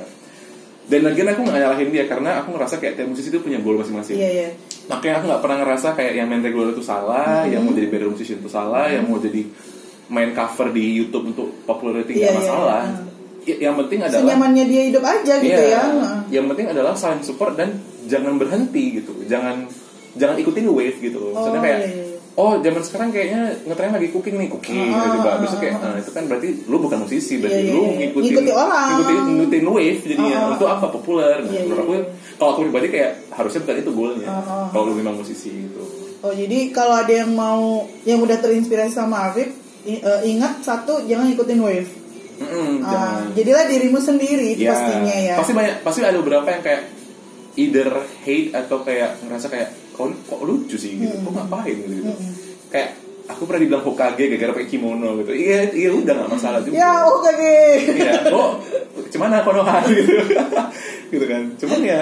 Dan 0.87 1.01
lagian 1.03 1.29
aku 1.29 1.41
nggak 1.43 1.59
nyalahin 1.59 1.89
dia 1.91 2.05
karena 2.05 2.31
aku 2.39 2.49
ngerasa 2.53 2.79
kayak 2.79 2.95
tiap 2.97 3.07
musisi 3.07 3.29
itu 3.29 3.39
punya 3.39 3.59
goal 3.59 3.77
masing-masing. 3.77 4.17
Iya 4.17 4.31
iya. 4.31 4.49
Makanya 4.87 5.15
aku 5.19 5.25
nggak 5.29 5.43
pernah 5.43 5.57
ngerasa 5.61 5.89
kayak 5.95 6.13
yang 6.15 6.27
main 6.27 6.41
regular 6.41 6.71
itu 6.71 6.83
salah 6.83 7.45
yang 7.45 7.63
mau 7.63 7.71
jadi 7.71 7.87
bedroom 7.87 8.15
musician 8.15 8.39
itu 8.39 8.51
salah 8.51 8.89
yang 8.89 9.05
mau 9.05 9.17
jadi 9.17 9.43
main 10.09 10.31
cover 10.33 10.71
di 10.71 10.85
YouTube 10.97 11.31
untuk 11.31 11.63
popularity 11.63 12.19
Iya, 12.19 12.19
nggak 12.21 12.33
iya, 12.33 12.41
masalah. 12.43 12.83
Iya. 12.83 13.03
Y- 13.41 13.61
yang 13.63 13.75
penting 13.77 13.99
adalah 14.03 14.21
senyamannya 14.27 14.65
dia 14.67 14.83
hidup 14.85 15.05
aja 15.05 15.35
gitu 15.39 15.63
Iya, 15.63 15.71
ya. 15.71 15.83
Yang 16.29 16.47
penting 16.51 16.67
adalah 16.69 16.93
saling 16.93 17.23
support 17.23 17.55
dan 17.55 17.79
jangan 18.05 18.35
berhenti 18.37 18.99
gitu. 18.99 19.15
Jangan 19.25 19.71
jangan 20.13 20.37
ikutin 20.37 20.67
wave 20.67 20.99
gitu. 20.99 21.31
Maksudnya 21.31 21.61
Oh, 21.61 21.65
kayak 21.65 21.79
iya, 21.81 21.89
iya. 21.89 22.05
Oh 22.41 22.53
zaman 22.57 22.81
sekarang 22.81 23.09
kayaknya 23.11 23.41
ngetren 23.63 23.93
lagi 23.93 24.09
cooking 24.09 24.35
nih 24.35 24.49
cooking 24.49 24.81
Ah, 24.81 25.05
gitu 25.05 25.17
coba 25.19 25.29
ah, 25.29 25.39
besok 25.39 25.59
kayak 25.61 25.75
ah, 25.77 25.81
nah, 25.85 25.99
itu 25.99 26.11
kan 26.11 26.25
berarti 26.25 26.49
lu 26.65 26.77
bukan 26.81 26.99
musisi 27.05 27.35
berarti 27.37 27.53
Iya, 27.55 27.67
iya, 27.67 27.75
lu 27.75 27.83
iya. 27.83 27.93
ngikutin 28.01 28.25
Ngikuti 28.27 28.53
orang. 28.55 28.89
ngikutin, 28.91 29.17
ngikutin 29.31 29.65
wave 29.69 30.01
jadinya. 30.03 30.37
Ah, 30.39 30.51
untuk 30.51 30.69
apa? 30.71 30.87
Populer. 30.89 31.37
Nah, 31.39 31.51
Iya, 31.51 31.61
menurut 31.63 31.77
iya, 31.77 31.85
aku 31.85 31.95
kalau 32.35 32.51
aku 32.51 32.61
pribadi 32.65 32.87
kayak 32.89 33.11
harusnya 33.31 33.61
bukan 33.61 33.77
itu 33.79 33.91
goalnya 33.93 34.27
Ah, 34.27 34.67
kalau 34.69 34.85
lu 34.87 34.95
memang 34.95 35.15
musisi 35.15 35.51
gitu. 35.53 35.83
Oh 36.21 36.33
jadi 36.33 36.59
kalau 36.71 36.95
ada 36.95 37.13
yang 37.15 37.31
mau 37.31 37.61
yang 38.03 38.19
udah 38.19 38.37
terinspirasi 38.37 38.93
sama 38.93 39.29
Afif 39.29 39.53
eh, 39.83 40.01
ingat 40.27 40.61
satu 40.61 41.05
jangan 41.05 41.29
ikutin 41.29 41.61
wave. 41.61 41.91
Ah, 42.39 42.49
jangan. 42.81 43.21
jadilah 43.33 43.65
dirimu 43.67 43.99
sendiri 43.99 44.55
itu 44.55 44.65
Ya, 44.65 44.73
pastinya 44.73 45.13
ya. 45.15 45.35
Pasti 45.37 45.53
banyak, 45.53 45.75
pasti 45.81 46.01
ada 46.01 46.17
beberapa 46.17 46.47
yang 46.47 46.61
kayak 46.61 46.83
either 47.55 47.89
hate 48.23 48.49
atau 48.51 48.81
kayak 48.81 49.21
ngerasa 49.21 49.47
kayak 49.49 49.69
kok, 50.01 50.09
kok 50.27 50.41
lucu 50.43 50.75
sih 50.75 50.97
gitu, 50.97 51.13
kok 51.19 51.31
ngapain 51.31 51.77
gitu, 51.77 51.93
gitu. 52.01 52.13
Kayak 52.69 52.97
aku 53.27 53.45
pernah 53.45 53.61
dibilang 53.61 53.85
Hokage 53.85 54.25
gara-gara 54.27 54.53
pakai 54.55 54.69
kimono 54.69 55.21
gitu. 55.21 55.31
Iya, 55.31 55.69
iya 55.71 55.91
udah 55.91 56.13
nggak 56.15 56.31
masalah 56.31 56.59
juga. 56.61 56.75
ya 56.75 57.05
oh 57.05 57.21
kage 57.21 57.61
Iya, 57.95 58.13
kok 58.27 58.51
cuman 59.11 59.31
aku 59.33 59.45
Konoha 59.47 59.77
gitu. 59.91 60.13
gitu 61.11 61.25
kan. 61.27 61.43
Cuman 61.57 61.81
ya 61.81 62.01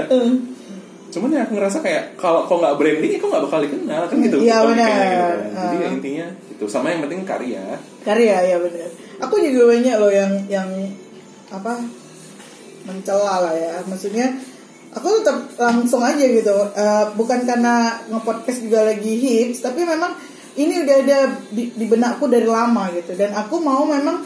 cuman 1.09 1.33
ya 1.33 1.41
aku 1.43 1.57
ngerasa 1.57 1.81
kayak 1.81 2.15
kalau 2.15 2.45
kok 2.45 2.57
nggak 2.57 2.77
branding 2.77 3.11
ya 3.11 3.19
kok 3.19 3.29
nggak 3.29 3.45
bakal 3.45 3.61
dikenal 3.61 4.03
kan 4.05 4.17
gitu 4.21 4.37
Iya, 4.39 4.57
benar. 4.63 4.93
gitu 4.93 5.17
kan. 5.17 5.39
jadi 5.57 5.77
ya 5.77 5.89
Ah. 5.89 5.91
intinya 5.91 6.27
itu 6.49 6.65
sama 6.67 6.87
yang 6.89 7.01
penting 7.01 7.21
karya 7.25 7.65
karya 8.03 8.37
ya 8.45 8.57
benar 8.57 8.89
aku 9.19 9.35
juga 9.41 9.73
banyak 9.73 9.95
loh 9.97 10.13
yang 10.13 10.33
yang 10.47 10.69
apa 11.49 11.81
mencela 12.85 13.41
lah 13.41 13.55
ya 13.55 13.81
maksudnya 13.85 14.37
aku 14.89 15.21
tetap 15.21 15.53
langsung 15.61 16.01
aja 16.01 16.25
gitu. 16.25 16.57
Eh, 16.73 17.05
bukan 17.15 17.45
karena 17.45 18.01
ngepodcast 18.09 18.65
juga 18.65 18.89
lagi 18.89 19.13
hits 19.21 19.61
tapi 19.61 19.85
memang 19.85 20.17
ini 20.59 20.83
udah 20.83 20.97
ada 21.07 21.19
di, 21.55 21.71
di 21.71 21.87
benakku 21.87 22.27
dari 22.27 22.49
lama 22.49 22.91
gitu. 22.97 23.15
Dan 23.15 23.37
aku 23.37 23.61
mau 23.63 23.85
memang 23.87 24.25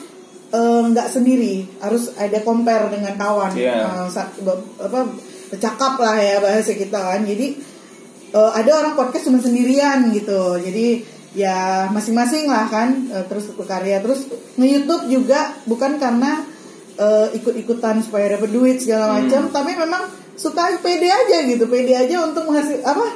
eh, 0.55 0.83
nggak 0.89 1.09
sendiri. 1.11 1.67
Harus 1.83 2.15
ada 2.17 2.39
compare 2.41 2.89
dengan 2.89 3.19
kawan. 3.19 3.53
Iya. 3.59 4.09
Sa- 4.09 4.33
be- 4.41 4.81
apa 4.81 5.11
bercakap 5.53 6.01
lah 6.01 6.17
ya 6.17 6.41
bahasa 6.41 6.73
kita 6.73 6.97
kan. 6.97 7.21
Jadi 7.27 7.47
eh, 8.33 8.51
ada 8.57 8.71
orang 8.81 8.95
podcast 8.97 9.29
cuma 9.29 9.43
sendirian 9.43 10.09
gitu. 10.15 10.57
Jadi 10.63 11.05
ya 11.33 11.89
masing-masing 11.93 12.49
lah 12.49 12.71
kan 12.71 13.13
eh, 13.13 13.25
terus 13.29 13.53
berkarya. 13.53 14.01
Terus 14.01 14.31
nge-youtube 14.57 15.11
juga 15.11 15.53
bukan 15.69 16.01
karena 16.01 16.49
eh, 16.97 17.29
ikut-ikutan 17.37 18.01
supaya 18.01 18.39
dapat 18.41 18.49
duit 18.49 18.81
segala 18.81 19.21
macam. 19.21 19.53
Tapi 19.53 19.73
memang 19.77 20.22
suka 20.35 20.63
pede 20.79 21.07
aja 21.07 21.37
gitu 21.43 21.65
pede 21.67 21.93
aja 21.93 22.17
untuk 22.23 22.45
menghasil 22.45 22.81
apa 22.81 23.07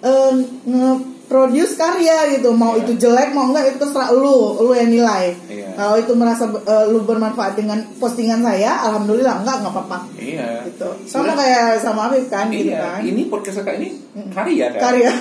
eh, 0.00 0.32
nge-produce 0.64 1.74
karya 1.74 2.16
gitu. 2.32 2.52
Mau 2.52 2.74
Iya. 2.74 2.82
itu 2.82 2.92
jelek 2.98 3.30
mau 3.30 3.48
enggak 3.48 3.64
itu 3.68 3.78
terserah 3.78 4.10
lu 4.10 4.60
lu 4.60 4.72
yang 4.72 4.88
nilai. 4.88 5.32
Iya. 5.46 5.62
kalau 5.74 5.96
itu 5.96 6.12
merasa 6.12 6.44
eh, 6.46 6.84
lu 6.86 7.02
bermanfaat 7.02 7.54
dengan 7.54 7.78
postingan 7.96 8.40
saya 8.40 8.84
alhamdulillah 8.84 9.40
enggak 9.40 9.56
enggak 9.58 9.72
apa-apa. 9.72 9.98
Iya. 10.14 10.66
Gitu. 10.66 10.88
Sama 11.04 11.30
Sebenarnya- 11.30 11.36
kayak 11.36 11.80
sama 11.80 12.00
Afif 12.06 12.26
kan 12.28 12.46
gitu 12.48 12.68
iya 12.68 12.80
kan. 12.80 13.00
ini 13.02 13.22
podcast 13.26 13.56
kakak 13.60 13.74
ini 13.76 13.88
karya 14.30 14.66
kan? 14.70 14.80
Karya. 14.82 15.10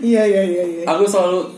Iya 0.00 0.22
iya 0.24 0.42
iya 0.44 0.64
iya. 0.64 0.82
Aku 0.86 1.04
selalu 1.04 1.50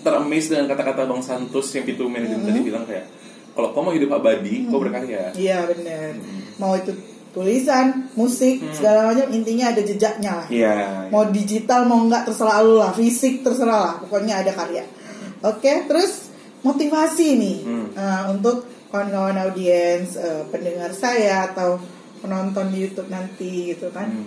teramis 0.00 0.48
dengan 0.48 0.64
kata-kata 0.66 1.04
Bang 1.04 1.20
Santos 1.20 1.68
yang 1.70 1.84
itu 1.84 2.02
manajemen 2.04 2.40
tadi 2.42 2.60
bilang 2.62 2.84
kayak 2.84 3.04
kalau 3.52 3.68
kau 3.70 3.82
mau 3.82 3.92
hidup 3.92 4.10
abadi, 4.12 4.64
kau 4.66 4.80
berkarya. 4.80 5.28
Iya 5.30 5.68
benar. 5.68 6.16
Mau 6.56 6.72
itu 6.74 6.94
tulisan, 7.30 8.10
musik, 8.18 8.58
segala 8.74 9.14
macam 9.14 9.30
intinya 9.30 9.70
ada 9.70 9.82
jejaknya 9.82 10.42
lah. 10.42 10.46
Iya. 10.50 10.70
Mau 11.14 11.30
digital 11.30 11.86
mau 11.86 12.02
enggak 12.02 12.26
terserah 12.26 12.58
lu 12.62 12.82
lah, 12.82 12.90
fisik 12.90 13.46
terserah 13.46 13.80
lah, 13.80 13.94
pokoknya 14.02 14.42
ada 14.42 14.50
karya. 14.50 14.82
Oke, 15.40 15.88
terus 15.88 16.28
motivasi 16.60 17.40
nih 17.40 17.56
Hmm. 17.64 17.86
Nah, 17.96 18.28
untuk 18.28 18.68
kawan-kawan 18.92 19.38
audiens, 19.46 20.18
eh, 20.18 20.42
pendengar 20.50 20.90
saya 20.92 21.48
atau 21.54 21.80
penonton 22.20 22.68
di 22.68 22.84
YouTube 22.84 23.08
nanti 23.08 23.72
gitu 23.72 23.88
kan. 23.94 24.10
Hmm. 24.10 24.26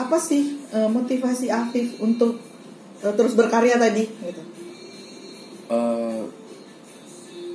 Apa 0.00 0.16
sih 0.18 0.58
eh, 0.72 0.88
motivasi 0.88 1.52
Afif 1.52 2.00
untuk 2.00 2.40
eh, 3.04 3.12
terus 3.14 3.36
berkarya 3.36 3.76
tadi 3.78 4.08
gitu? 4.08 4.42
Eh, 5.70 6.22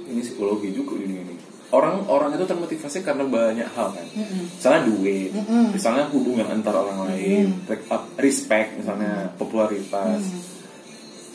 ini 0.07 0.21
psikologi 0.23 0.71
juga 0.71 0.95
ini 1.01 1.15
ini. 1.25 1.35
Orang-orang 1.67 2.31
itu 2.33 2.47
termotivasi 2.47 3.03
karena 3.03 3.27
banyak 3.27 3.67
hal 3.75 3.91
kan. 3.91 4.07
Misalnya 4.55 4.81
duit, 4.87 5.35
misalnya 5.69 6.07
hubungan 6.07 6.47
antar 6.47 6.71
orang 6.73 7.11
lain, 7.11 7.59
up- 7.87 8.07
respect, 8.15 8.79
misalnya 8.79 9.35
popularitas. 9.35 10.23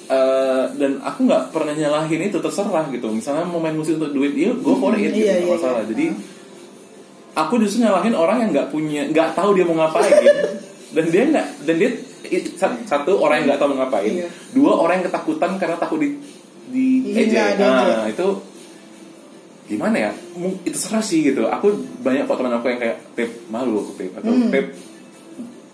Eh, 0.08 0.64
dan 0.76 1.00
aku 1.00 1.24
nggak 1.24 1.52
pernah 1.52 1.72
nyalahin 1.72 2.26
itu 2.26 2.40
terserah 2.40 2.88
gitu. 2.88 3.12
Misalnya 3.12 3.44
mau 3.44 3.60
main 3.60 3.76
musik 3.76 4.00
untuk 4.00 4.12
duit, 4.12 4.32
ya 4.32 4.56
go 4.56 4.76
for 4.76 4.96
it 4.96 5.08
gitu, 5.08 5.24
Iya, 5.24 5.40
nggak 5.40 5.44
iya, 5.44 5.52
masalah. 5.52 5.80
iya. 5.84 5.88
Jadi 5.92 6.06
aku 7.32 7.54
justru 7.60 7.78
nyalahin 7.84 8.12
orang 8.12 8.36
yang 8.40 8.50
nggak 8.52 8.68
punya, 8.68 9.02
nggak 9.08 9.36
tahu 9.36 9.52
dia 9.52 9.64
mau 9.64 9.76
ngapain. 9.78 10.12
dan 10.92 11.08
dia 11.08 11.24
nggak 11.24 11.46
dan 11.64 11.74
dia 11.80 11.90
satu 12.84 13.16
orang 13.16 13.40
yang 13.40 13.46
nggak 13.48 13.60
tahu 13.64 13.72
mau 13.72 13.78
ngapain 13.80 14.12
dua 14.52 14.76
orang 14.76 15.00
yang 15.00 15.08
ketakutan 15.08 15.56
karena 15.56 15.80
takut 15.80 15.96
di 15.96 16.20
di 16.68 17.00
diejek. 17.00 17.56
nah 17.56 18.04
itu 18.04 18.28
gimana 19.64 19.96
ya 19.96 20.10
itu 20.62 20.74
serah 20.74 21.00
sih 21.00 21.22
gitu 21.22 21.46
aku 21.46 21.70
banyak 21.98 22.24
kok 22.24 22.34
teman 22.34 22.52
aku 22.52 22.66
yang 22.68 22.80
kayak 22.80 22.98
pep 23.14 23.30
malu 23.46 23.80
aku 23.80 23.92
pep 23.96 24.12
atau 24.14 24.28
Hmm. 24.28 24.48
pep 24.48 24.66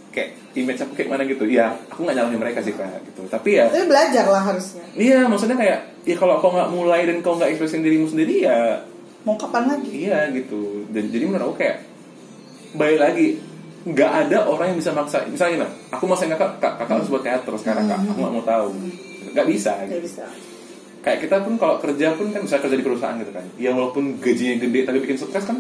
kayak 0.08 0.30
image 0.54 0.80
aku 0.80 0.92
kayak 0.94 1.08
mana 1.08 1.22
gitu 1.24 1.44
ya 1.44 1.72
aku 1.86 2.02
nggak 2.02 2.16
nyalahin 2.16 2.38
mereka 2.38 2.60
sih 2.60 2.72
kayak 2.72 3.00
gitu 3.04 3.22
tapi 3.26 3.56
ya 3.56 3.68
Tapi 3.68 3.86
belajar 3.86 4.24
lah 4.24 4.42
harusnya. 4.44 4.82
iya 4.92 5.24
maksudnya 5.24 5.54
kayak 5.54 5.78
ya 6.02 6.14
kalau 6.14 6.38
kau 6.38 6.50
nggak 6.50 6.68
mulai 6.68 7.04
dan 7.04 7.20
kau 7.20 7.34
nggak 7.34 7.52
ekspresin 7.52 7.80
dirimu 7.80 8.06
sendiri 8.06 8.42
ya 8.42 8.82
Mau 9.18 9.34
kapan 9.34 9.66
lagi? 9.68 10.06
Iya 10.06 10.30
gitu. 10.30 10.86
Dan 10.88 11.10
jadi 11.10 11.26
menurut 11.26 11.50
aku 11.50 11.56
kayak 11.58 11.82
balik 12.72 12.96
lagi 12.98 13.26
nggak 13.84 14.12
ada 14.24 14.46
orang 14.46 14.72
yang 14.72 14.78
bisa 14.78 14.94
maksa. 14.94 15.26
Misalnya 15.26 15.66
nah, 15.66 15.70
aku 15.90 16.06
maksain 16.06 16.30
kakak, 16.30 16.62
kak, 16.62 16.78
kakak 16.78 16.94
harus 16.96 17.10
buat 17.10 17.26
teater 17.26 17.50
sekarang 17.56 17.84
kak. 17.86 17.98
Aku 18.04 18.14
nggak 18.16 18.32
mau 18.32 18.44
tahu. 18.46 18.68
Nggak 19.34 19.46
bisa. 19.50 19.74
Gak 19.80 19.90
Gitu. 19.90 20.06
bisa. 20.06 20.24
Kayak 20.98 21.18
kita 21.22 21.36
pun 21.40 21.54
kalau 21.56 21.78
kerja 21.78 22.12
pun 22.12 22.28
kan 22.28 22.42
bisa 22.42 22.58
kerja 22.58 22.74
di 22.74 22.82
perusahaan 22.82 23.16
gitu 23.16 23.30
kan. 23.30 23.46
Yang 23.54 23.74
walaupun 23.76 24.04
gajinya 24.18 24.54
gede 24.58 24.80
tapi 24.82 24.98
bikin 25.00 25.16
stres 25.16 25.44
kan 25.44 25.56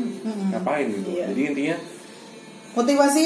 ngapain 0.50 0.86
gitu. 0.88 1.10
Iya. 1.12 1.30
Jadi 1.30 1.40
intinya 1.46 1.76
Motivasi 2.70 3.24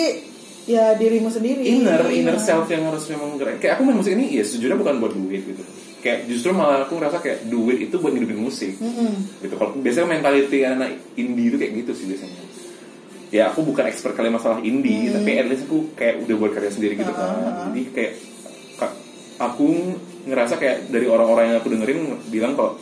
ya 0.64 0.94
dirimu 0.94 1.28
sendiri. 1.28 1.60
inner 1.60 2.06
inner 2.08 2.36
Iya. 2.36 2.44
self 2.44 2.66
yang 2.66 2.86
harus 2.86 3.04
memang 3.06 3.34
gerak. 3.34 3.58
Kayak 3.58 3.76
aku 3.76 3.82
main 3.82 3.98
musik 3.98 4.12
ini 4.12 4.30
ya 4.32 4.42
sejujurnya 4.42 4.76
bukan 4.76 4.94
buat 4.98 5.12
duit 5.12 5.42
gitu. 5.42 5.62
Kayak 5.98 6.26
justru 6.26 6.50
malah 6.50 6.82
aku 6.82 6.96
ngerasa 6.96 7.18
kayak 7.18 7.46
duit 7.46 7.78
itu 7.80 7.94
buat 7.96 8.10
ngidupin 8.10 8.40
musik 8.40 8.74
Mm-mm. 8.74 9.38
gitu 9.38 9.54
kalau 9.54 9.70
biasanya 9.76 10.10
mentality 10.10 10.58
anak 10.60 10.98
indie 11.14 11.46
itu 11.46 11.54
kayak 11.56 11.78
gitu 11.78 11.94
sih 11.94 12.06
biasanya 12.06 12.42
ya 13.30 13.48
aku 13.48 13.62
bukan 13.62 13.86
expert 13.86 14.10
kali 14.12 14.26
masalah 14.26 14.58
indie 14.60 15.08
tapi 15.08 15.30
at 15.32 15.46
least 15.46 15.62
aku 15.64 15.94
kayak 15.94 16.18
udah 16.20 16.34
buat 16.36 16.52
karya 16.52 16.68
sendiri 16.68 16.98
gitu 16.98 17.06
kan 17.06 17.22
Hmm. 17.22 17.46
Ah, 17.46 17.54
jadi 17.70 17.82
kayak 17.88 18.12
ka- 18.74 18.98
aku 19.40 19.94
ngerasa 20.22 20.54
kayak 20.56 20.88
dari 20.88 21.06
orang-orang 21.10 21.52
yang 21.52 21.58
aku 21.58 21.68
dengerin 21.72 21.98
bilang 22.30 22.52
kalau 22.54 22.78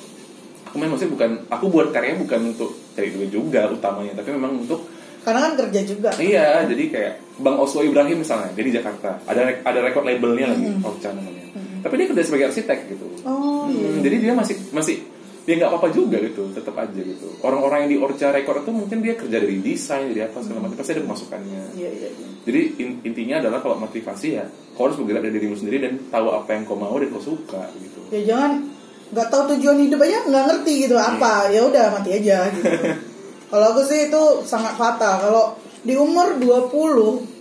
aku 0.65 0.77
main 0.77 0.93
musik 0.93 1.11
bukan 1.11 1.45
aku 1.49 1.67
buat 1.67 1.91
karya 1.91 2.15
bukan 2.15 2.55
untuk 2.55 2.71
cari 2.95 3.11
duit 3.11 3.31
juga 3.33 3.67
utamanya 3.67 4.15
tapi 4.15 4.31
memang 4.37 4.61
untuk 4.61 4.87
Karena 5.21 5.53
kan 5.53 5.53
kerja 5.53 5.81
juga. 5.85 6.11
iya 6.17 6.65
jadi 6.65 6.85
kayak 6.89 7.15
Bang 7.45 7.61
Oswo 7.61 7.85
Ibrahim 7.85 8.25
misalnya 8.25 8.57
dia 8.57 8.65
di 8.65 8.73
Jakarta. 8.73 9.21
Ada 9.29 9.61
ada 9.69 9.79
record 9.85 10.09
labelnya 10.09 10.49
lagi 10.57 10.65
Okca 10.81 11.13
namanya. 11.13 11.45
Tapi 11.85 11.93
dia 12.01 12.07
kerja 12.09 12.25
sebagai 12.25 12.49
arsitek 12.49 12.79
gitu. 12.89 13.05
Oh 13.29 13.69
iya. 13.69 13.89
Hmm, 13.89 14.01
jadi 14.01 14.17
dia 14.17 14.33
masih 14.33 14.57
masih 14.73 15.05
dia 15.51 15.59
nggak 15.59 15.67
apa-apa 15.69 15.91
juga 15.91 16.23
gitu 16.23 16.47
tetap 16.55 16.79
aja 16.79 16.95
gitu 16.95 17.27
orang-orang 17.43 17.79
yang 17.85 17.91
di 17.91 17.99
Orca 17.99 18.31
Record 18.31 18.63
itu 18.63 18.71
mungkin 18.71 18.99
dia 19.03 19.19
kerja 19.19 19.37
dari 19.37 19.59
desain 19.59 20.07
dari 20.07 20.23
apa 20.23 20.39
segala 20.39 20.63
macam 20.63 20.79
pasti 20.79 20.95
ada 20.95 21.03
pemasukannya 21.03 21.63
Iya 21.75 21.91
iya. 21.91 22.09
iya. 22.09 22.29
jadi 22.47 22.61
in- 22.79 23.01
intinya 23.03 23.43
adalah 23.43 23.59
kalau 23.59 23.77
motivasi 23.77 24.29
ya 24.33 24.47
kau 24.73 24.87
harus 24.87 24.95
bergerak 24.95 25.27
dari 25.27 25.35
dirimu 25.35 25.59
sendiri 25.59 25.83
dan 25.83 25.93
tahu 26.07 26.31
apa 26.31 26.55
yang 26.55 26.63
kau 26.63 26.79
mau 26.79 26.95
dan 26.95 27.11
kau 27.11 27.19
suka 27.21 27.67
gitu 27.75 27.99
Ya 28.15 28.23
jangan 28.25 28.71
nggak 29.11 29.27
tahu 29.27 29.43
tujuan 29.51 29.79
hidup 29.81 29.99
aja 30.01 30.23
nggak 30.23 30.45
ngerti 30.47 30.73
gitu 30.87 30.95
apa 30.95 31.51
ya 31.51 31.67
udah 31.67 31.85
mati 31.91 32.11
aja 32.15 32.47
gitu. 32.55 32.71
Kalau 33.51 33.67
aku 33.67 33.83
sih 33.83 34.07
itu 34.07 34.23
sangat 34.45 34.79
fatal. 34.79 35.19
Kalau 35.21 35.45
di 35.83 35.99
umur 35.99 36.39
20 36.39 36.71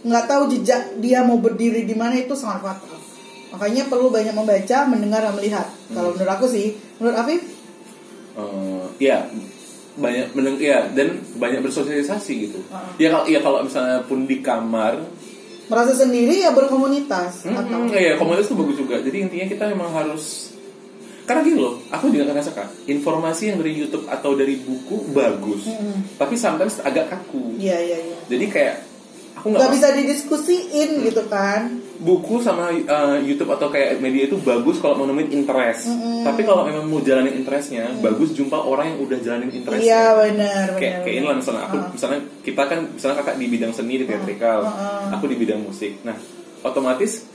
nggak 0.01 0.25
tahu 0.25 0.49
jejak 0.49 0.97
dia 0.97 1.21
mau 1.21 1.37
berdiri 1.37 1.85
di 1.85 1.93
mana 1.93 2.17
itu 2.17 2.33
sangat 2.33 2.65
fatal. 2.65 2.97
Makanya 3.53 3.85
perlu 3.85 4.09
banyak 4.09 4.33
membaca, 4.33 4.77
mendengar 4.85 5.21
dan 5.21 5.33
melihat. 5.33 5.69
Kalau 5.89 6.09
menurut 6.09 6.29
aku 6.31 6.45
sih, 6.45 6.73
menurut 6.97 7.13
Afif, 7.13 7.45
Eh, 8.39 8.83
ya 9.03 9.27
banyak 9.99 10.31
meneng 10.31 10.55
ya 10.57 10.87
dan 10.89 11.19
banyak 11.35 11.59
bersosialisasi 11.59 12.33
gitu 12.47 12.59
Uh-uh. 12.63 12.95
ya 12.95 13.11
kalau 13.11 13.25
ya 13.27 13.39
kalau 13.43 13.59
misalnya 13.67 13.99
pun 14.07 14.23
di 14.23 14.39
kamar 14.39 14.95
merasa 15.67 15.93
sendiri 15.93 16.41
ya 16.41 16.49
berkomunitas 16.49 17.45
atau 17.45 17.77
Hmm, 17.85 17.93
iya, 17.93 18.17
komunitas 18.17 18.49
itu 18.49 18.57
bagus 18.57 18.73
juga. 18.73 18.97
Jadi 18.97 19.17
intinya 19.21 19.45
kita 19.45 19.69
memang 19.69 19.93
harus 19.93 20.49
karena 21.29 21.45
gini 21.45 21.61
loh, 21.61 21.77
aku 21.93 22.09
juga 22.09 22.33
ngerasa 22.33 22.57
kak, 22.57 22.89
informasi 22.89 23.53
yang 23.53 23.61
dari 23.61 23.77
YouTube 23.77 24.09
atau 24.09 24.33
dari 24.33 24.57
buku 24.57 25.13
bagus, 25.13 25.69
tapi 26.17 26.33
sometimes 26.33 26.81
agak 26.81 27.13
kaku. 27.13 27.53
Iya 27.61 27.77
iya 27.85 27.97
iya. 28.01 28.17
Jadi 28.25 28.45
kayak 28.49 28.75
aku 29.37 29.53
Nggak 29.53 29.61
nggak 29.61 29.73
bisa 29.77 29.87
didiskusiin 29.93 30.89
gitu 31.05 31.21
kan. 31.29 31.85
Buku 31.99 32.39
sama 32.39 32.71
uh, 32.71 33.19
YouTube 33.19 33.51
atau 33.51 33.67
kayak 33.67 33.99
media 33.99 34.25
itu 34.25 34.39
bagus 34.39 34.79
kalau 34.79 34.95
mau 34.95 35.07
nemuin 35.07 35.35
interest. 35.35 35.91
Tapi 36.23 36.41
kalau 36.43 36.63
memang 36.63 36.87
mau 36.87 37.03
jalanin 37.03 37.35
interestnya, 37.35 37.91
bagus 37.99 38.31
jumpa 38.31 38.55
orang 38.55 38.95
yang 38.95 38.99
udah 39.03 39.17
jalanin 39.19 39.51
interestnya. 39.51 39.83
Iya 39.83 40.03
benar 40.15 40.49
benar. 40.49 40.79
kayak 40.79 40.95
kayak 41.03 41.15
inilah 41.19 41.35
misalnya 41.37 41.61
aku 41.67 41.77
misalnya 41.93 42.19
kita 42.41 42.63
kan 42.65 42.79
misalnya 42.95 43.15
kakak 43.21 43.35
di 43.37 43.45
bidang 43.47 43.71
seni 43.71 43.93
di 43.99 44.05
teatrikal 44.07 44.59
aku 45.11 45.25
di 45.27 45.35
bidang 45.35 45.61
musik 45.61 45.99
nah 46.01 46.15
otomatis 46.61 47.25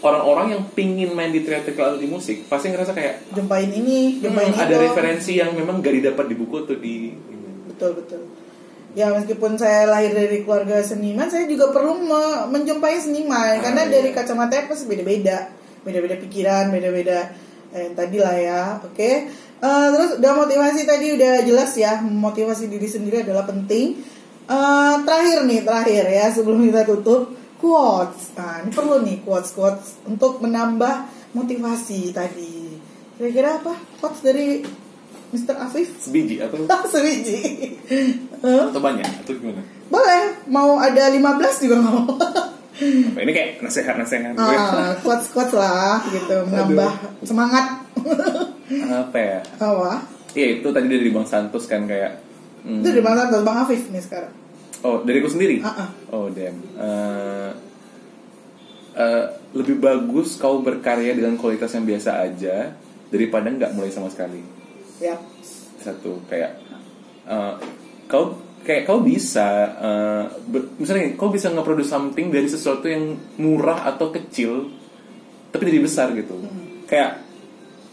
orang-orang 0.00 0.56
yang 0.56 0.62
pingin 0.72 1.10
main 1.12 1.32
di 1.32 1.40
teatrikal 1.40 1.94
atau 1.94 2.00
di 2.00 2.08
musik 2.08 2.44
pasti 2.46 2.68
ngerasa 2.68 2.92
kayak 2.92 3.32
Jumpain 3.32 3.68
ini, 3.68 4.20
jumpain 4.20 4.52
"Hmm, 4.52 4.56
itu. 4.56 4.64
ada 4.68 4.76
referensi 4.78 5.32
yang 5.36 5.56
memang 5.56 5.80
gak 5.80 5.94
didapat 5.96 6.24
di 6.28 6.34
buku 6.36 6.54
atau 6.62 6.76
di 6.76 6.94
betul 7.68 7.90
betul 7.96 8.20
ya 8.96 9.12
meskipun 9.12 9.60
saya 9.60 9.84
lahir 9.84 10.16
dari 10.16 10.40
keluarga 10.40 10.80
seniman 10.80 11.28
saya 11.28 11.44
juga 11.44 11.68
perlu 11.68 12.00
me- 12.00 12.48
menjumpai 12.48 12.96
seniman. 12.96 13.60
Ah, 13.60 13.60
karena 13.60 13.84
iya. 13.84 13.92
dari 14.00 14.08
kacamata 14.16 14.64
pasti 14.64 14.88
beda 14.88 15.04
beda 15.04 15.38
beda 15.84 15.98
beda 16.00 16.16
pikiran 16.16 16.72
beda 16.72 16.88
beda 16.88 17.18
eh, 17.76 17.92
tadi 17.92 18.16
lah 18.16 18.36
ya. 18.40 18.62
Oke. 18.80 19.28
Eh, 19.56 19.88
terus 19.92 20.16
udah 20.16 20.32
motivasi 20.32 20.88
tadi 20.88 21.12
udah 21.12 21.44
jelas 21.44 21.76
ya 21.76 22.00
motivasi 22.00 22.72
diri 22.72 22.88
sendiri 22.88 23.20
adalah 23.20 23.44
penting. 23.44 24.00
Eh, 24.48 24.94
terakhir 25.04 25.44
nih 25.44 25.60
terakhir 25.60 26.04
ya 26.08 26.26
sebelum 26.32 26.64
kita 26.64 26.88
tutup. 26.88 27.36
Quotes. 27.60 28.32
Nah 28.36 28.64
ini 28.64 28.72
perlu 28.72 29.00
nih 29.04 29.20
quotes 29.24 29.52
quotes 29.52 30.00
untuk 30.08 30.40
menambah 30.40 31.08
motivasi 31.36 32.16
tadi. 32.16 32.80
Kira-kira 33.16 33.60
apa? 33.60 33.76
Quotes 34.00 34.20
dari 34.24 34.60
Mr. 35.34 35.54
Afif? 35.58 35.88
Sebiji 35.98 36.38
atau 36.38 36.62
sebiji. 36.92 37.38
Eh, 38.42 38.62
atau 38.70 38.82
banyak 38.82 39.26
atau 39.26 39.32
gimana? 39.34 39.62
Boleh. 39.90 40.22
Mau 40.46 40.78
ada 40.78 41.10
15 41.10 41.64
juga 41.66 41.76
mau. 41.82 42.06
Apa, 42.76 43.18
ini 43.24 43.32
kayak 43.32 43.64
nasihat-nasihat 43.64 44.36
ah, 44.36 44.92
quotes 45.00 45.32
quotes 45.32 45.56
lah 45.56 46.04
gitu. 46.12 46.44
Menambah 46.52 46.92
semangat. 47.24 47.80
Apa 48.92 49.16
ya? 49.16 49.40
Apa? 49.56 50.04
Iya 50.36 50.60
itu 50.60 50.68
tadi 50.68 50.86
dari 50.92 51.08
Bang 51.08 51.24
Santos 51.24 51.64
kan 51.64 51.88
kayak 51.88 52.20
hmm, 52.68 52.84
itu 52.84 52.90
di 52.92 53.00
mana 53.00 53.32
tuh 53.32 53.40
bang 53.40 53.64
Afif 53.64 53.88
nih 53.88 54.04
sekarang. 54.04 54.32
Oh, 54.84 55.00
dariku 55.02 55.32
sendiri? 55.32 55.64
Ah, 55.64 55.88
ah. 55.88 55.88
Oh, 56.12 56.28
damn. 56.28 56.60
Eh, 56.76 57.50
eh, 59.00 59.24
lebih 59.56 59.80
bagus 59.80 60.36
kau 60.36 60.60
berkarya 60.60 61.16
dengan 61.16 61.40
kualitas 61.40 61.72
yang 61.72 61.88
biasa 61.88 62.20
aja 62.20 62.76
daripada 63.08 63.48
nggak 63.48 63.72
mulai 63.72 63.88
sama 63.88 64.12
sekali. 64.12 64.44
Ya 64.98 65.16
Satu 65.78 66.20
kayak 66.26 66.56
eh, 67.24 67.54
kau 68.06 68.34
kayak 68.62 68.82
kau 68.84 68.98
bisa 68.98 69.46
eh, 69.76 70.24
ber- 70.44 70.74
misalnya 70.76 71.14
kau 71.14 71.28
bisa 71.28 71.48
nge-produce 71.48 71.88
something 71.88 72.28
dari 72.28 72.46
sesuatu 72.46 72.84
yang 72.84 73.14
murah 73.36 73.86
atau 73.86 74.10
kecil 74.10 74.72
tapi 75.48 75.62
jadi 75.66 75.80
besar 75.80 76.12
gitu. 76.12 76.36
Kayak 76.84 77.22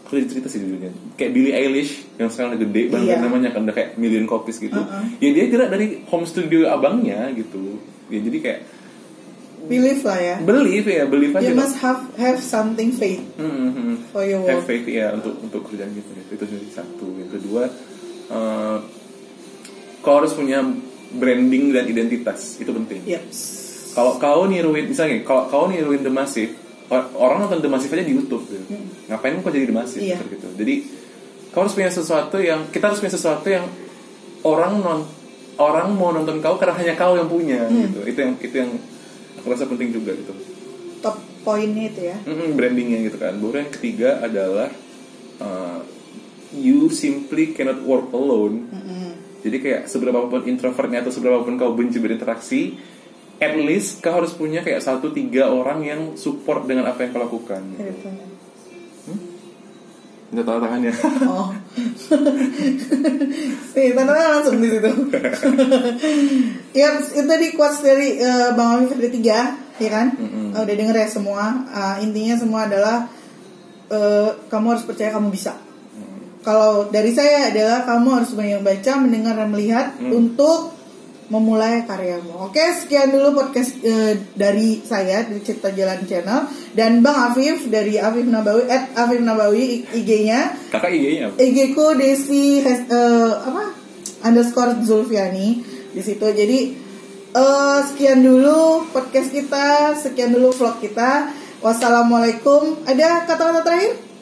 aku 0.04 0.16
jadi 0.16 0.28
cerita 0.28 0.46
sih 0.46 0.60
judulnya 0.60 0.92
kayak 1.14 1.30
Billie 1.32 1.50
Eilish 1.50 2.04
yang 2.16 2.28
sekarang 2.28 2.54
udah 2.54 2.60
gede 2.62 2.82
banget 2.88 3.08
Iya. 3.10 3.24
namanya 3.24 3.48
kan 3.50 3.64
udah 3.64 3.72
kayak 3.72 3.90
million 3.96 4.24
copies 4.24 4.60
gitu 4.60 4.76
Uh-uh. 4.76 5.00
ya 5.16 5.32
dia 5.32 5.48
gerak 5.48 5.72
dari 5.72 6.04
home 6.04 6.28
studio 6.28 6.68
abangnya 6.68 7.32
gitu 7.32 7.80
ya 8.06 8.20
jadi 8.20 8.36
kayak 8.38 8.60
believe 9.64 10.00
lah 10.02 10.18
ya. 10.18 10.36
Believe 10.38 10.86
ya 10.86 11.04
believe 11.04 11.32
aja 11.32 11.44
you 11.44 11.54
must 11.54 11.76
have 11.78 12.00
have 12.14 12.38
something 12.38 12.92
faith. 12.92 13.22
Hmm, 13.36 13.70
hmm. 13.70 13.94
for 14.08 14.22
your 14.22 14.44
have 14.44 14.60
work. 14.60 14.68
faith 14.68 14.84
ya 14.84 15.12
untuk 15.12 15.36
untuk 15.38 15.66
kerjaan 15.66 15.90
gitu. 15.90 16.10
Itu 16.30 16.44
jadi 16.44 16.68
satu. 16.70 17.06
Yang 17.16 17.30
kedua 17.36 17.62
eh, 18.28 18.76
kau 20.00 20.14
harus 20.16 20.32
punya 20.32 20.60
branding 21.10 21.72
dan 21.72 21.84
identitas. 21.84 22.56
Itu 22.56 22.70
penting. 22.70 23.02
Yep. 23.04 23.24
kalau 23.94 24.18
kau 24.18 24.42
niruin 24.44 24.90
misalnya 24.90 25.22
kalau 25.22 25.46
kau 25.46 25.64
niruin 25.66 26.02
The 26.02 26.10
Massive 26.10 26.50
or- 26.90 27.14
orang 27.14 27.46
nonton 27.46 27.62
The 27.62 27.70
Massive 27.70 27.94
aja 27.94 28.02
di 28.02 28.10
YouTube 28.12 28.42
gitu. 28.44 28.66
ngapain 29.06 29.38
kau 29.38 29.48
jadi 29.48 29.70
The 29.70 29.76
Massive 29.76 30.02
Iya. 30.02 30.18
gitu. 30.18 30.50
Jadi 30.50 30.74
kau 31.48 31.62
harus 31.62 31.72
punya 31.72 31.88
sesuatu 31.88 32.42
yang 32.42 32.66
kita 32.68 32.90
harus 32.90 32.98
punya 32.98 33.14
sesuatu 33.14 33.46
yang 33.46 33.62
orang 34.42 34.82
non 34.82 35.06
orang 35.54 35.94
mau 35.94 36.10
nonton 36.10 36.42
kau 36.42 36.58
karena 36.58 36.74
hanya 36.74 36.98
kau 36.98 37.14
yang 37.14 37.30
punya 37.30 37.70
gitu. 37.70 38.02
Itu 38.02 38.18
yang 38.18 38.32
itu 38.36 38.56
yang 38.58 38.70
aku 39.40 39.46
rasa 39.50 39.64
penting 39.66 39.90
juga 39.94 40.14
gitu. 40.14 40.32
Top 41.00 41.20
poinnya 41.44 41.92
itu 41.92 42.00
ya? 42.08 42.16
Mm-mm, 42.24 42.56
brandingnya 42.56 42.98
gitu 43.08 43.16
kan. 43.20 43.36
Baru 43.36 43.56
yang 43.60 43.72
ketiga 43.72 44.24
adalah 44.24 44.72
uh, 45.42 45.80
you 46.54 46.88
simply 46.88 47.52
cannot 47.52 47.82
work 47.82 48.08
alone. 48.14 48.70
Jadi 49.44 49.56
kayak 49.60 49.82
seberapa 49.92 50.24
pun 50.24 50.48
introvertnya 50.48 51.04
atau 51.04 51.12
seberapa 51.12 51.44
pun 51.44 51.60
kau 51.60 51.76
benci 51.76 52.00
berinteraksi 52.00 52.80
at 53.36 53.52
least 53.60 54.00
kau 54.00 54.16
harus 54.16 54.32
punya 54.32 54.64
kayak 54.64 54.80
satu 54.80 55.12
tiga 55.12 55.52
orang 55.52 55.84
yang 55.84 56.00
support 56.16 56.64
dengan 56.64 56.88
apa 56.88 57.04
yang 57.04 57.10
kau 57.12 57.20
lakukan. 57.20 57.60
Pertanyaan. 57.76 58.33
Minta 60.34 60.42
tanda 60.42 60.66
tangannya 60.66 60.90
oh 61.30 61.54
nih 63.78 63.94
tanda 63.94 64.12
tangan 64.18 64.30
langsung 64.34 64.58
di 64.58 64.66
situ 64.66 64.90
ya 66.74 66.98
itu 66.98 67.22
tadi 67.22 67.46
quotes 67.54 67.86
dari 67.86 68.18
eh, 68.18 68.50
bang 68.50 68.70
Amif 68.74 68.98
ada 68.98 69.10
tiga 69.14 69.40
ya 69.78 69.90
kan? 69.90 70.14
Uh, 70.54 70.62
udah 70.62 70.76
denger 70.76 70.94
ya 70.94 71.08
semua. 71.10 71.66
Uh, 71.70 71.96
intinya 72.02 72.34
semua 72.38 72.70
adalah 72.70 73.10
uh, 73.90 74.30
kamu 74.46 74.66
harus 74.76 74.84
percaya 74.86 75.10
kamu 75.10 75.34
bisa. 75.34 75.54
Kalau 76.44 76.92
dari 76.92 77.08
saya 77.16 77.48
adalah 77.48 77.88
kamu 77.88 78.08
harus 78.20 78.36
banyak 78.36 78.60
baca, 78.60 78.92
mendengar 79.00 79.32
dan 79.32 79.48
melihat 79.48 79.96
untuk 79.96 80.73
memulai 81.34 81.82
karyamu. 81.82 82.46
Oke, 82.46 82.62
sekian 82.78 83.10
dulu 83.10 83.34
podcast 83.34 83.74
uh, 83.82 84.14
dari 84.38 84.78
saya 84.86 85.26
dari 85.26 85.42
Cerita 85.42 85.74
Jalan 85.74 86.06
Channel 86.06 86.46
dan 86.78 87.02
Bang 87.02 87.34
Afif 87.34 87.66
dari 87.66 87.98
Afif 87.98 88.22
Nabawi 88.22 88.70
at 88.70 88.94
Afif 88.94 89.18
Nabawi 89.18 89.82
IG-nya. 89.90 90.54
Kakak 90.70 90.94
IG-nya 90.94 91.34
apa? 91.34 91.36
IG 91.42 91.58
ku 91.74 91.90
Desi 91.98 92.62
has, 92.62 92.86
uh, 92.86 93.32
apa 93.50 93.64
underscore 94.22 94.78
Zulfiani 94.86 95.58
di 95.90 96.02
situ. 96.02 96.22
Jadi 96.22 96.58
uh, 97.34 97.82
sekian 97.82 98.22
dulu 98.22 98.86
podcast 98.94 99.34
kita, 99.34 99.98
sekian 99.98 100.30
dulu 100.30 100.54
vlog 100.54 100.78
kita. 100.78 101.34
Wassalamualaikum. 101.64 102.86
Ada 102.86 103.26
kata-kata 103.26 103.64
terakhir? 103.64 104.13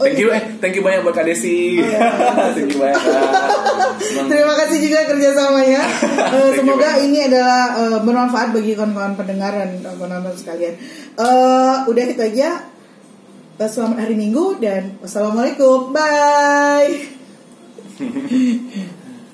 Thank 0.00 0.18
you 0.18 0.28
eh, 0.32 0.42
thank 0.58 0.74
you 0.74 0.82
banyak 0.82 1.00
buat 1.04 1.14
Kak 1.14 1.26
Desi. 1.28 1.80
Oh, 1.80 1.86
iya. 1.86 2.10
thank 2.56 2.70
you 2.72 2.78
banyak. 2.80 2.98
Kak. 2.98 3.30
Terima 4.30 4.54
kasih 4.58 4.78
juga 4.82 4.98
kerjasamanya. 5.08 5.82
You, 6.34 6.50
semoga 6.58 6.98
ini 6.98 7.30
adalah 7.30 7.78
eh, 7.78 7.98
bermanfaat 8.02 8.50
bagi 8.50 8.74
kawan-kawan 8.74 9.14
pendengar 9.14 9.54
dan 9.54 9.78
kawan-kawan 9.86 10.34
sekalian. 10.34 10.74
Eh, 11.14 11.76
udah 11.86 12.04
itu 12.10 12.22
aja. 12.22 12.66
Selamat 13.54 14.02
hari 14.02 14.18
Minggu 14.18 14.58
dan 14.58 14.98
wassalamualaikum. 14.98 15.94
Bye. 15.94 17.14